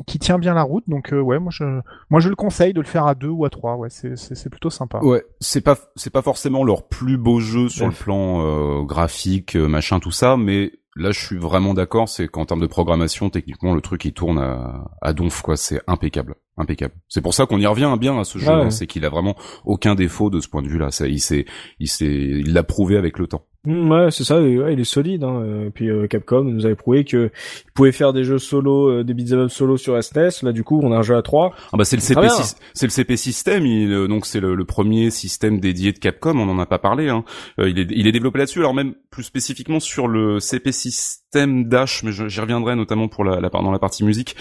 [0.07, 0.83] qui tient bien la route.
[0.87, 1.63] Donc euh, ouais, moi je,
[2.09, 3.75] moi je le conseille de le faire à deux ou à trois.
[3.75, 4.99] Ouais, c'est, c'est, plutôt sympa.
[4.99, 9.55] Ouais, c'est pas, c'est pas forcément leur plus beau jeu sur le plan euh, graphique,
[9.55, 13.29] euh, machin, tout ça, mais là je suis vraiment d'accord, c'est qu'en termes de programmation,
[13.29, 15.55] techniquement, le truc il tourne à, à donf, quoi.
[15.55, 16.93] C'est impeccable, impeccable.
[17.07, 19.35] C'est pour ça qu'on y revient bien à ce jeu, hein, c'est qu'il a vraiment
[19.63, 20.91] aucun défaut de ce point de vue-là.
[20.91, 21.45] Ça, il s'est,
[21.79, 23.45] il s'est, il l'a prouvé avec le temps.
[23.65, 24.41] Mm, ouais, c'est ça.
[24.41, 25.23] Ouais, il est solide.
[25.23, 25.65] Hein.
[25.67, 27.31] Et puis euh, Capcom nous avait prouvé que
[27.65, 30.43] il pouvait faire des jeux solo, euh, des beat'em up solo sur SNES.
[30.43, 32.27] Là, du coup, on a un jeu à 3 Ah bah c'est le CP,
[32.73, 33.65] c'est le CP système.
[33.65, 36.37] Il, euh, donc c'est le, premier système dédié de Capcom.
[36.37, 37.09] On en a pas parlé.
[37.09, 37.23] Hein.
[37.59, 38.59] il est il est développé là-dessus.
[38.59, 43.39] Alors même plus spécifiquement sur le CP système Dash, mais j'y reviendrai notamment pour la,
[43.39, 44.35] la dans la partie musique,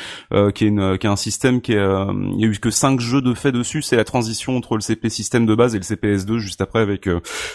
[0.55, 3.01] qui est une qui est un système qui est il y a eu que cinq
[3.01, 3.83] jeux de fait dessus.
[3.83, 7.09] C'est la transition entre le CP système de base et le CPS2 juste après avec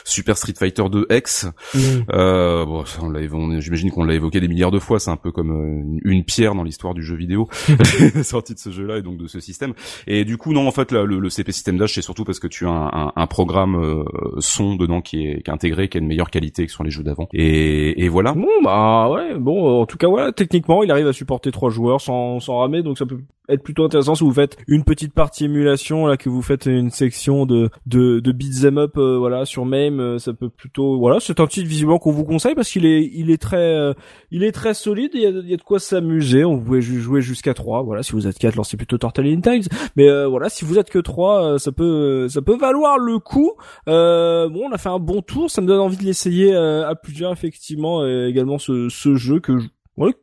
[0.05, 1.47] Super Street Fighter 2 X.
[1.73, 1.79] Mm.
[2.11, 3.21] Euh, bon, on l'a,
[3.59, 4.99] j'imagine qu'on l'a évoqué des milliards de fois.
[4.99, 7.47] C'est un peu comme euh, une pierre dans l'histoire du jeu vidéo,
[8.23, 9.73] sortie de ce jeu-là et donc de ce système.
[10.07, 12.47] Et du coup, non, en fait, le, le, CP System Dash, c'est surtout parce que
[12.47, 14.03] tu as un, un, programme euh,
[14.39, 16.91] son dedans qui est, qui est intégré, qui a une meilleure qualité que sur les
[16.91, 17.27] jeux d'avant.
[17.33, 18.33] Et, et voilà.
[18.33, 19.28] Bon, bah ouais.
[19.37, 20.31] Bon, en tout cas, voilà.
[20.31, 23.19] Techniquement, il arrive à supporter trois joueurs sans, sans ramer, donc ça peut
[23.49, 26.91] être plutôt intéressant si vous faites une petite partie émulation là que vous faites une
[26.91, 31.19] section de de, de beat'em up euh, voilà sur MAME euh, ça peut plutôt voilà
[31.19, 33.93] c'est un titre visiblement qu'on vous conseille parce qu'il est il est très euh,
[34.31, 37.21] il est très solide il y a, y a de quoi s'amuser on pouvait jouer
[37.21, 39.63] jusqu'à 3 voilà si vous êtes 4 lancez plutôt Turtle in Times
[39.95, 43.53] mais voilà si vous êtes que 3 ça peut ça peut valoir le coup
[43.87, 47.31] bon on a fait un bon tour ça me donne envie de l'essayer à plusieurs
[47.31, 49.39] effectivement également ce ce jeu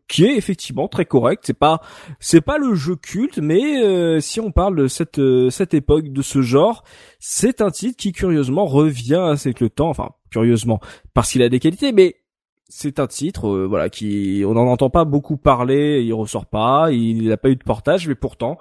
[0.08, 1.44] qui est effectivement très correct.
[1.46, 1.80] C'est pas
[2.20, 6.08] c'est pas le jeu culte, mais euh, si on parle de cette euh, cette époque
[6.08, 6.84] de ce genre,
[7.18, 9.88] c'est un titre qui curieusement revient avec le temps.
[9.88, 10.80] Enfin curieusement
[11.14, 12.16] parce qu'il a des qualités, mais
[12.68, 16.90] c'est un titre euh, voilà qui on n'en entend pas beaucoup parler, il ressort pas,
[16.90, 18.58] il n'a pas eu de portage, mais pourtant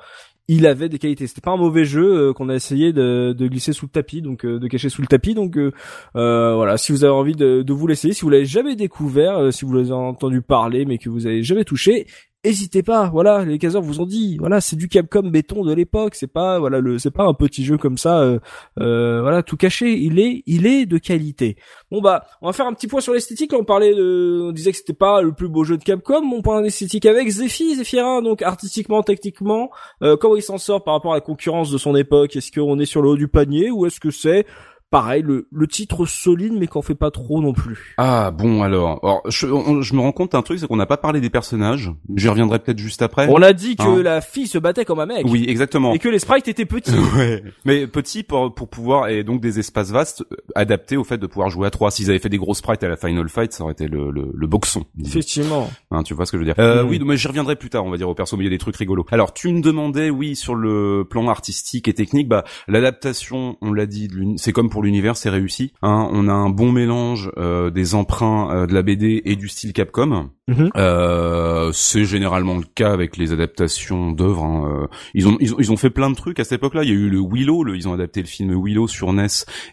[0.48, 1.28] il avait des qualités.
[1.28, 4.46] C'était pas un mauvais jeu euh, qu'on a essayé de, glisser sous le tapis, donc
[4.46, 5.34] euh, de cacher sous le tapis.
[5.34, 5.72] Donc euh,
[6.14, 9.66] voilà, si vous avez envie de, de vous l'essayer, si vous l'avez jamais découvert, si
[9.66, 12.08] vous l'avez entendu parler mais que vous avez jamais touché,
[12.46, 13.10] hésitez pas.
[13.10, 16.16] Voilà, les caseurs vous ont dit, voilà, c'est du Capcom béton de l'époque.
[16.16, 18.40] C'est pas, voilà, le, c'est pas un petit jeu comme ça, euh,
[18.80, 19.98] euh, voilà, tout caché.
[19.98, 21.58] Il est, il est de qualité.
[21.92, 23.54] Bon bah, on va faire un petit point sur l'esthétique.
[23.54, 26.22] on parlait de, on disait que c'était pas le plus beau jeu de Capcom.
[26.22, 29.72] Mon point d'esthétique avec Zephy, Zephyrin, donc artistiquement, techniquement,
[30.02, 32.36] euh, comment il s'en sort par rapport à la concurrence de son époque?
[32.36, 34.46] Est-ce qu'on est sur le haut du panier ou est-ce que c'est
[34.90, 37.96] pareil, le, le titre solide mais qu'on fait pas trop non plus.
[37.98, 39.48] Ah bon alors, alors je,
[39.82, 41.92] je me rends compte d'un truc, c'est qu'on n'a pas parlé des personnages.
[42.16, 43.28] J'y reviendrai peut-être juste après.
[43.30, 45.26] On a dit que hein la fille se battait comme un mec.
[45.28, 45.94] Oui, exactement.
[45.94, 46.92] Et que les sprites étaient petits.
[47.18, 47.44] ouais.
[47.66, 51.28] Mais petits pour pour pouvoir et donc des espaces vastes euh, adaptés au fait de
[51.28, 51.92] pouvoir jouer à trois.
[51.92, 54.32] S'ils avaient fait des gros sprites à la Final Fight, ça aurait été le le,
[54.34, 54.86] le boxon.
[55.04, 55.70] Effectivement.
[55.92, 56.56] Hein, tu vois ce que je veux dire.
[56.60, 56.84] Euh.
[56.84, 57.86] Oui, mais j'y reviendrai plus tard.
[57.86, 59.06] On va dire au perso, mais il y a des trucs rigolos.
[59.12, 63.86] Alors tu me demandais, oui, sur le plan artistique et technique, bah l'adaptation, on l'a
[63.86, 65.74] dit, c'est comme pour l'univers, c'est réussi.
[65.82, 69.48] Hein, on a un bon mélange euh, des emprunts euh, de la BD et du
[69.48, 70.30] style Capcom.
[70.48, 70.70] Mhm.
[70.76, 74.44] Euh, c'est généralement le cas avec les adaptations d'œuvres.
[74.44, 74.84] hein.
[74.84, 76.84] Euh, Ils, ont, ils ont ils ont fait plein de trucs à cette époque-là.
[76.84, 79.26] Il y a eu le Willow, le- ils ont adapté le film Willow sur NES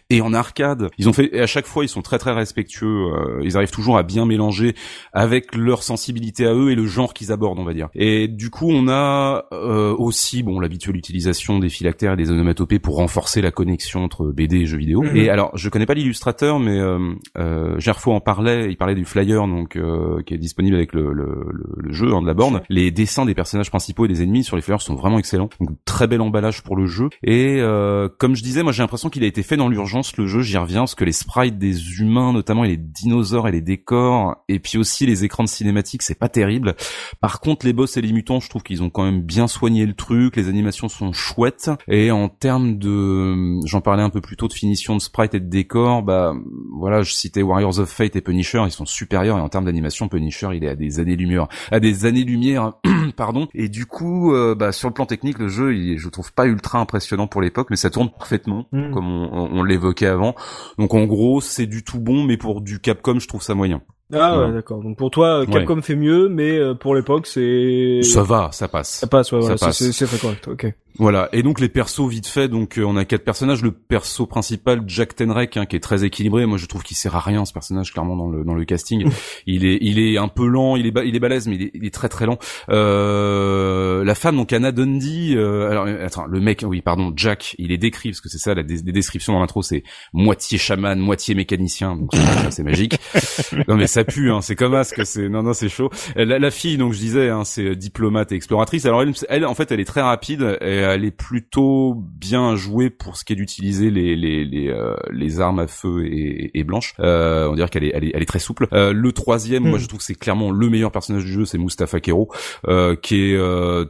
[0.09, 0.89] et en arcade.
[0.97, 2.87] Ils ont fait et à chaque fois ils sont très très respectueux.
[3.13, 4.73] euh, ils arrivent toujours à bien mélanger
[5.13, 7.89] avec leur sensibilité à eux et le genre qu'ils abordent, on va dire.
[7.93, 12.79] Et du coup, on a euh, aussi bon l'habituelle utilisation des phylactères et des onomatopées
[12.79, 14.92] pour renforcer la connexion entre BD et jeux vidéo.
[15.01, 15.15] Mhm.
[15.15, 18.69] Et alors, je connais pas l'illustrateur, mais euh, euh, Gerfo en parlait.
[18.69, 22.13] Il parlait du flyer donc euh, qui est disponible avec le, le, le, le jeu
[22.13, 22.61] hein, de la borne.
[22.69, 25.49] Les dessins des personnages principaux et des ennemis sur les flyers sont vraiment excellents.
[25.59, 27.09] Donc très bel emballage pour le jeu.
[27.23, 30.27] Et euh, comme je disais, moi j'ai l'impression qu'il a été fait dans l'urgence le
[30.27, 30.41] jeu.
[30.41, 34.43] J'y reviens parce que les sprites des humains, notamment et les dinosaures et les décors,
[34.49, 36.75] et puis aussi les écrans de cinématiques, c'est pas terrible.
[37.21, 39.85] Par contre, les boss et les mutants, je trouve qu'ils ont quand même bien soigné
[39.85, 40.35] le truc.
[40.35, 41.71] Les animations sont chouettes.
[41.87, 45.39] Et en termes de, j'en parlais un peu plus tôt de finition de sprite et
[45.39, 46.33] de décor, bah
[46.71, 49.37] voilà, je citais Warriors of Fate et Punisher, ils sont supérieurs.
[49.37, 52.73] Et en termes d'animation, Punisher, il est à des années-lumière, à des années-lumière,
[53.15, 53.47] pardon.
[53.53, 56.45] Et du coup, euh, bah sur le plan technique, le jeu, il, je trouve pas
[56.45, 58.91] ultra impressionnant pour l'époque, mais ça tourne parfaitement, Mm.
[58.91, 60.35] comme on, on- on l'évoquait avant.
[60.77, 63.81] Donc en gros, c'est du tout bon, mais pour du Capcom, je trouve ça moyen.
[64.11, 64.53] Ah ouais, Ouais.
[64.53, 64.81] d'accord.
[64.83, 68.89] Donc pour toi, Capcom fait mieux, mais euh, pour l'époque, c'est Ça va, ça passe.
[68.99, 69.31] ça passe.
[69.31, 69.77] Ouais, voilà, Ça passe.
[69.77, 70.47] c'est c'est très correct.
[70.47, 70.73] Ok.
[70.99, 71.27] Voilà.
[71.33, 73.63] Et donc les persos vite fait, donc euh, on a quatre personnages.
[73.63, 76.45] Le perso principal, Jack Tenrek, hein, qui est très équilibré.
[76.45, 79.09] Moi, je trouve qu'il sert à rien ce personnage clairement dans le dans le casting.
[79.47, 81.61] il est il est un peu lent, il est ba- il est balèze, mais il
[81.63, 82.37] est, il est très très lent.
[82.69, 85.35] Euh, la femme, donc Anna Dundee.
[85.35, 88.37] euh, alors euh, attends, le mec, oui pardon, Jack, il est décrit parce que c'est
[88.37, 89.83] ça la des, des descriptions dans l'intro, c'est
[90.13, 91.95] moitié chaman, moitié mécanicien.
[91.95, 92.11] Donc
[92.51, 92.99] c'est magique.
[93.67, 95.89] non mais ça pue, hein, c'est comme Ask, c'est non non c'est chaud.
[96.17, 98.85] Euh, La, la fille, donc je disais, hein, c'est diplomate et exploratrice.
[98.85, 102.89] Alors elle, elle, en fait, elle est très rapide et elle est plutôt bien jouée
[102.89, 106.63] pour ce qui est d'utiliser les les les, euh, les armes à feu et, et
[106.63, 106.93] blanches.
[106.99, 108.67] Euh, on dirait qu'elle est, elle est elle est très souple.
[108.73, 109.69] Euh, le troisième, Hmm.
[109.69, 112.29] moi je trouve que c'est clairement le meilleur personnage du jeu, c'est Mustafa Kero,
[112.67, 113.85] euh, qui est euh,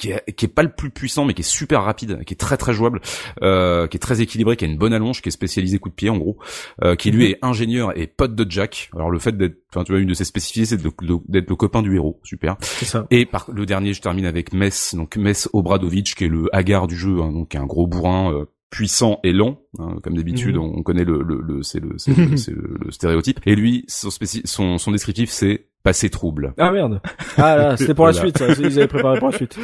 [0.00, 2.36] qui est, qui est pas le plus puissant mais qui est super rapide, qui est
[2.36, 3.00] très très jouable,
[3.42, 5.94] euh, qui est très équilibré, qui a une bonne allonge, qui est spécialisé coup de
[5.94, 6.38] pied en gros,
[6.82, 8.90] euh, qui lui est ingénieur et pote de Jack.
[8.94, 11.82] Alors le fait d'être, enfin tu vois une de ses spécificités c'est d'être le copain
[11.82, 12.56] du héros, super.
[12.60, 13.06] Ça.
[13.10, 16.86] Et par le dernier je termine avec Mess, donc Mess Obradovic qui est le hagar
[16.86, 18.32] du jeu, hein, donc un gros bourrin.
[18.34, 20.62] euh, puissant et lent, hein, comme d'habitude, Mhm.
[20.62, 23.40] on connaît le, le, le c'est le, le, le- stéréotype.
[23.44, 24.10] Et lui, son,
[24.44, 26.52] son, son descriptif, c'est passé trouble.
[26.58, 27.00] Ah merde.
[27.38, 28.28] Ah là, c'était pour la Voilà.
[28.28, 28.38] suite.
[28.38, 28.46] Ça.
[28.60, 29.58] Ils avaient préparé pour la suite.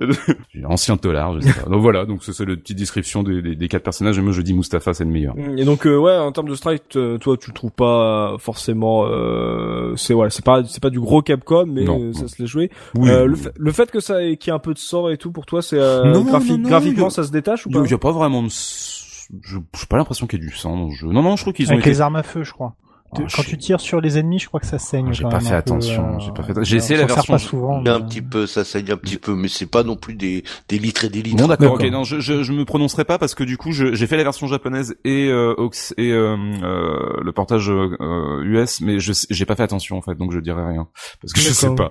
[0.64, 1.68] Ancien tolard, je sais pas.
[1.70, 4.18] Donc voilà, donc c'est la petite description des, des, des quatre personnages.
[4.18, 5.34] Et moi, je dis Mustapha, c'est le meilleur.
[5.56, 9.04] Et donc euh, ouais, en termes de strike, euh, toi, tu le trouves pas forcément.
[9.06, 12.28] Euh, c'est ouais, c'est pas c'est pas du gros Capcom, mais Non, euh, ça non.
[12.28, 12.70] se l'est joué.
[12.96, 13.28] Oui, Euh, oui.
[13.30, 15.16] le, fait, le fait que ça ait, qu'il y ait un peu de sang et
[15.16, 17.74] tout pour toi, c'est euh, graphi- non, non, graphiquement a- ça se détache ou Il
[17.74, 17.86] y a- pas?
[17.86, 18.48] il y a pas vraiment de...
[18.48, 21.06] Je j'ai pas l'impression qu'il y ait du sang dans le jeu.
[21.06, 21.90] Non, non, je trouve qu'ils ont Avec été...
[21.90, 22.74] les armes à feu, je crois.
[23.12, 25.12] Ah, Quand je- tu tires sur les ennemis, je crois que ça saigne.
[25.12, 27.38] J'ai pas fait un attention, euh, j'ai pas fait J'ai essayé la sert version- pas
[27.38, 27.78] souvent.
[27.84, 30.44] Un mais- petit peu, ça saigne un petit peu, mais c'est pas non plus des,
[30.68, 31.36] des litres et des litres.
[31.42, 33.94] Bon d'accord, ok, non, je, je, je me prononcerai pas parce que du coup, je-
[33.94, 38.80] j'ai fait la version japonaise et euh, Ox et euh, euh, le portage euh, US,
[38.80, 40.86] mais je j'ai pas fait attention en fait, donc je dirai rien
[41.20, 41.90] parce que je sais pas.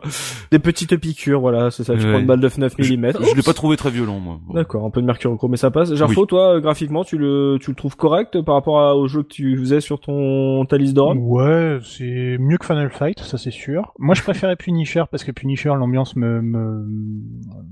[0.51, 1.95] Des petites piqûres, voilà, c'est ça.
[1.95, 2.11] Tu Ouais.
[2.11, 3.11] prends une balle de 9 Je, mm.
[3.29, 4.39] je l'ai pas trouvé très violent moi.
[4.53, 5.93] D'accord, un peu de mercurochrome, mais ça passe.
[5.95, 6.27] Gerfo, Oui.
[6.27, 9.27] toi, euh, graphiquement, tu le, tu le trouves correct par rapport à- au jeu que
[9.27, 13.51] tu faisais sur ton ta liste de Ouais, c'est mieux que Final Fight, ça c'est
[13.51, 13.93] sûr.
[13.99, 16.85] Moi je préférais Punisher parce que Punisher l'ambiance me me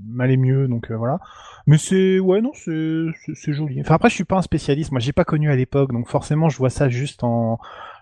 [0.08, 1.18] m'allait mieux, donc euh, voilà.
[1.66, 3.80] Mais c'est ouais non c'est- c'est joli.
[3.80, 6.48] Enfin après je suis pas un spécialiste, moi j'ai pas connu à l'époque, donc forcément
[6.48, 7.58] je vois ça juste en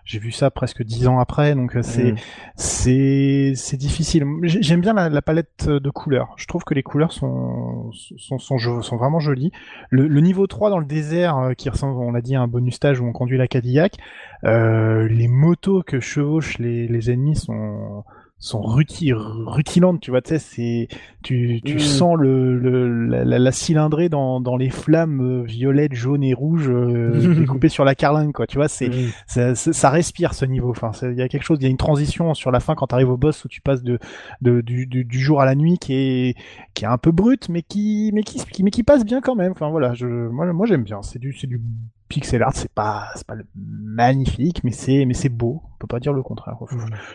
[0.07, 2.17] j'ai vu ça presque dix ans après, donc euh, c'est Mm.
[2.55, 4.25] c'est c'est difficile.
[4.43, 6.33] J'ai- J'aime bien la, la palette de couleurs.
[6.37, 9.51] Je trouve que les couleurs sont sont sont, sont vraiment jolies.
[9.89, 12.47] Le, le niveau 3 dans le désert euh, qui ressemble, on l'a dit, à un
[12.47, 13.97] bonus stage où on conduit la Cadillac.
[14.45, 18.03] Euh, les motos que chevauchent les, les ennemis sont
[18.39, 20.87] sont ruti- rutilantes, tu vois, tu sais, c'est
[21.23, 21.79] tu tu Mm.
[21.79, 27.33] sens le, le la, cylindrée dans dans les flammes euh, violettes, jaunes et rouges euh,
[27.35, 28.45] découpées sur la carlingue, quoi.
[28.45, 28.93] Tu vois, c'est Mm.
[29.25, 30.69] ça, ça, respire ce niveau.
[30.69, 32.87] Enfin, il y a quelque chose, il y a une transition sur la fin quand
[32.87, 33.97] tu arrives au boss où tu passes de,
[34.41, 36.35] de du, du, du jour à la nuit qui est
[36.75, 39.51] qui est un peu brute, mais qui mais qui- mais qui passe bien quand même.
[39.51, 41.01] Enfin voilà, je moi moi j'aime bien.
[41.01, 41.59] C'est du c'est du
[42.07, 45.61] pixel art, c'est pas c'est pas le magnifique, mais c'est mais c'est beau.
[45.63, 46.57] On peut pas dire le contraire.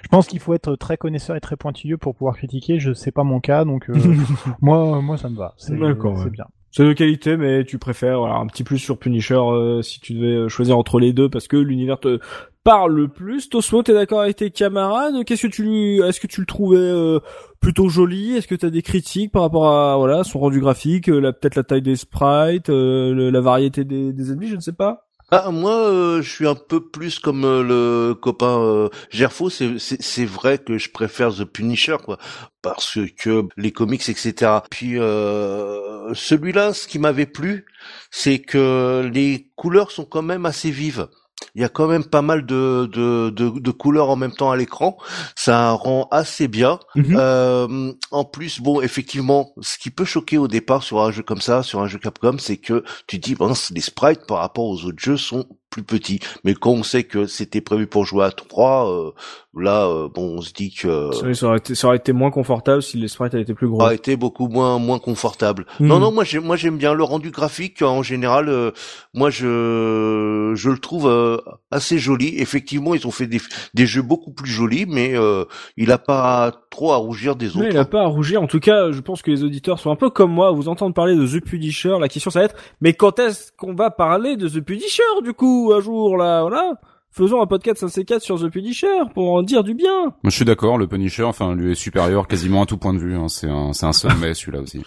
[0.02, 2.78] Je pense qu'il faut être très connaisseur et très pointilleux pour pouvoir critiquer.
[2.78, 3.94] Je sais pas mon cas, donc euh,
[4.60, 5.54] moi moi ça me va.
[5.56, 6.30] C'est D'accord, c'est ouais.
[6.30, 6.46] bien.
[6.74, 10.14] C'est de qualité, mais tu préfères voilà, un petit plus sur Punisher euh, si tu
[10.14, 12.18] devais euh, choisir entre les deux parce que l'univers te
[12.64, 13.50] parle le plus.
[13.50, 15.22] Tosmo, t'es d'accord avec tes camarades?
[15.26, 17.20] Qu'est-ce que tu, est-ce que tu le trouvais euh,
[17.60, 18.36] plutôt joli?
[18.36, 21.62] Est-ce que t'as des critiques par rapport à voilà son rendu graphique, la peut-être la
[21.62, 24.48] taille des sprites, la variété des ennemis?
[24.48, 25.04] Je ne sais pas.
[25.34, 28.90] Ah moi, euh, je suis un peu plus comme euh, le copain euh,
[29.48, 32.18] c'est vrai que je préfère The Punisher quoi,
[32.60, 34.60] parce que les comics etc.
[34.70, 37.64] Puis euh, celui-là, ce qui m'avait plu,
[38.10, 41.08] c'est que les couleurs sont quand même assez vives.
[41.54, 44.50] Il y a quand même pas mal de, de, de, de couleurs en même temps
[44.50, 44.96] à l'écran.
[45.36, 46.78] Ça rend assez bien.
[46.94, 47.16] Mhm.
[47.18, 51.40] Euh, en plus, bon, effectivement, ce qui peut choquer au départ sur un jeu comme
[51.40, 54.84] ça, sur un jeu Capcom, c'est que tu dis, bon, les sprites par rapport aux
[54.84, 56.20] autres jeux sont plus petits.
[56.44, 59.10] Mais quand on sait que c'était prévu pour jouer à 3, euh,
[59.56, 62.30] là, euh, bon, on se dit que Ça, ça aurait été, ça aurait été moins
[62.30, 63.82] confortable si les sprites avaient été plus gros.
[63.82, 65.66] a été beaucoup moins moins confortable.
[65.80, 65.86] Hmm.
[65.86, 68.70] Non non moi j'aime moi j'aime bien le rendu graphique en général euh,
[69.14, 71.38] moi je je le trouve euh,
[71.70, 72.34] assez joli.
[72.38, 73.40] Effectivement, ils ont fait des
[73.74, 75.44] des jeux beaucoup plus jolis mais euh,
[75.76, 77.68] il a pas trop à rougir des Mais autres.
[77.70, 78.42] il a pas à rougir.
[78.42, 80.50] En tout cas, je pense que les auditeurs sont un peu comme moi.
[80.52, 81.96] Vous entendre parler de The Punisher.
[82.00, 85.32] La question, ça va être, mais quand est-ce qu'on va parler de The Punisher, du
[85.32, 86.74] coup, un jour, là, voilà?
[87.10, 90.02] Faisons un podcast 5C4 sur The Punisher pour en dire du bien.
[90.04, 92.98] Moi, je suis d'accord, le Punisher, enfin, lui est supérieur quasiment à tout point de
[92.98, 93.14] vue.
[93.14, 93.28] Hein.
[93.28, 94.82] C'est un, c'est un sommet celui-là aussi.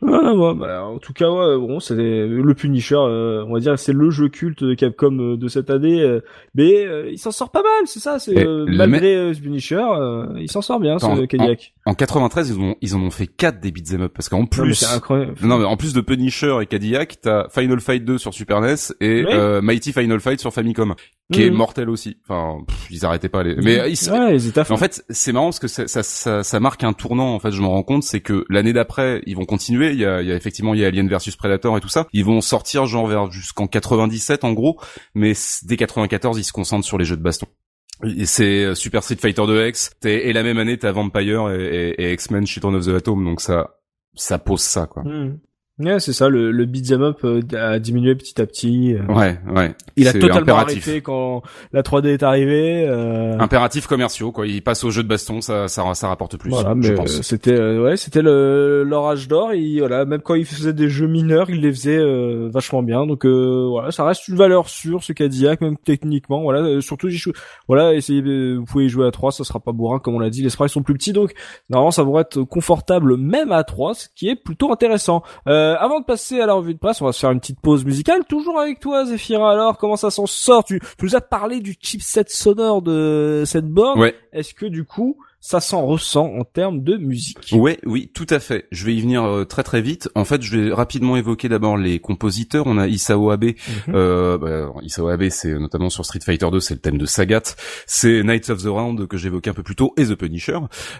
[0.00, 3.92] Ouais, bah, en tout cas, ouais, bon, c'est le Punisher, euh, on va dire, c'est
[3.92, 6.20] le jeu culte de Capcom euh, de cette année, euh,
[6.54, 10.26] mais euh, il s'en sort pas mal, c'est ça, c'est euh, malgré ce Punisher, euh,
[10.38, 11.74] il s'en sort bien, Attends, ce Cadillac.
[11.84, 14.42] En 93, ils ont, ils en ont fait quatre des beat'em up parce qu'en Non,
[14.44, 15.34] mais plus, c'est incroyable.
[15.42, 18.74] non mais en plus de Punisher et Cadillac, t'as Final Fight 2 sur Super NES
[19.00, 20.94] et euh, Mighty Final Fight sur Famicom,
[21.32, 21.56] qui est Mhm.
[21.56, 22.18] mortel aussi.
[22.28, 23.56] Enfin, pff, ils arrêtaient pas les.
[23.56, 24.74] Mais euh, ils, ouais, ils étaient à fond.
[24.74, 27.34] En fait, c'est marrant parce que ça, ça, ça, ça marque un tournant.
[27.34, 29.87] En fait, je m'en rends compte, c'est que l'année d'après, ils vont continuer.
[29.92, 31.88] Il y a, il y a effectivement, il y a Alien versus Predator et tout
[31.88, 32.06] ça.
[32.12, 34.80] Ils vont sortir genre vers jusqu'en 97 en gros,
[35.14, 35.32] mais
[35.64, 37.46] dès 94, ils se concentrent sur les jeux de baston.
[38.26, 39.90] C'est euh, Super Street Fighter 2X.
[40.00, 43.24] t'es- Et la même année, t'as Vampire et X-Men Children of the Atom.
[43.24, 43.74] Donc ça,
[44.14, 45.02] ça pose ça quoi.
[45.02, 45.38] Hmm.
[45.78, 48.94] Ouais, c'est ça, le, le beat'em up euh, a diminué petit à petit.
[48.94, 49.12] euh.
[49.12, 49.74] Ouais, ouais.
[49.96, 50.86] Il a totalement impératif.
[50.88, 52.84] arrêté quand la 3D est arrivée.
[52.88, 53.38] Euh...
[53.38, 54.46] Impératifs commerciaux quoi.
[54.46, 56.50] Ils passent aux jeux de baston, ça, ça, ça rapporte plus.
[56.50, 57.18] Voilà, je mais pense.
[57.18, 59.52] euh, c'était euh, ouais, c'était le leur âge d'or.
[59.52, 63.06] Et voilà, même quand il faisait des jeux mineurs, il les faisait euh, vachement bien.
[63.06, 66.42] Donc euh, voilà, ça reste une valeur sûre ce Cadillac, même techniquement.
[66.42, 67.08] Voilà, surtout.
[67.68, 68.20] Voilà, essayez,
[68.56, 70.42] vous pouvez y jouer à 3 ça sera pas bourrin comme on l'a dit.
[70.42, 71.32] Les sprites sont plus petits, donc
[71.70, 75.22] normalement ça devrait être confortable même à 3 ce qui est plutôt intéressant.
[75.46, 77.60] Euh, avant de passer à la revue de presse, on va se faire une petite
[77.60, 78.24] pause musicale.
[78.24, 79.52] Toujours avec toi, Zephyra.
[79.52, 80.64] Alors, comment ça s'en sort?
[80.64, 84.00] Tu, tu nous as parlé du chipset sonore de cette borne.
[84.00, 84.14] Ouais.
[84.32, 88.40] Est-ce que du coup, ça s'en ressent en termes de musique Ouais, oui, tout à
[88.40, 88.66] fait.
[88.72, 90.08] Je vais y venir euh, très très vite.
[90.14, 92.66] En fait, je vais rapidement évoquer d'abord les compositeurs.
[92.66, 93.44] On a Isao Abe.
[93.44, 93.54] Mhm.
[93.94, 97.42] Euh, bah, Isao Abe, c'est notamment sur Street Fighter 2, c'est le thème de Sagat.
[97.86, 100.58] C'est Knights of the Round que j'évoquais un peu plus tôt et The Punisher.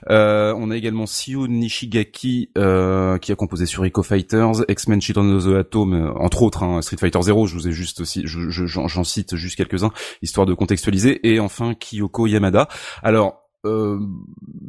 [0.09, 5.32] Euh, on a également Sio Nishigaki euh, qui a composé sur Echo Fighters, X-Men Children
[5.32, 6.62] of the Atom, euh, entre autres.
[6.62, 9.57] hein, Street Fighter 0, je vous ai juste aussi, je- je- j'en j'en cite juste
[9.57, 9.91] quelques-uns
[10.22, 11.28] histoire de contextualiser.
[11.28, 12.68] Et enfin Kyoko Yamada.
[13.03, 13.99] Alors euh,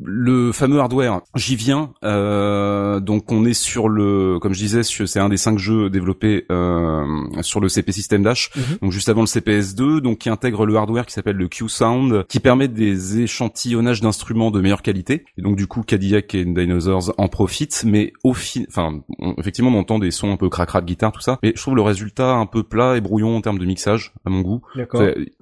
[0.04, 1.92] le fameux hardware, j'y viens.
[2.04, 6.46] Euh, donc on est sur le, comme je disais, c'est un des cinq jeux développés
[6.52, 7.06] euh,
[7.42, 8.78] sur le CP System Dash, Mhm.
[8.82, 12.40] donc juste avant le CPS2, donc qui intègre le hardware qui s'appelle le Q-Sound, qui
[12.40, 15.26] permet des échantillonnages d'instruments de meilleure qualité.
[15.38, 19.70] Et donc du coup Cadillac et Dinosaurs en profitent, mais au fin, enfin on- effectivement
[19.72, 21.82] on entend des sons un peu cracra de guitare tout ça, mais je trouve le
[21.82, 24.62] résultat un peu plat et brouillon en termes de mixage à mon goût.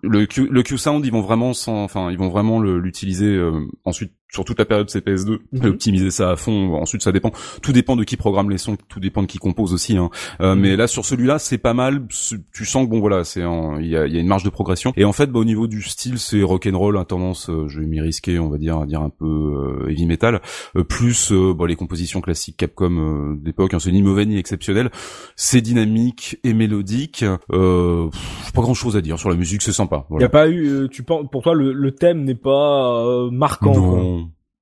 [0.04, 3.37] Le Q, le Q Sound, ils vont vraiment sans, enfin, ils vont vraiment l'utiliser
[3.84, 5.66] ensuite sur toute la période CPS2 et Mhm.
[5.70, 6.76] optimiser ça à fond.
[6.76, 7.32] Ensuite, ça dépend.
[7.62, 9.98] Tout dépend de qui programme les sons, tout dépend de qui compose aussi.
[9.98, 10.10] Hein.
[10.42, 10.62] Euh, Mhm.
[10.62, 12.06] Mais là, sur celui-là, c'est pas mal.
[12.54, 14.92] Tu sens que bon, voilà, c'est il y a, y a une marge de progression.
[14.98, 17.68] Et en fait, bah, au niveau du style, c'est rock and roll, à tendance, euh,
[17.68, 19.26] je vais m'y risquer, on va dire, à dire un peu
[19.86, 20.42] euh, heavy metal,
[20.76, 23.74] euh, plus bah, les compositions classiques Capcom d'époque.
[23.74, 24.90] Hein, c'est ni mauvais ni exceptionnel.
[25.36, 27.24] C'est dynamique et mélodique.
[27.54, 30.06] Euh, pff, pas grand-chose à dire sur la musique, c'est sympa.
[30.10, 30.24] Il Voilà.
[30.24, 33.74] y a pas eu, tu penses, pour toi, le, le thème n'est pas marquant.
[33.74, 34.17] Non.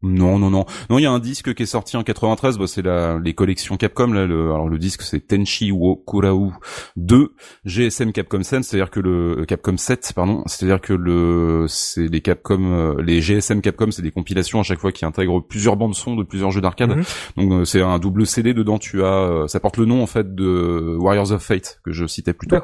[0.05, 0.65] Non, non, non.
[0.89, 3.33] Non, il y a un disque qui est sorti en 93, bah, c'est la, les
[3.33, 6.51] collections Capcom, là, le, alors le disque c'est Tenchi wo Kurau
[6.95, 7.33] 2
[7.65, 12.21] GSM Capcom Sense, c'est-à-dire que le, euh, Capcom 7, pardon, c'est-à-dire que le, c'est les
[12.21, 15.95] Capcom, euh, les GSM Capcom, c'est des compilations à chaque fois qui intègrent plusieurs bandes
[15.95, 16.95] son de plusieurs jeux d'arcade.
[16.95, 17.03] Mhm.
[17.37, 20.35] Donc euh, c'est un double CD dedans, tu as, ça porte le nom en fait
[20.35, 22.57] de Warriors of Fate que je citais plus tôt.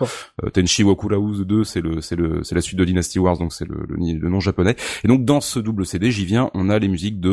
[0.43, 3.53] Euh, Tenchi Wakuraus 2, c'est le, c'est le, c'est la suite de Dynasty Wars, donc
[3.53, 4.75] c'est le, le, le nom japonais.
[5.03, 7.30] Et donc dans ce double CD, j'y viens, on a les musiques de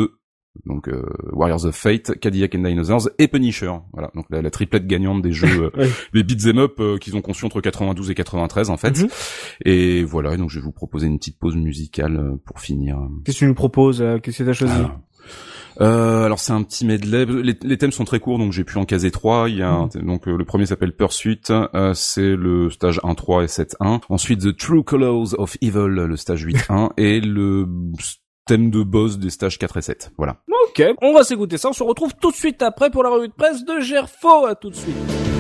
[0.66, 3.72] donc euh, Warriors of Fate, Cadillac and Dinosaurs et Punisher.
[3.92, 5.88] Voilà, donc la, la triplette gagnante des jeux, euh, Ouais.
[6.12, 9.01] les beat'em up euh, qu'ils ont conçus entre 92 et 93 en fait.
[9.03, 9.09] Mhm.
[9.64, 12.99] Et voilà, et donc je vais vous proposer une petite pause musicale euh, pour finir.
[13.24, 14.99] Qu'est-ce que tu nous proposes euh, Qu'est-ce que t'as choisi Alors,
[15.80, 17.24] Euh, alors c'est un petit medley.
[17.24, 19.49] Les, les, thèmes sont très courts, donc j'ai pu en caser trois.
[19.49, 23.44] Il y a un- donc euh, le premier s'appelle Pursuit, euh, c'est le stage 1.3
[23.44, 24.01] et 7.1.
[24.09, 27.66] Ensuite The True Colors of Evil, le stage 8.1 et le
[28.48, 30.10] thème de boss des stages 4 et 7.
[30.16, 30.36] Voilà.
[30.64, 31.68] Ok, on va s'écouter ça.
[31.68, 34.46] On se retrouve tout de suite après pour la revue de presse de Gerfo.
[34.46, 35.38] À tout de suite.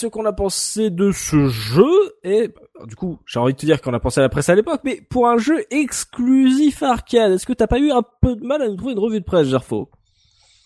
[0.00, 1.92] Ce qu'on a pensé de ce jeu
[2.24, 4.48] et bah, du coup, j'ai envie de te dire qu'on a pensé à la presse
[4.48, 8.34] à l'époque, mais pour un jeu exclusif arcade, est-ce que t'as pas eu un peu
[8.34, 9.90] de mal à nous trouver une revue de presse, Gerfo?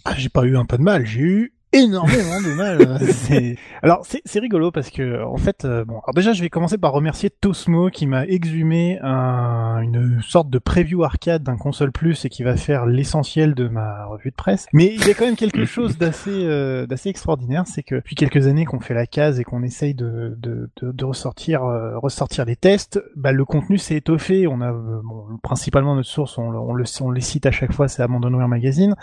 [0.04, 2.98] Ah, j'ai pas eu un peu de mal, j'ai eu énormément de mal.
[3.82, 6.92] Alors c'est rigolo parce que en fait, euh, bon, alors déjà je vais commencer par
[6.92, 12.28] remercier Tosmo qui m'a exhumé un- une sorte de preview arcade d'un console plus et
[12.28, 14.66] qui va faire l'essentiel de ma revue de presse.
[14.72, 18.14] Mais il y a quand même quelque chose d'assez euh, d'assez extraordinaire, c'est que depuis
[18.14, 21.98] quelques années qu'on fait la case et qu'on essaye de de, de, de ressortir euh,
[21.98, 24.46] ressortir les tests, bah, le contenu s'est étoffé.
[24.46, 27.50] On a euh, bon, principalement notre source, on, le- on, le, on les cite à
[27.50, 28.94] chaque fois, c'est Abandonware Magazine.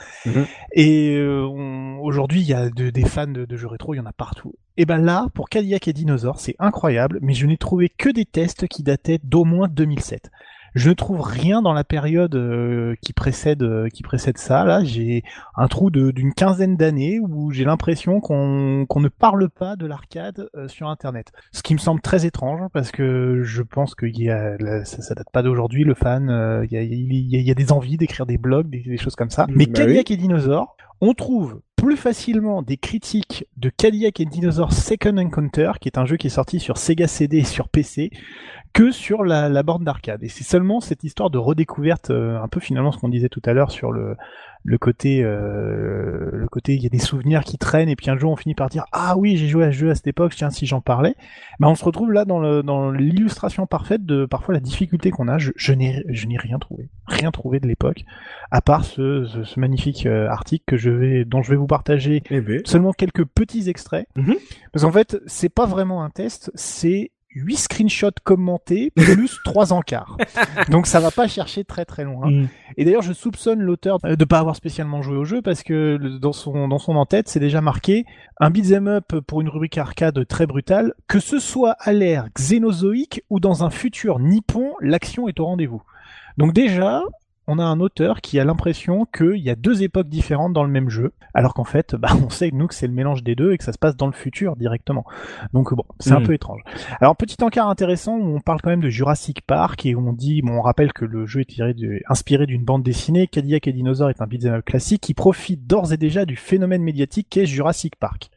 [0.74, 3.98] Et euh, on- aujourd'hui, il y a de- des fans de, de jeux rétro, il
[3.98, 4.54] y en a partout.
[4.78, 8.26] Et ben là, pour Cadillac et Dinosaur, c'est incroyable, mais je n'ai trouvé que des
[8.26, 10.30] tests qui dataient d'au moins 2007.
[10.74, 14.64] Je ne trouve rien dans la période euh, qui précède euh, qui précède ça.
[14.64, 15.24] Là, j'ai
[15.56, 19.86] un trou de- d'une quinzaine d'années où j'ai l'impression qu'on qu'on ne parle pas de
[19.86, 21.32] l'arcade euh, sur Internet.
[21.52, 25.14] Ce qui me semble très étrange parce que je pense que y a, ça, ça
[25.14, 25.84] date pas d'aujourd'hui.
[25.84, 28.26] Le fan, euh, il y, a, il y a- il y a des envies d'écrire
[28.26, 29.48] des blogs, des, des choses comme ça.
[29.50, 34.72] Mais Bah Cadillac et Dinosaur, on trouve plus facilement des critiques de Cadillac et Dinosaur
[34.72, 38.12] Second Encounter, qui est un jeu qui est sorti sur Sega CD et sur PC,
[38.74, 40.24] que sur la, la borne d'arcade.
[40.24, 43.42] Et c'est seulement cette histoire de redécouverte, euh, un peu finalement ce qu'on disait tout
[43.46, 44.16] à l'heure sur le,
[44.64, 48.18] le côté, euh, le côté, il y a des souvenirs qui traînent et puis un
[48.18, 50.34] jour on finit par dire ah oui j'ai joué à ce jeu à cette époque,
[50.36, 51.16] tiens si j'en parlais.
[51.60, 55.28] Ben on se retrouve là dans le, dans l'illustration parfaite de parfois la difficulté qu'on
[55.28, 55.38] a.
[55.38, 58.04] Je, je n'ai, je n'ai rien trouvé, rien trouvé de l'époque,
[58.52, 61.68] à part ce, ce, ce magnifique euh, article que je vais, dont je vais vous
[61.68, 62.62] partager Eh ben.
[62.66, 64.08] seulement quelques petits extraits.
[64.16, 64.36] Mhm.
[64.72, 70.18] Parce qu'en fait, c'est pas vraiment un test, c'est 8 screenshots commentés plus 3 encarts.
[70.70, 72.30] Donc ça va pas chercher très très loin.
[72.30, 72.48] Mm.
[72.78, 76.34] Et d'ailleurs, je soupçonne l'auteur de pas avoir spécialement joué au jeu parce que dans
[76.34, 78.06] son dans son en-tête, c'est déjà marqué
[78.40, 83.24] un beat'em up pour une rubrique arcade très brutale, que ce soit à l'ère xénozoïque
[83.30, 85.82] ou dans un futur nippon, l'action est au rendez-vous.
[86.38, 87.04] Donc déjà,
[87.48, 90.70] on a un auteur qui a l'impression qu'il y a deux époques différentes dans le
[90.70, 93.52] même jeu, alors qu'en fait, bah, on sait nous que c'est le mélange des deux
[93.52, 95.04] et que ça se passe dans le futur directement.
[95.54, 96.26] Donc bon, c'est un Mhm.
[96.28, 96.62] peu étrange.
[97.00, 100.14] Alors petit encart intéressant où on parle quand même de Jurassic Park et où on
[100.14, 103.28] dit, bon, on rappelle que le jeu est tiré de- inspiré d'une bande dessinée.
[103.28, 106.84] Cadillac et Dinosaur est un beat'em up classique qui profite d'ores et déjà du phénomène
[106.84, 108.30] médiatique qu'est Jurassic Park.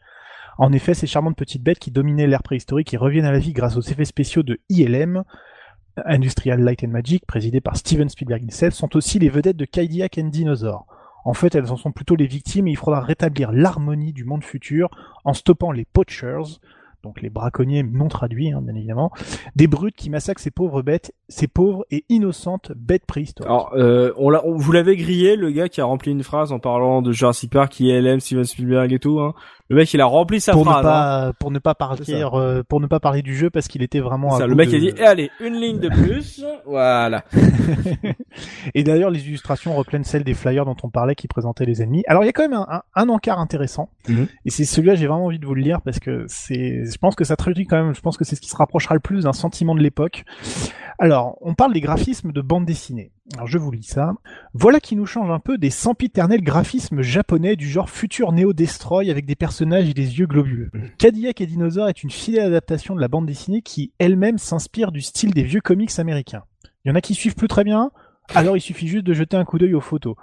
[0.57, 3.53] En effet, ces charmantes petites bêtes qui dominaient l'ère préhistorique et reviennent à la vie
[3.53, 5.25] grâce aux effets spéciaux de ILM,
[6.05, 10.19] Industrial Light and Magic, présidé par Steven Spielberg himself, sont aussi les vedettes de Cadillac
[10.19, 10.87] and Dinosaur.
[11.25, 14.45] En fait, elles en sont plutôt les victimes et il faudra rétablir l'harmonie du monde
[14.45, 14.91] futur
[15.25, 16.59] en stoppant les poachers,
[17.05, 19.11] donc les braconniers non traduits, hein, bien évidemment,
[19.57, 23.51] des brutes qui massacrent ces pauvres bêtes, ces pauvres et innocentes bêtes préhistoriques.
[23.51, 26.59] Alors, euh, on l'a, vous l'avez grillé, le gars qui a rempli une phrase en
[26.59, 29.21] parlant de Jurassic Park, ILM, Steven Spielberg et tout.
[29.21, 29.35] Hein.
[29.71, 30.85] Le mec, il a rempli sa pour ne phrase.
[30.85, 30.91] hein.
[30.91, 32.13] pas pour ne pas parler ça.
[32.13, 34.69] euh, pour ne pas parler du jeu parce qu'il était vraiment à Ça, le mec
[34.71, 37.25] de- a dit, eh, allez, une ligne de plus, voilà.
[38.75, 42.05] Et d'ailleurs, les illustrations reprennent celles des flyers dont on parlait qui présentaient les ennemis.
[42.09, 43.89] Alors, il y a quand même un, un, un encart intéressant.
[44.09, 44.27] Mhm.
[44.45, 47.15] Et c'est celui-là, j'ai vraiment envie de vous le lire parce que c'est, je pense
[47.15, 49.25] que ça traduit quand même, je pense que c'est ce qui se rapprochera le plus
[49.25, 50.25] d'un sentiment de l'époque.
[50.99, 53.13] Alors, on parle des graphismes de bande dessinée.
[53.33, 54.15] Alors, je vous lis ça.
[54.53, 59.11] Voilà qui nous change un peu des sempiternels graphismes japonais du genre futur Neo Destroy
[59.11, 60.71] avec des personnages et des yeux globuleux.
[60.99, 65.01] Cadillac et Dinosaur est une fidèle adaptation de la bande dessinée qui elle-même s'inspire du
[65.01, 66.45] style des vieux comics américains.
[66.85, 67.93] Il y en a qui suivent plus très bien,
[68.35, 70.17] alors il suffit juste de jeter un coup d'œil aux photos.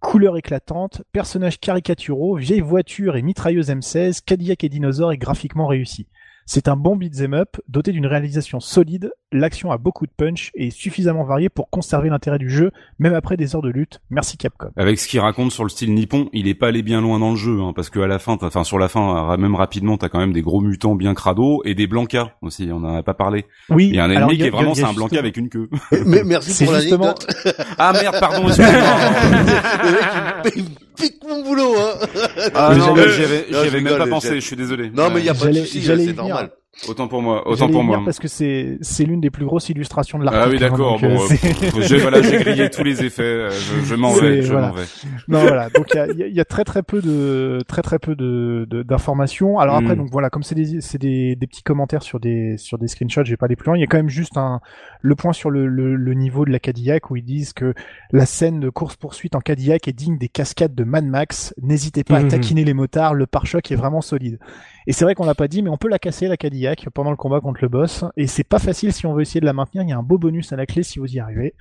[0.00, 6.08] Couleurs éclatantes, personnages caricaturaux, vieilles voitures et mitrailleuses M16, Cadillac et Dinosaur est graphiquement réussi.
[6.50, 10.68] C'est un bon beat'em up, doté d'une réalisation solide, l'action a beaucoup de punch et
[10.68, 14.00] est suffisamment variée pour conserver l'intérêt du jeu, même après des heures de lutte.
[14.08, 14.70] Merci Capcom.
[14.78, 17.32] Avec ce qu'il raconte sur le style nippon, il est pas allé bien loin dans
[17.32, 19.98] le jeu, hein, parce que à la fin, t'as- enfin sur la fin, même rapidement,
[19.98, 22.70] t'as quand même des gros mutants bien crado et des blancas aussi.
[22.72, 23.44] On en a pas parlé.
[23.68, 25.18] Oui, Il y a un ennemi il y a- qui est vraiment c'est un blanca
[25.18, 25.68] avec une queue.
[26.06, 27.14] Mais merci pour justement-
[27.76, 28.48] ah merde, pardon.
[28.48, 28.72] excuse-moi.
[30.98, 32.06] Pique mon boulot, hein.
[32.54, 34.34] ah non, mais j'y avais, Non, j'y avais même pas pensé.
[34.36, 34.90] Je suis désolé.
[34.90, 36.50] Non, mais il y a pas de souci, c'est normal.
[36.88, 37.48] Autant pour moi.
[37.48, 38.00] Autant pour moi.
[38.04, 40.54] parce que c'est c'est l'une des plus grosses illustrations de Ah l'article.
[40.54, 40.94] oui, d'accord.
[41.02, 43.22] hein, Bon, euh, euh, c'est- j'ai voilà, j'ai grillé tous les effets.
[43.24, 44.42] euh, Je, je m'en vais.
[44.42, 44.68] Je voilà.
[44.68, 44.84] m'en vais.
[45.26, 47.00] Non voilà, donc il y a, il y a- il y a très très peu
[47.02, 49.58] de très très peu de de- d'informations.
[49.58, 49.98] Alors après Mm.
[49.98, 53.24] donc voilà, comme c'est des c'est des, des petits commentaires sur des sur des screenshots,
[53.24, 53.76] je vais pas aller plus loin.
[53.76, 54.60] Il y a quand même juste un
[55.00, 57.74] le point sur le, le, le niveau de la Cadillac où ils disent que
[58.10, 61.54] la scène de course poursuite en Cadillac est digne des cascades de Mad Max.
[61.62, 62.26] N'hésitez pas Mhm.
[62.26, 64.38] à taquiner les motards, le pare-choc est vraiment solide.
[64.86, 67.10] Et c'est vrai qu'on l'a pas dit, mais on peut la casser la Cadillac pendant
[67.10, 68.04] le combat contre le boss.
[68.16, 69.82] Et c'est pas facile si on veut essayer de la maintenir.
[69.82, 71.54] Il y a un beau bonus à la clé si vous y arrivez.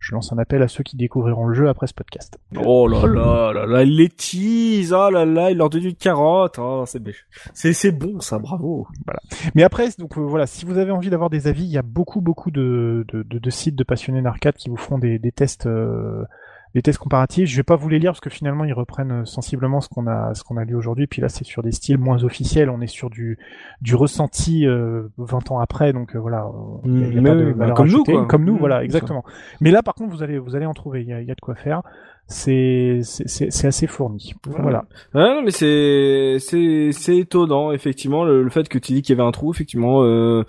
[0.00, 2.38] Je lance un appel à ceux qui découvriront le jeu après ce podcast.
[2.64, 5.94] Oh là là là là, il les tease, oh là là, il leur donne une
[5.94, 7.02] carotte, oh, c'est
[7.54, 8.86] c'est c'est bon ça, bravo.
[9.54, 11.82] Mais après, donc euh, voilà, si vous avez envie d'avoir des avis, il y a
[11.82, 15.32] beaucoup beaucoup de, de, de, de sites de passionnés d'arcade qui vous feront des, des
[15.32, 16.24] tests euh,
[16.78, 17.48] des tests comparatifs.
[17.48, 20.06] Je vais pas vous les lire parce que finalement ils reprennent euh, sensiblement ce qu'on
[20.06, 21.06] a ce qu'on a lu aujourd'hui.
[21.06, 22.70] Puis là, c'est sur des styles moins officiels.
[22.70, 23.38] On est sur du
[23.80, 26.46] du ressenti euh, 20 ans après, donc euh, voilà.
[26.84, 28.12] il y a- il y a pas mais de oui, valeur comme nous, ajoutée.
[28.12, 28.26] quoi.
[28.26, 29.24] Comme nous, Mm, voilà, exactement.
[29.60, 31.02] Mais là, par contre, vous allez vous allez en trouver.
[31.02, 31.82] Il y a, y a de quoi faire.
[32.30, 34.34] C'est c'est assez fourni.
[34.46, 34.84] Voilà.
[35.14, 39.16] Ouais, non, mais c'est c'est c'est étonnant effectivement le, le fait que tu dis qu'il
[39.16, 40.44] y avait un trou effectivement euh,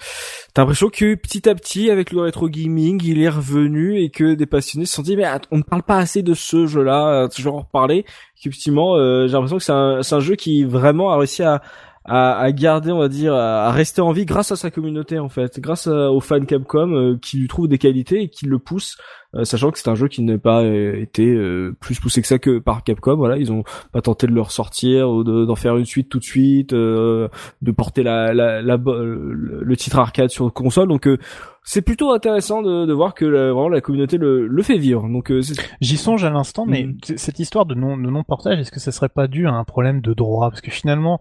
[0.54, 4.34] t'as l'impression que petit à petit avec le rétro gaming il est revenu et que
[4.34, 7.30] des passionnés se sont dit mais on ne parle pas assez de ce jeu là
[7.34, 8.04] je vais en reparler
[8.38, 11.62] effectivement euh, j'ai l'impression que c'est un c'est un jeu qui vraiment a réussi à
[12.10, 15.30] à, à garder, on va dire, à rester en vie grâce à sa communauté en
[15.30, 18.58] fait, grâce à- aux fans Capcom euh, qui lui trouvent des qualités et qui le
[18.60, 18.98] poussent,
[19.36, 22.28] euh, sachant que c'est un jeu qui n'a pas euh, été euh, plus poussé que
[22.28, 23.16] ça que par Capcom.
[23.16, 23.64] Voilà, ils ont
[23.94, 27.28] pas tenté de le ressortir ou de- d'en faire une suite tout de suite, euh,
[27.62, 30.88] de porter la, la, la le, titre arcade sur console.
[30.88, 31.18] Donc euh,
[31.64, 35.08] c'est plutôt intéressant de, de voir que la, vraiment la communauté le, le fait vivre.
[35.08, 35.42] Donc euh,
[35.82, 36.98] J'y songe à l'instant, mais Mhm.
[37.18, 40.02] cette histoire de non, de non-portage, est-ce que ça serait pas dû à un problème
[40.02, 40.50] de droit?
[40.50, 41.20] Parce que finalement,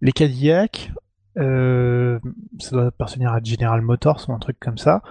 [0.00, 0.92] les Cadillac,
[1.38, 2.18] euh,
[2.58, 5.02] ça doit appartenir à General Motors ou un truc comme ça.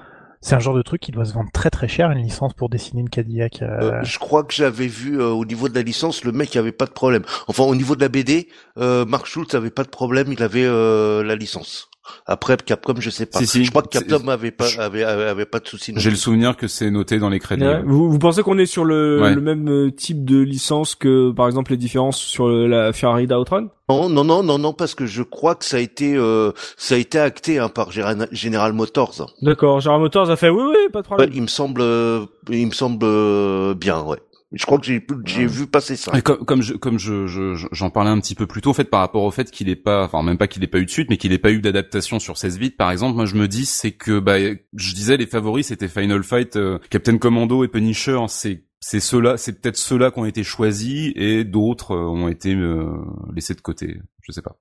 [0.42, 2.70] C'est un genre de truc qui doit se vendre très très cher, une licence pour
[2.70, 3.64] dessiner une Cadillac.
[3.64, 6.56] euh, Euh, je crois que j'avais vu euh, au niveau de la licence, le mec
[6.56, 7.24] avait pas de problème.
[7.48, 8.48] Enfin, au niveau de la BD,
[8.78, 11.90] Mark Schultz avait pas de problème, il avait la licence.
[12.26, 13.40] Après Capcom, je sais pas.
[13.40, 13.66] Si, si.
[13.66, 15.94] je crois que Capcom avait pas avait, avait, avait pas de souci.
[15.94, 17.64] non J'ai le souvenir que c'est noté dans les crédits.
[17.64, 17.82] Ouais.
[17.86, 19.34] Vous, vous pensez qu'on est sur le, Ouais.
[19.36, 23.28] le même euh, type de licence que par exemple les différences sur le- la Ferrari
[23.28, 23.68] d'Outrun?
[23.88, 26.96] Non, non, non, non, non, parce que je crois que ça a été euh, ça
[26.96, 29.32] a été acté hein, par General Motors.
[29.44, 31.30] D'accord, General Motors a fait oui oui, pas de Ouais, problème.
[31.36, 34.18] il me semble, euh, il me semble euh, bien, ouais.
[34.52, 36.12] Je crois que j'ai j'ai vu passer ça.
[36.18, 38.70] Et comme, comme je, comme je, je- je- j'en parlais un petit peu plus tôt,
[38.70, 40.78] en fait, par rapport au fait qu'il ait pas, enfin, même pas qu'il ait pas
[40.78, 43.26] eu de suite, mais qu'il ait pas eu d'adaptation sur 16 bits, par exemple, moi,
[43.26, 47.18] je me dis, c'est que, bah, je disais, les favoris, c'était Final Fight, euh, Captain
[47.18, 51.94] Commando et Punisher, c'est, c'est ceux-là, c'est peut-être ceux-là qui ont été choisis et d'autres
[51.96, 52.86] euh, ont été euh,
[53.34, 53.98] laissés de côté.
[54.22, 54.58] Je sais pas.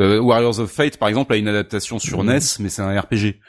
[0.00, 3.40] Euh, Warriors of Fate, par exemple, a une adaptation sur NES, mais c'est un RPG.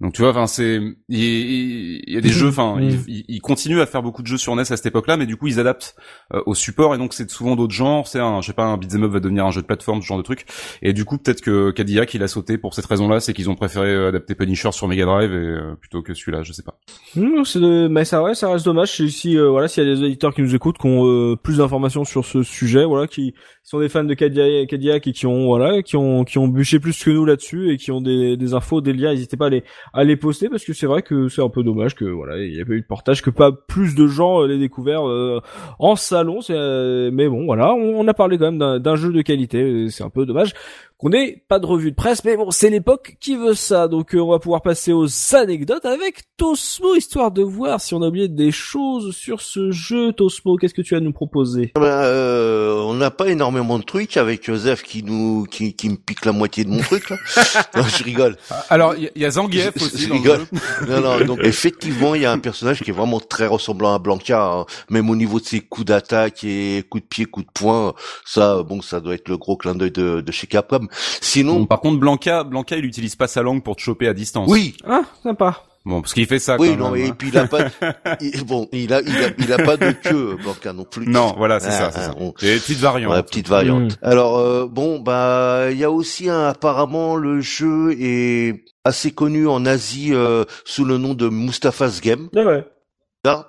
[0.00, 0.76] Donc tu vois, enfin c'est,
[1.08, 4.22] il, il- il y a des jeux, enfin, ils il, il continuent à faire beaucoup
[4.22, 5.96] de jeux sur NES à cette époque-là, mais du coup ils adaptent
[6.32, 8.06] euh, au support et donc c'est souvent d'autres genres.
[8.06, 10.06] C'est un, je sais pas, un beat'em up va devenir un jeu de plateforme, ce
[10.06, 10.46] genre de truc.
[10.82, 13.56] Et du coup peut-être que Cadillac il a sauté pour cette raison-là, c'est qu'ils ont
[13.56, 16.78] préféré euh, adapter Punisher sur Mega Drive et euh, plutôt que celui-là, je sais pas.
[17.16, 17.88] Mmh, c'est de...
[17.88, 20.42] mais ça ouais, ça reste dommage si, euh, voilà, s'il y a des éditeurs qui
[20.42, 23.34] nous écoutent, qui ont euh, plus d'informations sur ce sujet, voilà, qui
[23.64, 26.78] sont des fans de Cadillac, Cadillac et qui ont voilà, qui ont qui ont bûché
[26.78, 29.50] plus que nous là-dessus et qui ont des, des infos, des liens, n'hésitez pas à
[29.50, 32.38] les à les poster parce que c'est vrai que c'est un peu dommage que voilà,
[32.38, 35.08] il y a pas eu de portage, que pas plus de gens euh, l'aient découvert
[35.08, 35.40] euh,
[35.78, 39.88] en salon, euh, mais bon voilà, on, a parlé quand même d'un- jeu de qualité,
[39.90, 40.54] c'est un peu dommage
[40.98, 44.14] qu'on ait pas de revue de presse, mais bon, c'est l'époque qui veut ça, donc
[44.14, 48.08] euh, on va pouvoir passer aux anecdotes avec Tosmo, histoire de voir si on a
[48.08, 50.12] oublié des choses sur ce jeu.
[50.12, 51.70] Tosmo, qu'est-ce que tu as à nous proposer?
[51.76, 55.96] Ben, euh, on n'a pas énormément de trucs avec Joseph qui nous qui, qui me
[55.96, 57.16] pique la moitié de mon truc là.
[57.76, 58.36] non, je rigole.
[58.68, 60.40] Alors il y, a- il y a Zangief Je- aussi je dans le rigole.
[60.40, 60.86] jeu.
[60.88, 63.98] Non, non, donc effectivement, il y a un personnage qui est vraiment très ressemblant à
[64.00, 64.66] Blanca, hein.
[64.90, 67.94] même au niveau de ses coups d'attaque et coups de pied, coups de poing.
[68.24, 70.87] Ça, bon, ça doit être le gros clin d'œil de, de chez Capcom.
[70.88, 74.14] Bon, Sinon, par contre Blanca, Blanca il utilise pas sa langue pour te choper à
[74.14, 74.48] distance.
[74.50, 75.62] oui, Ah, sympa.
[75.84, 76.56] Bon, parce qu'il fait ça.
[76.58, 77.14] oui, quand non, même, et hein.
[77.16, 77.60] puis il a pas,
[78.20, 81.06] il- bon, il a, il a, il a pas de queue, Blanca non plus.
[81.08, 82.14] Non, voilà, c'est Ah, ça, c'est ah, ça.
[82.18, 83.12] on- Il y a des petites variantes.
[83.14, 83.92] Ouais, petite variante.
[83.92, 83.96] Mm.
[84.04, 89.46] Alors euh, bon, bah il y a aussi un, apparemment le jeu est assez connu
[89.48, 92.28] en Asie euh, sous le nom de Mustafa's Game.
[92.36, 92.66] Ah ouais.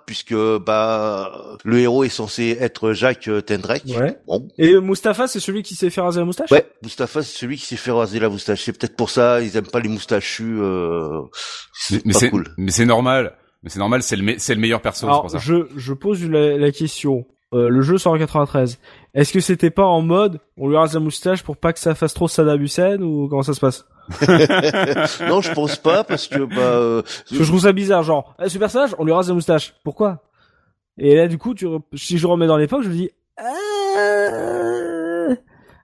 [0.06, 1.32] Puisque bah
[1.64, 3.84] le héros est censé être Jacques euh, Tendrek.
[3.88, 4.18] Ouais.
[4.28, 4.48] Bon.
[4.58, 6.52] Et euh, Mustapha, c'est celui qui s'est fait raser la moustache?
[6.52, 8.64] Ouais, Mustafa c'est celui qui s'est fait raser la moustache.
[8.64, 10.60] C'est peut-être pour ça ils aiment pas les moustachus.
[10.60, 11.30] Euh, Mais,
[11.74, 12.48] c'est mais pas c'est cool.
[12.58, 13.36] mais c'est normal.
[13.64, 15.38] Mais c'est normal, c'est le me- c'est le meilleur perso, Alors, pour ça.
[15.38, 17.26] je, je pose la, la question.
[17.54, 18.80] Euh, le jeu sort en 93.
[19.16, 21.94] Est-ce que c'était pas en mode on lui rase la moustache pour pas que ça
[21.96, 23.86] fasse trop Saddam Hussein ou comment ça se passe?
[25.28, 28.36] non, je pense pas parce que bah euh, Parce que je trouve ça bizarre, genre,
[28.44, 29.74] eh, ce personnage, on lui rase la moustache.
[29.84, 30.24] Pourquoi?
[30.98, 33.44] Et là, du coup, tu, re- si je remets dans l'époque, je me dis, ah,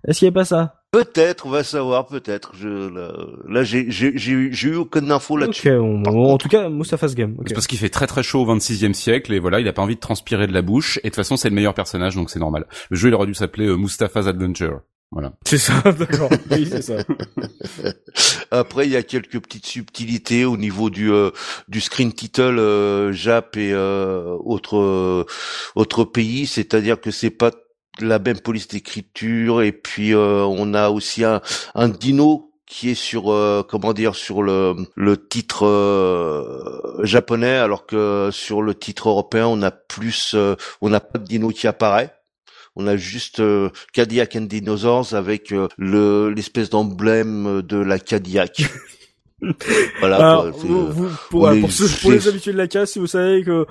[0.08, 0.82] est-ce qu'il y a pas ça?
[0.92, 2.54] Peut-être on va savoir peut-être.
[2.56, 3.12] Je là,
[3.50, 5.70] là, j'ai j'ai j'ai eu- aucune info là-dessus.
[5.72, 7.36] Ok, bon, Par bon, en tout cas, Mustafa's Game.
[7.48, 9.82] C'est parce qu'il fait très très chaud au 26e siècle et voilà, il a pas
[9.82, 12.30] envie de transpirer de la bouche et de toute façon c'est le meilleur personnage donc
[12.30, 12.66] c'est normal.
[12.90, 14.80] Le jeu il aurait dû s'appeler euh, Mustafa's Adventure.
[15.16, 15.32] Voilà.
[15.46, 16.30] C'est ça, d'accord.
[16.52, 16.98] Oui, c'est ça.
[18.52, 21.32] Après, il y a quelques petites subtilités au niveau du euh,
[21.70, 25.26] du screen title euh, Jap et euh, autres euh,
[25.76, 27.52] autres pays, c'est-à-dire que c'est pas
[28.02, 31.40] la même police d'écriture et puis euh, on a aussi un
[31.76, 37.86] un dino qui est sur euh, comment dire sur le le titre euh, japonais alors
[37.86, 41.68] que sur le titre européen on a plus euh, on n'a pas de dino qui
[41.68, 42.14] apparaît
[42.76, 48.64] on a juste euh, Cadillac and Dinosaurs avec euh, le l'espèce d'emblème de la Cadillac.
[50.00, 50.16] voilà.
[50.18, 52.92] Alors, quoi, vous, euh, vous- pour, est- pour, ceux- pour les habitués de la casse,
[52.92, 53.66] si vous savez que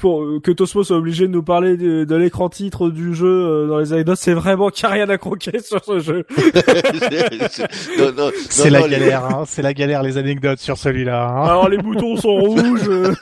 [0.00, 3.66] pour que Tosmo soit obligé de nous parler de, de l'écran titre du jeu euh,
[3.68, 6.24] dans les anecdotes, c'est vraiment qu'il n'y a rien à croquer sur ce jeu.
[6.36, 10.16] c'est- c'est- non, non, C'est non, la non, les- galère, hein, c'est la galère les
[10.16, 11.28] anecdotes sur celui-là.
[11.28, 11.44] Hein.
[11.44, 13.12] Alors les boutons sont rouges, euh.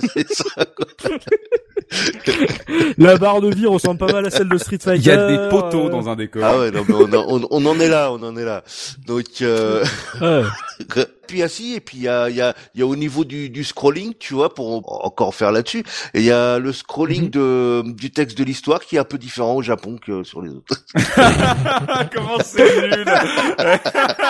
[2.99, 5.01] la barre de vie ressemble pas mal à celle de Street Fighter.
[5.01, 6.43] Il y a des poteaux euh, dans un décor.
[6.45, 8.63] Ah ouais, non, mais on, en- on, on en est là, on en est là.
[9.07, 9.85] Donc, euh,
[10.21, 10.43] ouais.
[11.29, 13.63] puis assis et puis il y a, y a, y a au niveau du, du
[13.63, 15.85] scrolling, tu vois, pour en- encore faire là-dessus,
[16.15, 17.31] et il y a le scrolling Mhm.
[17.31, 20.51] de du texte de l'histoire qui est un peu différent au Japon que sur les
[20.51, 20.75] autres.
[22.15, 23.05] Comment c'est nul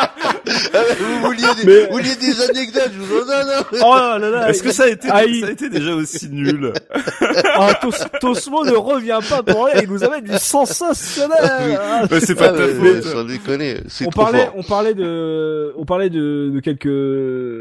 [0.98, 3.64] vous vouliez des, Mais- vous vouliez des anecdotes, je vous en donne.
[3.84, 4.48] Oh là là.
[4.50, 6.72] Est-ce que ça a été ça a été déjà aussi nul
[7.56, 11.78] Ah, Tos- Tosmo ne revient pas pour rien, il nous amène du sensationnel.
[11.80, 13.02] Ah, Mais C'est pas Ah, de ta faute.
[13.12, 14.54] Sans déconner, c'est on trop parlait, fort.
[14.56, 16.88] on parlait de, on parlait de, de quelques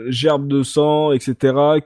[0.09, 1.35] gerbes de sang, etc.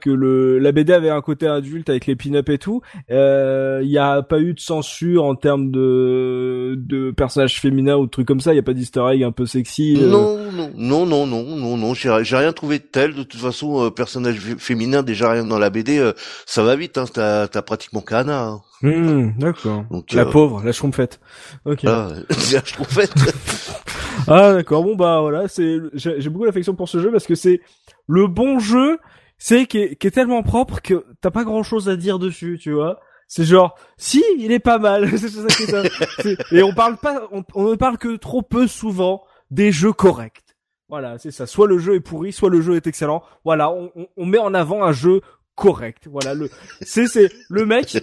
[0.00, 2.80] Que le, la BD avait un côté adulte avec les pin-up et tout.
[3.10, 8.06] Euh, Il y a pas eu de censure en termes de, de personnages féminins ou
[8.06, 8.52] de trucs comme ça.
[8.52, 9.96] Il y a pas d'easter egg un peu sexy.
[10.00, 10.08] euh.
[10.08, 13.14] Non, non, non, non, non, non, non, j'ai rien trouvé de tel.
[13.14, 16.12] De toute façon, euh, personnage fé- féminin, déjà rien dans la BD, euh,
[16.46, 16.98] ça va vite.
[16.98, 18.44] Hein, T'as t'as pratiquement Kana.
[18.44, 18.60] Hein.
[18.82, 19.84] Hmm, d'accord.
[20.12, 21.20] La euh, pauvre, la schtroumpfette.
[21.66, 21.80] Ok.
[21.84, 23.10] je trouve fait.
[24.28, 27.60] Ah d'accord, bon bah voilà, c'est j'ai beaucoup d'affection pour ce jeu parce que c'est
[28.06, 28.98] le bon jeu,
[29.38, 33.00] c'est qui est, tellement propre que t'as pas grand chose à dire dessus, tu vois.
[33.28, 35.82] C'est genre si il est pas mal, c'est ça
[36.52, 40.42] Et on parle pas, on, ne parle que trop peu souvent des jeux corrects.
[40.88, 41.46] Voilà, c'est ça.
[41.46, 43.22] Soit le jeu est pourri, soit le jeu est excellent.
[43.44, 45.22] Voilà, on met en avant un jeu
[45.54, 46.08] correct.
[46.10, 46.50] Voilà, le
[46.80, 47.98] c'est c'est le mec.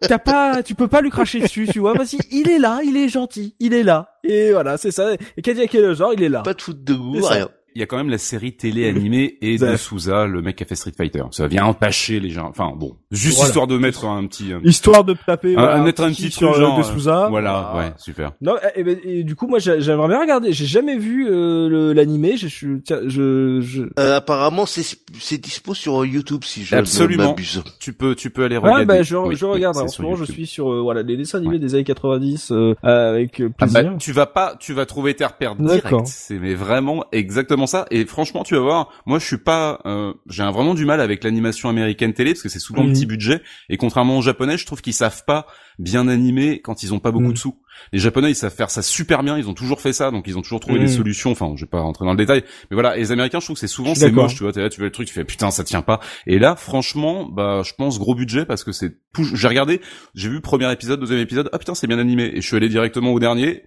[0.00, 2.96] T'as pas, tu peux pas lui cracher dessus, tu vois, parce qu'il est là, il
[2.96, 4.18] est gentil, il est là.
[4.22, 5.14] Et voilà, c'est ça.
[5.36, 6.42] Et Cadillac et le genre, il est là.
[6.42, 7.48] Pas de foot de goût, rien.
[7.74, 10.64] Il y a quand même la série télé animée et de Souza, le mec qui
[10.64, 11.22] a fait Street Fighter.
[11.30, 12.48] Ça vient empâcher les gens.
[12.48, 16.30] Enfin bon, juste histoire de mettre un petit, histoire de taper, un, mettre un petit
[16.30, 17.28] sur genre, de Souza.
[17.30, 18.32] Voilà, ouais, super.
[18.40, 20.52] Non, et, ben, et, du coup, moi, j'aimerais bien regarder.
[20.52, 22.36] J'ai jamais vu euh, l'animé.
[22.36, 22.68] Je, je,
[23.06, 23.82] je, je...
[23.98, 24.84] Euh, apparemment, c'est
[25.18, 27.30] c'est dispo sur YouTube si je Absolument.
[27.30, 27.62] m'abuse.
[27.80, 28.80] Tu peux, tu peux aller regarder.
[28.80, 29.76] Ouais, bah, je, je regarde.
[29.76, 32.74] en ce moment, je suis sur euh, voilà les dessins animés des années 90 euh,
[32.82, 33.52] avec plaisir.
[33.60, 36.06] Ah bah, tu vas pas, tu vas trouver tes repères direct.
[36.06, 37.86] C'est mais vraiment exactement ça.
[37.90, 38.90] Et franchement, tu vas voir.
[39.06, 42.48] Moi, je suis pas, euh, j'ai vraiment du mal avec l'animation américaine télé parce que
[42.48, 43.40] c'est souvent petit budget.
[43.68, 45.46] Et contrairement aux japonais, je trouve qu'ils savent pas
[45.78, 47.34] bien animer quand ils ont pas beaucoup mm.
[47.34, 47.58] de sous.
[47.92, 50.38] Les japonais ils savent faire ça super bien, ils ont toujours fait ça, donc ils
[50.38, 50.96] ont toujours trouvé des mm.
[50.96, 51.30] solutions.
[51.32, 52.96] Enfin, je vais pas rentrer dans le détail, mais voilà.
[52.96, 54.52] Et les Américains, je trouve que c'est souvent c'est moche, tu vois.
[54.52, 56.00] là, tu vois le truc, tu fais putain, ça tient pas.
[56.26, 58.96] Et là, franchement, bah, je pense gros budget parce que c'est.
[59.34, 59.80] J'ai regardé,
[60.14, 62.30] j'ai vu premier épisode, deuxième épisode, ah putain, c'est bien animé.
[62.34, 63.64] Et je suis allé directement au dernier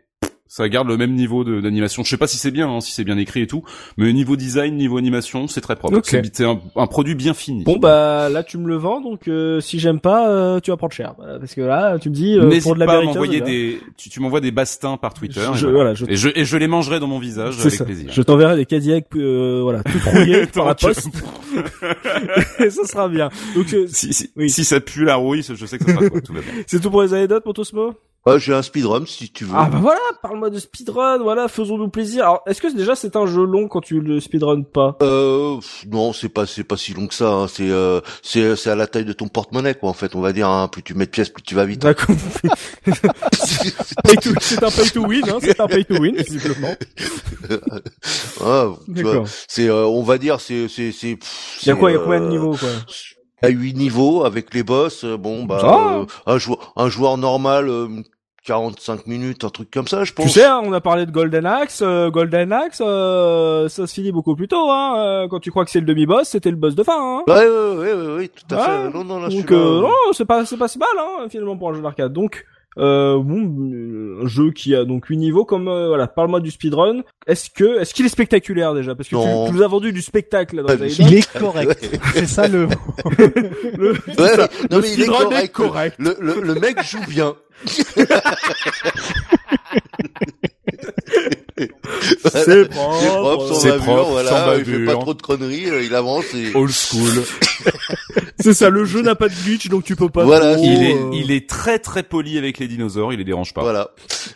[0.48, 2.04] ça garde le même niveau d'animation.
[2.04, 3.64] Je sais pas si c'est bien, hein, si c'est bien écrit et tout,
[3.98, 6.00] mais niveau design, niveau animation, c'est très propre.
[6.04, 7.64] C'est un, un, produit bien fini.
[7.64, 10.78] Bon bah là tu me le vends, donc euh, si j'aime pas, euh, tu vas
[10.78, 13.80] prendre cher, parce que là tu me dis euh, pour de la pas m'envoyer des,
[13.98, 15.42] tu, tu m'envoies des bastins par Twitter.
[15.54, 16.06] Je, et, voilà, je...
[16.08, 18.10] et, je, et je les mangerai dans mon visage avec plaisir.
[18.12, 21.10] Je t'enverrai des Cadillac, voilà, tout rouillés par la poste.
[22.60, 23.30] et ça sera bien.
[23.56, 24.50] Donc si, si, oui.
[24.50, 26.52] si ça pue la rouille, je sais que ça sera Tout va bien.
[26.66, 27.94] C'est tout pour les anecdotes, pour Tosmo
[28.28, 29.54] ah, j'ai un speedrun si tu veux.
[29.56, 32.24] Ah bah voilà, parle-moi de speedrun, voilà, faisons-nous plaisir.
[32.24, 34.98] Alors, est-ce que déjà c'est un jeu long quand tu le speedrun pas?
[35.02, 35.58] Euh
[35.90, 37.48] non, c'est pas c'est pas si long que ça, hein.
[37.48, 40.34] c'est euh, c'est c'est à la taille de ton porte-monnaie quoi en fait, on va
[40.34, 40.68] dire hein.
[40.68, 41.82] plus tu mets de pièces, plus tu vas vite.
[41.82, 42.16] D'accord.
[43.34, 46.76] c'est un pay to win hein, c'est un pay to win visiblement.
[48.44, 48.68] ah,
[49.48, 51.18] c'est euh, on va dire c'est c'est c'est
[51.64, 52.70] Il y a quoi, il y a combien de euh, niveaux quoi?
[53.42, 57.70] à 8 niveaux avec les boss, euh, bon bah euh, un joueur un joueur normal
[58.48, 60.26] 45 euh, minutes, un truc comme ça, je pense.
[60.26, 64.36] Tu sais, hein, on a parlé de Golden Axe, Golden Axe, ça se finit beaucoup
[64.36, 65.28] plus tôt, hein.
[65.30, 66.98] quand tu crois que c'est le demi-boss, c'était le boss de fin.
[66.98, 67.24] Hein.
[67.28, 68.90] Ouais, ouais, ouais, ouais, ouais, tout à fait.
[68.90, 71.74] Non, non, là, Donc, non, c'est pas, c'est pas si mal, hein, finalement pour un
[71.74, 72.14] jeu d'arcade.
[72.14, 72.46] Donc,
[72.78, 75.46] euh, bon, un jeu qui a donc 8 niveaux.
[75.46, 77.02] Comme euh, voilà, parle-moi du speedrun.
[77.26, 78.94] Est-ce que est-ce qu'il est spectaculaire déjà?
[78.96, 80.64] Parce que tu, nous as vendu du spectacle.
[80.64, 82.00] Dans il est correct.
[82.14, 82.68] C'est ça le.
[83.78, 85.44] le, ouais, non, mais il est correct.
[85.44, 85.96] Est correct.
[85.98, 87.36] Le, le, le mec joue bien.
[92.32, 96.52] C'est propre, c'est propre, voilà, il fait pas trop de conneries, euh, il avance et...
[96.54, 97.24] Old school.
[98.48, 100.24] c'est ça, le jeu n'a pas de glitch, donc tu peux pas.
[100.24, 103.54] Voilà, il est, euh, il est très très poli avec les dinosaures, il les dérange
[103.54, 103.62] pas.
[103.62, 103.90] Voilà.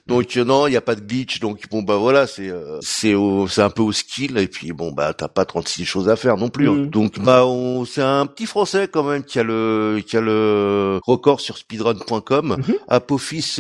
[0.06, 2.52] Donc euh, non, il y a pas de glitch, donc bon bah voilà, c'est
[2.82, 3.16] c'est
[3.48, 6.36] c'est un peu au skill et puis bon bah t'as pas 36 choses à faire
[6.36, 6.68] non plus.
[6.68, 6.74] Hein.
[6.74, 6.90] Mm.
[6.90, 11.00] Donc bah on, c'est un petit français quand même qui a le qui a le
[11.06, 12.76] record sur speedrun.com, mm -hmm.
[12.90, 13.56] Apophis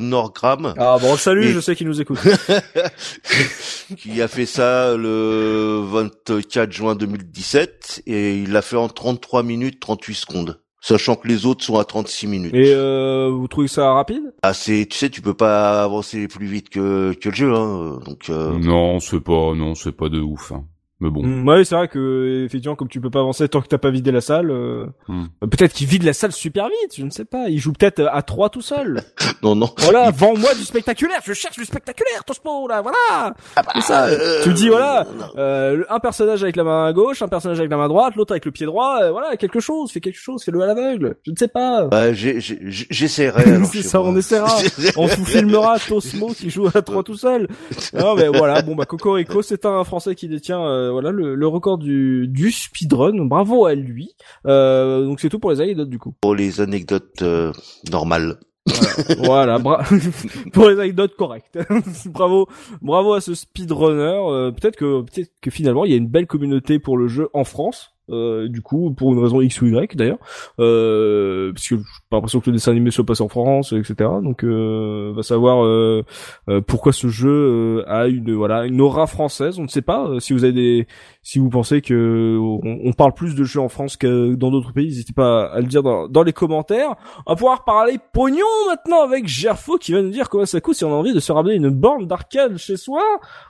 [0.00, 0.74] Norgram.
[0.78, 2.18] Ah bon, salut, je sais qu'il nous écoute.
[3.96, 9.59] qui a fait ça le 24 juin 2017 et il l'a fait en 33 minutes
[9.68, 10.60] 38 secondes.
[10.82, 12.54] Sachant que les autres sont à 36 minutes.
[12.54, 14.32] Et euh, vous trouvez ça rapide?
[14.42, 18.00] Ah c'est, tu sais, tu peux pas avancer plus vite que que le jeu, hein.
[18.06, 18.30] Donc.
[18.30, 18.58] Euh...
[18.58, 20.52] Non, c'est pas, non, c'est pas de ouf.
[20.52, 20.64] Hein.
[21.00, 21.22] Mais bon.
[21.22, 23.90] Mm, ouais, c'est vrai que effectivement, comme tu peux pas avancer tant que t'as pas
[23.90, 25.26] vidé la salle, euh, mm.
[25.50, 26.96] peut-être qu'il vide la salle super vite.
[26.96, 27.48] Je ne sais pas.
[27.48, 29.02] Il joue peut-être à trois tout seul.
[29.42, 29.70] non, non.
[29.78, 31.20] Voilà, vends-moi du spectaculaire.
[31.24, 32.82] Je cherche du spectaculaire, Tosmo là.
[32.82, 33.34] Voilà.
[33.56, 34.06] Ah bah, ça.
[34.06, 35.06] Euh, tu dis voilà,
[35.36, 38.32] euh, un personnage avec la main à gauche, un personnage avec la main droite, l'autre
[38.32, 38.98] avec le pied droit.
[39.02, 39.90] Euh, voilà, quelque chose.
[39.90, 40.44] Fais quelque chose.
[40.44, 41.16] Fais-le à l'aveugle.
[41.24, 41.84] Je ne sais pas.
[41.84, 43.64] Bah, j'essaierai.
[43.72, 44.54] c'est ça, on essaiera.
[44.96, 47.48] on vous filmera Tosmo qui joue à trois tout seul.
[47.94, 48.60] Non, mais voilà.
[48.60, 53.24] Bon bah, Cocorico, c'est un Français qui détient euh, voilà le, record du, du speedrun.
[53.24, 54.14] Bravo à lui.
[54.46, 56.14] Euh, donc c'est tout pour les anecdotes du coup.
[56.20, 57.52] Pour les anecdotes euh,
[57.90, 58.38] normales.
[59.18, 59.58] Voilà,
[60.52, 61.58] pour les anecdotes correctes.
[62.06, 62.46] bravo,
[62.82, 64.20] bravo à ce speedrunner.
[64.28, 67.28] Euh, peut-être que peut-être que finalement il y a une belle communauté pour le jeu
[67.32, 67.92] en France.
[68.10, 70.18] Euh, du coup, pour une raison X ou Y d'ailleurs,
[70.58, 74.10] euh, parce que j'ai pas l'impression que le dessin animé soit passé en France, etc.
[74.22, 76.04] Donc, euh, va savoir euh,
[76.48, 79.58] euh, pourquoi ce jeu a une voilà une aura française.
[79.58, 80.08] On ne sait pas.
[80.18, 80.86] si vous avez des,
[81.22, 84.86] si vous pensez que on, parle plus de jeux en France que dans d'autres pays,
[84.86, 86.96] n'hésitez pas à le dire dans, dans, les commentaires.
[87.26, 90.76] On va pouvoir parler pognon maintenant avec Gerfo qui va nous dire comment ça coûte
[90.76, 93.02] si on a envie de se ramener une borne d'arcade chez soi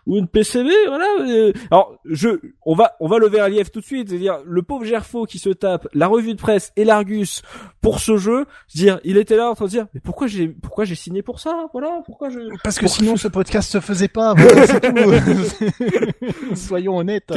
[0.06, 0.68] ou une PCB.
[0.88, 1.52] Voilà.
[1.70, 2.28] Alors, je,
[2.66, 5.38] on va on va lever un lièvre tout de suite, c'est-à-dire le pauvre Gerfo qui
[5.38, 7.42] se tape la revue de presse et l'Argus
[7.80, 10.84] pour ce jeu, dire, il était là en train de dire, mais pourquoi j'ai, pourquoi
[10.84, 12.38] j'ai signé pour ça, voilà, pourquoi je.
[12.62, 14.34] Parce que sinon ce podcast se faisait pas.
[14.34, 16.54] Voilà, c'est tout.
[16.56, 17.32] Soyons honnêtes.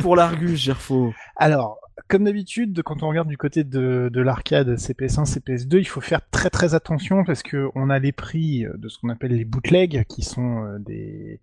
[0.00, 1.78] Pour l'Argus, Gerfo Alors,
[2.08, 6.20] comme d'habitude, quand on regarde du côté de, de l'arcade CPS1, CPS2, il faut faire
[6.30, 10.04] très très attention parce que on a les prix de ce qu'on appelle les bootlegs,
[10.08, 11.40] qui sont euh, des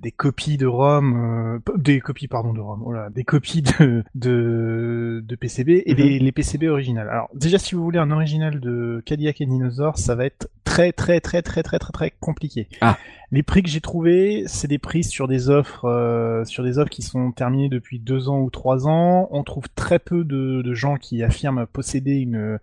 [0.00, 5.24] des copies de ROM, euh, des copies pardon de ROM, voilà, des copies de de,
[5.26, 7.08] de PCB et les, les PCB originales.
[7.08, 10.92] Alors déjà si vous voulez un original de Cadillac et Dinosaur, ça va être très
[10.92, 12.68] très très très très très très compliqué.
[12.82, 12.98] Ah.
[13.32, 16.90] Les prix que j'ai trouvés, c'est des prix sur des offres euh, sur des offres
[16.90, 19.28] qui sont terminées depuis deux ans ou trois ans.
[19.30, 22.58] On trouve très peu de, de gens qui affirment posséder une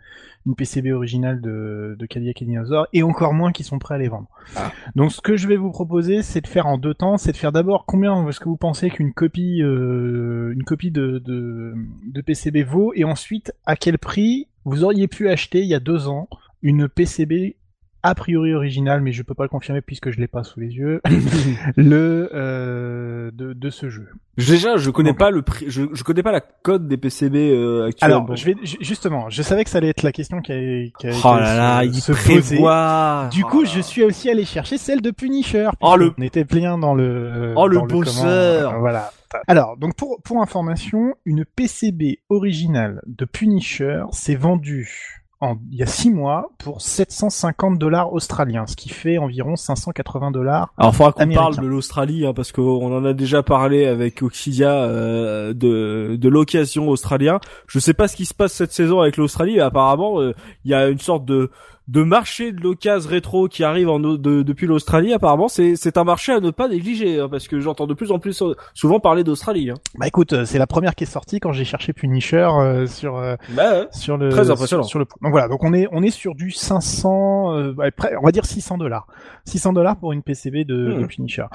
[0.48, 3.98] une PCB originale de, de Cadillac et Dinosaur et encore moins qui sont prêts à
[3.98, 4.30] les vendre.
[4.56, 4.72] Ah.
[4.96, 7.38] Donc ce que je vais vous proposer, c'est de faire en deux temps, c'est de
[7.38, 11.76] faire d'abord combien est-ce que vous pensez qu'une copie, euh, une copie de, de,
[12.06, 15.80] de PCB vaut, et ensuite à quel prix vous auriez pu acheter il y a
[15.80, 16.30] deux ans
[16.62, 17.56] une PCB
[18.04, 20.68] a priori originale, mais je peux pas le confirmer puisque je l'ai pas sous les
[20.76, 21.02] yeux,
[21.76, 24.08] le euh, de, de ce jeu.
[24.38, 27.36] Déjà, je connais Donc- pas le prix, je, je connais pas la code des PCB
[27.52, 28.12] euh, actuels.
[28.12, 28.36] Alors, Bon.
[28.36, 31.08] je vais ju- justement, je savais que ça allait être la question qui allait, qui
[31.08, 32.40] allait Oh là là, se, il se poser.
[32.58, 33.30] prévoit.
[33.32, 33.84] Du coup, là je là.
[33.84, 35.70] suis aussi allé chercher celle de Punisher.
[35.82, 37.54] Oh, le- On était plein dans le.
[37.56, 38.80] Oh, le bosseur.
[38.80, 39.12] Voilà.
[39.48, 45.84] Alors, donc pour pour information, une PCB originale de Punisher s'est vendue en il y
[45.84, 50.74] a six mois pour 750 dollars australiens, ce qui fait environ 580 dollars.
[50.78, 54.72] Alors, faudra qu'on parle de l'Australie, hein, parce qu'on en a déjà parlé avec Oxidia
[54.72, 57.40] euh, de, de l'occasion australien.
[57.68, 60.34] Je sais pas ce qui se passe cette saison avec l'Australie, apparemment, euh,
[60.66, 61.52] il y a une sorte de
[61.88, 65.14] de marché de l'occasion rétro qui arrive en, de- depuis l'Australie.
[65.14, 68.12] Apparemment, c'est c'est un marché à ne pas négliger, hein, parce que j'entends de plus
[68.12, 69.70] en plus euh, souvent parler d'Australie.
[69.70, 69.76] Hein.
[69.98, 73.16] Bah écoute, euh, c'est la première qui est sortie quand j'ai cherché Punisher euh, sur
[73.18, 73.88] euh, Bah, ouais.
[73.92, 74.84] sur le Très impressionnant.
[74.84, 77.74] Sur, sur le donc voilà donc on est on est sur du 500 euh,
[78.22, 79.08] on va dire 600 dollars
[79.46, 81.08] 600 dollars pour une PCB de, de Mhm.
[81.08, 81.46] Punisher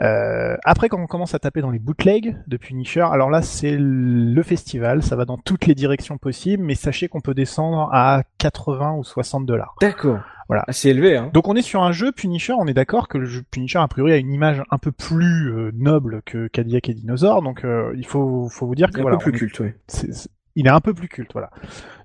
[0.00, 3.76] euh, après quand on commence à taper dans les bootlegs de Punisher alors là c'est
[3.78, 8.22] le festival ça va dans toutes les directions possibles mais sachez qu'on peut descendre à
[8.38, 10.20] 80 ou 60 dollars D'accord.
[10.48, 10.64] Voilà.
[10.66, 11.30] Assez élevé, hein.
[11.34, 13.86] donc on est sur un jeu Punisher, on est d'accord que le jeu Punisher a
[13.88, 17.92] priori a une image un peu plus euh, noble que Cadillac et Dinosaur, donc euh,
[17.96, 19.72] il faut, faut vous dire que C'est un voilà, peu plus est- culte, oui.
[19.88, 21.50] c'est- c'est- il est un peu plus culte, voilà.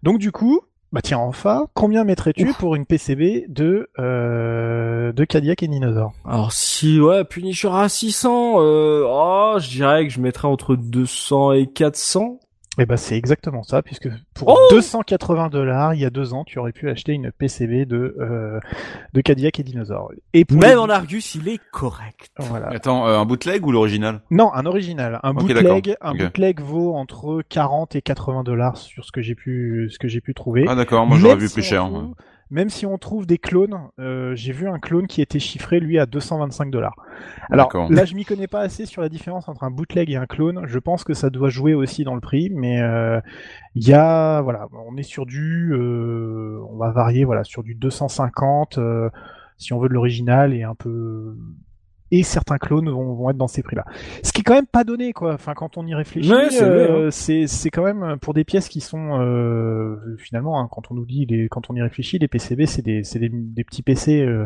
[0.03, 0.60] Donc du coup,
[0.94, 6.52] bah tiens enfin, combien mettrais-tu pour une PCB de euh, de Cadillac et Dinosaur Alors
[6.52, 11.65] si ouais, Punisher à 600, euh, oh, je dirais que je mettrais entre 200 et
[11.65, 12.40] 400.
[12.80, 16.44] Eh ben c'est exactement ça, puisque pour Oh 280 dollars, il y a deux ans,
[16.44, 18.60] tu aurais pu acheter une PCB de euh,
[19.14, 20.12] de Cadillac et Dinosaur.
[20.34, 22.32] Et pour Même les- en Argus, il est correct.
[22.40, 22.70] voilà.
[22.70, 24.22] Attends, euh, un bootleg ou l'original?
[24.32, 25.20] Non, un original.
[25.22, 29.88] Un bootleg, un bootleg vaut entre 40 et 80 dollars sur ce que j'ai pu
[29.91, 30.66] ce que j'ai pu trouver.
[30.68, 31.88] Ah d'accord, moi j'aurais vu plus cher.
[32.54, 35.98] Même si on trouve des clones, euh, j'ai vu un clone qui était chiffré lui
[35.98, 36.96] à 225 dollars.
[37.50, 40.28] Alors là, je m'y connais pas assez sur la différence entre un bootleg et un
[40.28, 40.62] clone.
[40.68, 43.20] Je pense que ça doit jouer aussi dans le prix, mais euh,
[43.74, 47.74] il y a voilà, on est sur du, euh, on va varier voilà sur du
[47.74, 49.10] 250 euh,
[49.58, 51.36] si on veut de l'original et un peu
[52.14, 53.85] et certains clones vont, vont être dans ces prix-là.
[54.22, 55.34] Ce qui est quand même pas donné, quoi.
[55.34, 58.44] Enfin, quand on y réfléchit, Ouais, c'est vrai, euh, c'est c'est quand même pour des
[58.44, 62.19] pièces qui sont euh, finalement, hein, quand on nous dit, les, quand on y réfléchit,
[62.19, 64.45] les PCB, c'est des, c'est des, des petits PC euh,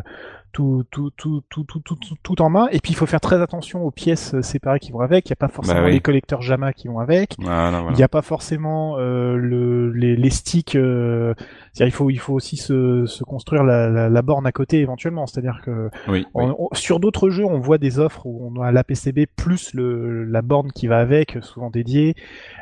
[0.52, 2.68] tout, tout, tout, tout, tout, tout, tout, tout en main.
[2.72, 5.28] Et puis il faut faire très attention aux pièces euh, séparées qui vont avec.
[5.28, 5.94] Il n'y a pas forcément Bah oui.
[5.94, 7.36] les collecteurs JAMA qui vont avec.
[7.40, 10.76] Voilà, Il n'y a pas forcément euh, le, les, les sticks.
[10.76, 11.34] euh,
[11.80, 15.28] il faut, il faut aussi se, se construire la, la, la borne à côté éventuellement.
[15.28, 16.46] C'est-à-dire que Oui, oui.
[16.50, 19.74] on- on- sur d'autres jeux, on voit des offres où on a la PCB plus
[19.74, 22.16] le, la borne qui va avec, souvent dédiée,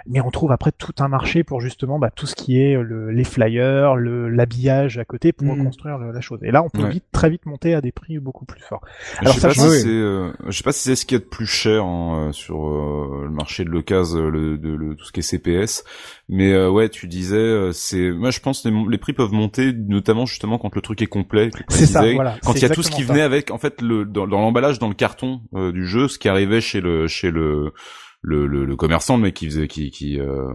[0.08, 3.12] mais on trouve après tout un marché pour justement bah, tout ce qui est le,
[3.12, 6.40] les flyers, le- l'habillage à côté pour reconstruire le- la chose.
[6.44, 6.90] Et là, on peut Ouais.
[6.90, 8.82] vite, très vite monter à des prix beaucoup plus forts.
[9.14, 11.18] Je Alors, sais ça pas si c'est, euh, je sais pas si c'est ce qu'il
[11.18, 14.70] y a de plus cher hein, euh, sur euh, le marché de l'occasion, le, de,
[14.76, 15.84] le- tout ce qui est CPS.
[16.28, 19.32] Mais euh, ouais, tu disais, euh, c'est, moi je pense que les, les prix peuvent
[19.32, 21.50] monter, notamment justement quand le truc est complet.
[21.70, 22.38] C'est ça, voilà.
[22.44, 24.80] Quand il y a tout ce qui venait avec, en fait, le dans, dans l'emballage,
[24.80, 27.72] dans le carton euh, du jeu, ce qui arrivait chez le chez le
[28.28, 30.50] le, le, le commerçant, le mec qui faisait qui qui euh,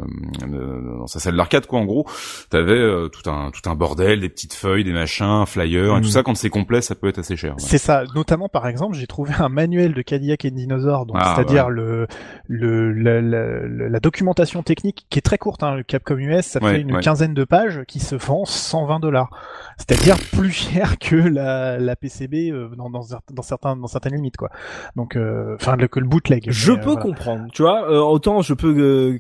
[0.52, 2.06] euh, dans sa salle d'arcade quoi en gros,
[2.50, 6.00] t'avais euh, tout un tout un bordel, des petites feuilles, des machins, un flyer et
[6.00, 7.52] tout ça quand c'est complet, ça peut être assez cher.
[7.52, 7.60] ouais.
[7.60, 8.04] C'est ça.
[8.14, 12.06] Notamment, par exemple, j'ai trouvé un manuel de Cadillac et Dinosaur, donc Ah, c'est-à-dire le,
[12.48, 15.62] le, la, la- documentation technique qui est très courte.
[15.62, 17.00] Hein, le Capcom US, ça Ouais, fait une ouais.
[17.02, 19.30] quinzaine de pages qui se vend 120 dollars.
[19.76, 23.02] C'est-à-dire plus cher que la, la PCB euh, dans, dans,
[23.32, 24.50] dans certains dans certaines limites, quoi.
[24.96, 26.46] Donc, euh, enfin, que le bootleg.
[26.48, 27.02] Je Mais, euh, peux voilà.
[27.02, 27.90] comprendre, tu vois.
[27.90, 29.18] euh, autant je peux euh,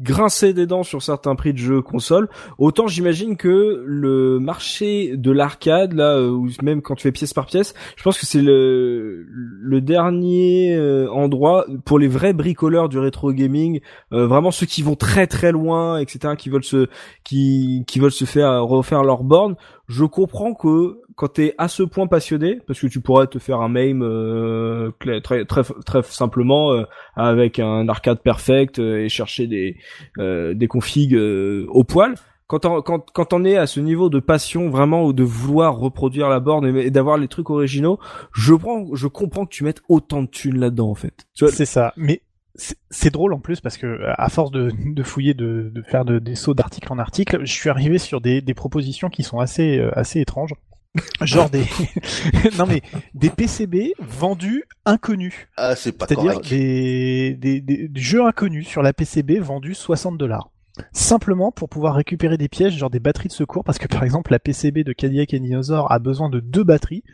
[0.00, 2.28] grincer des dents sur certains prix de jeux console,
[2.58, 7.32] autant j'imagine que le marché de l'arcade là, euh, ou même quand tu fais pièce
[7.32, 12.88] par pièce, je pense que c'est le le dernier euh, endroit pour les vrais bricoleurs
[12.88, 13.80] du rétro gaming,
[14.12, 16.88] euh, vraiment ceux qui vont très très loin, etc., qui veulent se
[17.22, 19.54] qui qui veulent se faire refaire leur borne.
[19.86, 23.60] Je comprends que quand t'es à ce point passionné, parce que tu pourrais te faire
[23.60, 24.90] un MAME euh,
[25.22, 26.84] très très très simplement euh,
[27.14, 29.76] avec un arcade perfect euh, et chercher des
[30.18, 32.14] des configs au poil.
[32.46, 35.78] Quand on, quand, quand on est à ce niveau de passion vraiment ou de vouloir
[35.78, 37.98] reproduire la borne et, d'avoir les trucs originaux,
[38.34, 41.26] je prends, je comprends que tu mettes autant de thunes là-dedans en fait.
[41.32, 41.94] C'est ça.
[41.96, 42.20] Mais
[42.54, 46.18] c'est drôle en plus parce que à force de, de fouiller, de, de faire de,
[46.18, 49.80] des sauts d'article en article, je suis arrivé sur des, des propositions qui sont assez
[49.94, 50.54] assez étranges.
[51.22, 51.64] Genre des
[52.58, 52.82] non mais
[53.14, 55.48] des PCB vendus inconnus.
[55.56, 60.50] Ah c'est pas C'est-à-dire des, des, des, jeux inconnus sur la PCB vendus 60 dollars.
[60.92, 64.32] Simplement pour pouvoir récupérer des pièges, genre des batteries de secours, parce que par exemple
[64.32, 67.04] la PCB de Cadillac et Dinosaur a besoin de deux batteries,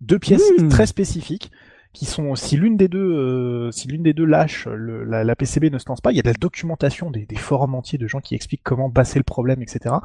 [0.00, 0.68] deux pièces hmm.
[0.68, 1.50] très spécifiques
[1.92, 5.70] qui sont si l'une des deux euh, si l'une des deux lâche la, la, PCB
[5.70, 8.06] ne se lance pas il y a de la documentation des, des forums entiers de
[8.06, 9.96] gens qui expliquent comment passer le problème etc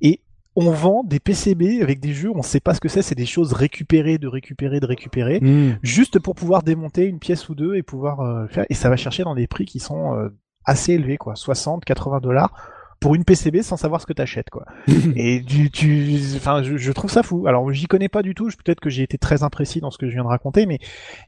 [0.00, 0.22] et
[0.60, 3.26] on vend des PCB avec des jeux, on sait pas ce que c'est, c'est des
[3.26, 5.78] choses récupérées, de récupérer, de récupérer, hmm.
[5.84, 8.66] juste pour pouvoir démonter une pièce ou deux et pouvoir euh, faire.
[8.68, 10.30] Et ça va chercher dans des prix qui sont euh,
[10.64, 12.52] assez élevés, quoi, 60, 80 dollars
[13.00, 14.64] pour une PCB sans savoir ce que t'achètes quoi.
[15.16, 17.46] et tu, tu enfin, je, trouve ça fou.
[17.46, 18.48] Alors j'y connais pas du tout.
[18.64, 20.78] Peut-être que j'ai été très imprécis dans ce que je viens de raconter, mais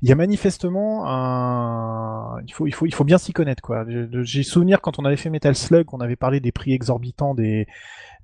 [0.02, 3.85] il y a manifestement un, il faut, il faut, il faut bien s'y connaître quoi.
[4.23, 7.69] J'ai souvenir quand on avait fait Metal Slug, on avait parlé des prix exorbitants des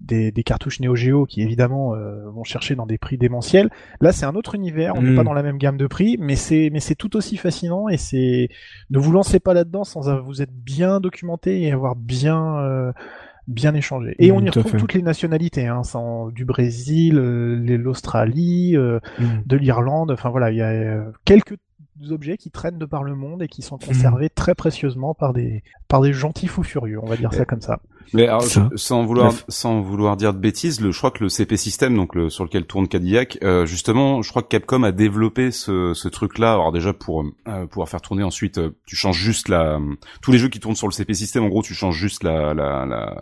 [0.00, 3.70] des, des cartouches Neo Geo qui évidemment euh, vont chercher dans des prix démentiels.
[4.00, 4.94] Là, c'est un autre univers.
[4.96, 5.26] On n'est pas mm.
[5.26, 8.48] dans la même gamme de prix, mais c'est mais c'est tout aussi fascinant et c'est
[8.90, 12.92] ne vous lancez pas là-dedans sans vous être bien documenté et avoir bien euh,
[13.46, 14.14] bien échangé.
[14.18, 19.24] Et on y retrouve toutes les nationalités, hein, sans, du Brésil, euh, l'Australie, euh, mm.
[19.46, 20.10] de l'Irlande.
[20.10, 21.56] Enfin voilà, il y a quelques
[22.10, 25.62] objets qui traînent de par le monde et qui sont conservés très précieusement par des
[25.88, 27.80] par des gentils fous furieux, on va dire ça comme ça.
[28.12, 28.44] Mais alors,
[28.76, 32.14] sans vouloir sans vouloir dire de bêtises, le, je crois que le CP System, donc
[32.14, 36.08] le, sur lequel tourne Cadillac, euh, justement, je crois que Capcom a développé ce, ce
[36.08, 36.52] truc-là.
[36.52, 39.78] Alors déjà pour euh, pouvoir faire tourner ensuite, euh, tu changes juste la
[40.22, 42.54] tous les jeux qui tournent sur le CP System, en gros, tu changes juste la
[42.54, 43.14] la la,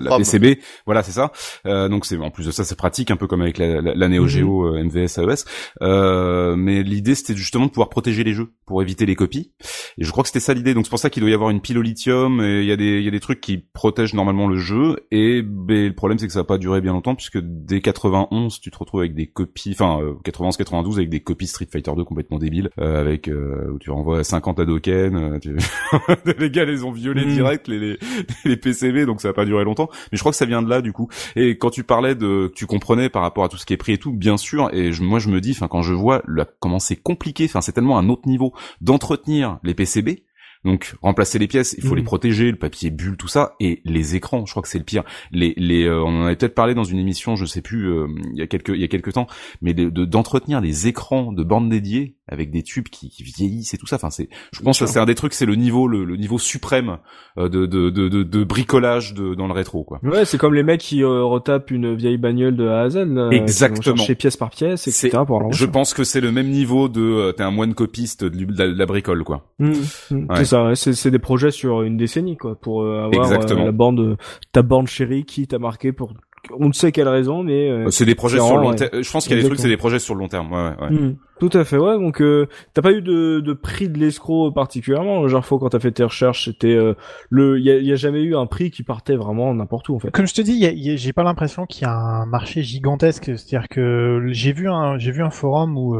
[0.00, 0.58] la, PCB.
[0.86, 1.32] Voilà, c'est ça.
[1.66, 4.08] Euh, donc c'est en plus de ça, c'est pratique, un peu comme avec la, la,
[4.08, 4.28] Neo mhm.
[4.28, 6.56] Geo MVS AES.
[6.56, 9.52] mais l'idée c'était justement de pouvoir protéger les jeux pour éviter les copies.
[9.98, 10.74] Et je crois que c'était ça l'idée.
[10.74, 12.40] Donc c'est pour ça qu'il doit y avoir une pile au lithium.
[12.40, 14.96] Et il y a des il y a des trucs qui protègent normalement le jeu
[15.10, 18.60] et ben, le problème c'est que ça va pas durer bien longtemps puisque dès 91
[18.60, 22.04] tu te retrouves avec des copies enfin 91 92 avec des copies Street Fighter 2
[22.04, 25.56] complètement débiles euh, avec euh, où tu renvoies 50 Hadoken euh, tu...
[26.38, 27.34] les gars les ont violés mm.
[27.34, 27.98] direct les, les,
[28.44, 30.68] les PCB donc ça va pas durer longtemps mais je crois que ça vient de
[30.68, 33.66] là du coup et quand tu parlais de tu comprenais par rapport à tout ce
[33.66, 35.82] qui est pris et tout bien sûr et je, moi je me dis enfin quand
[35.82, 36.22] je vois
[36.60, 40.25] comment c'est compliqué enfin c'est tellement un autre niveau d'entretenir les PCB
[40.66, 42.06] donc remplacer les pièces, il faut les mm.
[42.06, 44.44] protéger, le papier bulle, tout ça, et les écrans.
[44.44, 45.04] Je crois que c'est le pire.
[45.30, 48.08] Les, les, euh, on en avait peut-être parlé dans une émission, je sais plus, euh,
[48.32, 49.28] il y a quelques, il y a quelques temps,
[49.62, 53.86] mais d'entretenir les écrans de bornes dédiées avec des tubes qui, qui vieillissent et tout
[53.86, 53.96] ça.
[53.96, 56.98] Enfin, c'est, je pense que c'est un des trucs, c'est le niveau, le, niveau suprême
[57.38, 60.00] euh, de, de, de, de, bricolage de, dans le rétro, quoi.
[60.02, 63.06] Ouais, c'est comme les mecs qui retapent une vieille bagnole de A à Z.
[63.30, 63.96] Exactement.
[63.96, 65.18] Chez pièce par pièce, etc.
[65.26, 68.86] Pour je pense que c'est le même niveau de, t'es un moine copiste de, la,
[68.86, 69.46] bricole, quoi.
[69.58, 69.72] Mmh,
[70.10, 70.26] mmh.
[70.36, 70.74] C'est ça.
[70.74, 74.16] C'est des projets sur une décennie, quoi, pour euh, avoir euh, la bande,
[74.52, 76.12] ta bande chérie qui t'a marqué pour
[76.58, 79.02] on ne sait quelle raison, mais euh, c'est des projets sur le long terme.
[79.02, 80.52] Je pense qu'il y a des trucs, c'est des projets sur le long terme.
[80.52, 80.90] Ouais, ouais.
[80.90, 81.16] Hmm.
[81.38, 81.98] Tout à fait, ouais.
[81.98, 85.28] Donc, euh, t'as pas eu de, de prix de l'escroc particulièrement.
[85.28, 86.94] Genre, faut quand t'as fait tes recherches, c'était euh,
[87.28, 87.58] le.
[87.58, 90.10] Il y a, jamais eu un prix qui partait vraiment n'importe où en fait.
[90.10, 93.24] Comme je te dis, j'ai pas l'impression qu'il y a un marché gigantesque.
[93.36, 95.96] C'est-à-dire que j'ai vu un, j'ai vu un forum où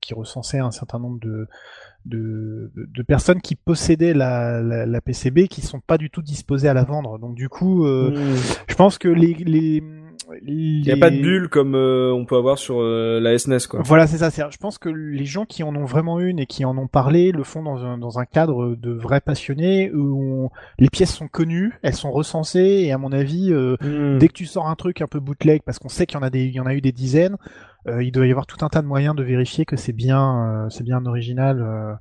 [0.00, 1.48] qui recensait un certain nombre de
[2.08, 6.68] de, de, personnes qui possédaient la, la, la, PCB qui sont pas du tout disposées
[6.68, 7.18] à la vendre.
[7.18, 8.36] Donc du coup, euh, mmh.
[8.68, 9.82] je pense que les, les
[10.44, 13.66] il n'y a pas de bulle comme euh, on peut avoir sur euh, la SNES
[13.68, 13.80] quoi.
[13.82, 14.50] Voilà, c'est ça.
[14.50, 17.32] Je pense que les gens qui en ont vraiment une et qui en ont parlé
[17.32, 21.72] le font dans un, dans un cadre de vrais passionnés où les pièces sont connues,
[21.82, 24.18] elles sont recensées et à mon avis, mmh.
[24.18, 26.26] dès que tu sors un truc un peu bootleg, parce qu'on sait qu'il y en
[26.26, 27.36] a des, il y en a eu des dizaines, euh,
[27.86, 30.70] il doit y avoir tout un tas de moyens de vérifier que c'est bien, euh,
[30.70, 31.60] c'est bien original.
[31.60, 31.94] Euh,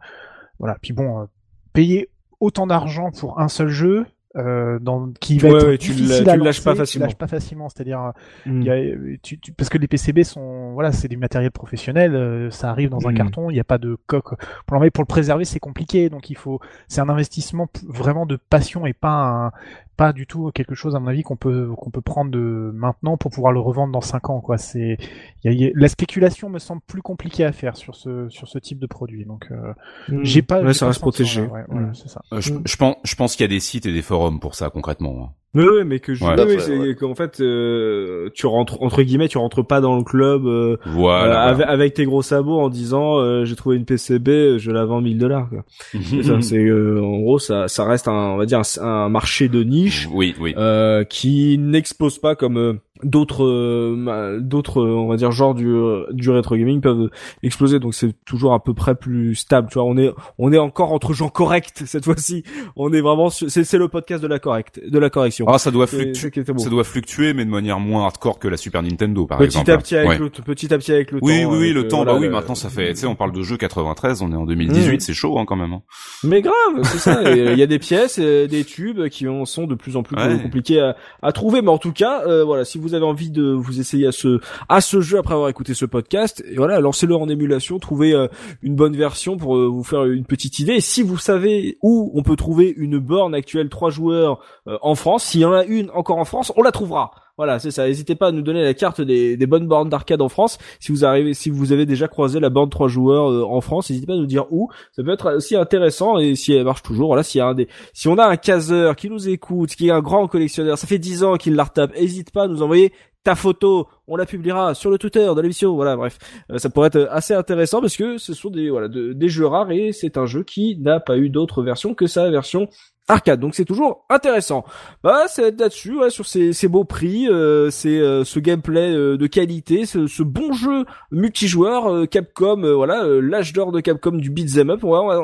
[0.59, 0.77] voilà.
[0.81, 1.27] Puis bon,
[1.73, 2.09] payer
[2.39, 4.05] autant d'argent pour un seul jeu,
[4.35, 7.05] euh, dans, qui va être tu difficile à tu lâches pas facilement.
[7.05, 8.11] Tu lâches pas facilement, c'est-à-dire
[8.45, 8.61] mm.
[8.61, 12.69] y a, tu, tu, parce que les PCB sont voilà, c'est du matériel professionnel, ça
[12.69, 13.17] arrive dans un mm.
[13.17, 14.35] carton, il n'y a pas de coque
[14.67, 18.85] pour pour le préserver, c'est compliqué, donc il faut, c'est un investissement vraiment de passion
[18.85, 19.51] et pas un,
[19.97, 23.17] pas du tout quelque chose à mon avis qu'on peut qu'on peut prendre de maintenant
[23.17, 24.97] pour pouvoir le revendre dans 5 ans quoi c'est
[25.43, 29.25] la spéculation me semble plus compliquée à faire sur ce sur ce type de produit
[29.25, 29.73] donc euh,
[30.09, 30.23] mmh.
[30.23, 31.95] j'ai pas ouais, ça reste protégé ouais, mmh.
[31.95, 34.03] c'est ça euh, je, je, pense je pense qu'il y a des sites et des
[34.03, 35.33] forums pour ça concrètement hein.
[35.57, 36.35] Mais oui, mais que je, Ouais.
[36.45, 36.95] oui, c'est ouais.
[36.95, 40.93] qu'en fait, euh, tu rentres entre guillemets, tu rentres pas dans le club euh, Voilà.
[40.93, 41.41] euh, voilà.
[41.41, 45.01] avec, avec tes gros sabots en disant euh, j'ai trouvé une PCB, je la vends
[45.01, 45.49] 1000 dollars.
[45.91, 49.09] C'est ça, c'est euh, en gros ça, ça reste un, on va dire un, un
[49.09, 50.53] marché de niche Oui, oui.
[50.57, 55.67] euh, qui n'explose pas comme euh, d'autres euh, d'autres euh, on va dire genres du
[55.67, 57.09] euh, du rétro gaming peuvent
[57.43, 60.57] exploser donc c'est toujours à peu près plus stable tu vois on est on est
[60.57, 62.43] encore entre gens corrects cette fois-ci
[62.75, 65.71] on est vraiment c'est c'est le podcast de la correcte de la correction Ah, ça
[65.71, 66.31] doit fluctuer.
[66.57, 69.71] Ça doit fluctuer, mais de manière moins hardcore que la Super Nintendo, par petit exemple.
[69.71, 70.17] à petit avec Ouais.
[70.17, 71.97] le petit à petit avec le Oui, temps oui, oui, le euh, temps.
[71.97, 72.89] voilà, bah oui, maintenant ça fait.
[72.93, 74.99] Tu sais, on parle de jeu 93, on est en 2018, Mm.
[74.99, 75.73] c'est chaud hein, quand même.
[75.73, 75.81] hein.
[76.23, 76.53] Mais grave,
[76.83, 77.21] c'est ça.
[77.35, 80.39] Il y a des pièces, des tubes qui en sont de plus en plus Ouais.
[80.41, 81.61] compliqués à, à trouver.
[81.61, 84.39] Mais en tout cas, euh, voilà, si vous avez envie de vous essayer à ce
[84.69, 88.27] à ce jeu après avoir écouté ce podcast, et voilà, lancez-le en émulation, trouvez euh,
[88.61, 90.81] une bonne version pour euh, vous faire une petite idée.
[90.81, 95.25] Si vous savez où on peut trouver une borne actuelle 3 joueurs euh, en France,
[95.25, 97.11] s'il y en a une encore en France, on la trouvera.
[97.37, 97.85] Voilà, c'est ça.
[97.87, 100.57] N'hésitez pas à nous donner la carte des, bonnes bornes d'arcade en France.
[100.79, 103.89] Si vous arrivez, si vous avez déjà croisé la borne 3 joueurs euh, en France,
[103.91, 104.69] n'hésitez pas à nous dire où.
[104.95, 107.53] Ça peut être aussi intéressant et si elle marche toujours, voilà, s'il y a un
[107.53, 110.87] des, si on a un caseur qui nous écoute, qui est un grand collectionneur, ça
[110.87, 112.91] fait 10 ans qu'il la retape, n'hésite pas à nous envoyer
[113.23, 116.17] ta photo, on la publiera sur le Twitter de l'émission, voilà, bref,
[116.49, 119.45] Euh, ça pourrait être assez intéressant parce que ce sont des voilà de- des jeux
[119.45, 122.67] rares et c'est un jeu qui n'a pas eu d'autre version que sa version
[123.07, 124.65] arcade, donc c'est toujours intéressant.
[125.03, 129.17] Bah c'est là-dessus, ouais, sur ces, ces beaux prix, euh, c'est euh, ce gameplay euh,
[129.17, 133.79] de qualité, ce, ce bon jeu multijoueur euh, Capcom, euh, voilà, euh, l'âge d'or de
[133.79, 134.83] Capcom du beat'em up.
[134.83, 135.15] Ouais, ouais,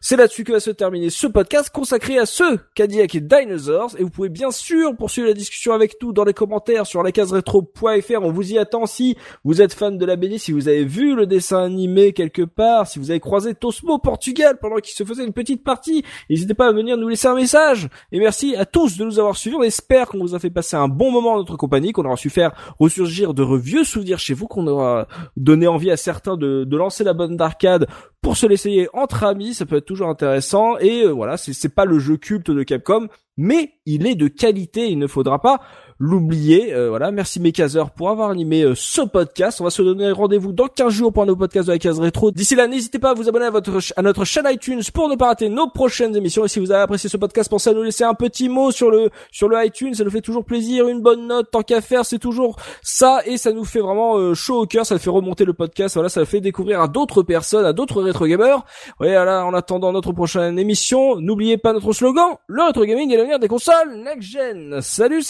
[0.00, 3.94] c'est là-dessus que va se terminer ce podcast consacré à ceux Cadillac et Dinosaurs.
[3.98, 7.12] Et vous pouvez bien sûr poursuivre la discussion avec nous dans les commentaires sur la
[7.12, 8.22] case rétro.fr.
[8.22, 11.14] On vous y attend si vous êtes fan de la BD, si vous avez vu
[11.14, 15.24] le dessin animé quelque part, si vous avez croisé Tosmo Portugal pendant qu'il se faisait
[15.24, 16.04] une petite partie.
[16.28, 17.88] N'hésitez pas à venir nous laisser un message.
[18.12, 19.56] Et merci à tous de nous avoir suivis.
[19.56, 22.16] On espère qu'on vous a fait passer un bon moment en notre compagnie, qu'on aura
[22.16, 26.66] su faire ressurgir de vieux souvenirs chez vous, qu'on aura donné envie à certains de,
[26.76, 27.86] lancer la bonne d'arcade
[28.22, 29.54] pour se l'essayer entre amis.
[29.54, 30.78] Ça peut être toujours intéressant.
[30.78, 34.88] Et euh, voilà, c'est pas le jeu culte de Capcom, mais il est de qualité.
[34.90, 35.60] Il ne faudra pas
[36.00, 36.72] l'oublier.
[36.72, 39.60] Euh, voilà, merci Mekazer pour avoir animé euh, ce podcast.
[39.60, 42.00] On va se donner rendez-vous dans 15 jours pour un nouveau podcast de la case
[42.00, 42.30] rétro.
[42.30, 45.14] D'ici là, n'hésitez pas à vous abonner à votre à notre chaîne iTunes pour ne
[45.14, 46.44] pas rater nos prochaines émissions.
[46.44, 48.90] Et si vous avez apprécié ce podcast, pensez à nous laisser un petit mot sur
[48.90, 49.94] le sur le iTunes.
[49.94, 50.88] Ça nous fait toujours plaisir.
[50.88, 54.34] Une bonne note, tant qu'à faire, c'est toujours ça et ça nous fait vraiment euh,
[54.34, 54.86] chaud au cœur.
[54.86, 55.94] Ça fait remonter le podcast.
[55.94, 58.64] Voilà, ça fait découvrir à d'autres personnes, à d'autres rétro gamers.
[58.98, 63.38] Voilà, en attendant notre prochaine émission, n'oubliez pas notre slogan le rétro gaming est l'avenir
[63.38, 64.80] des consoles next gen.
[64.80, 65.22] Salut,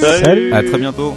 [0.00, 0.52] salut.
[0.52, 1.14] À très bientôt.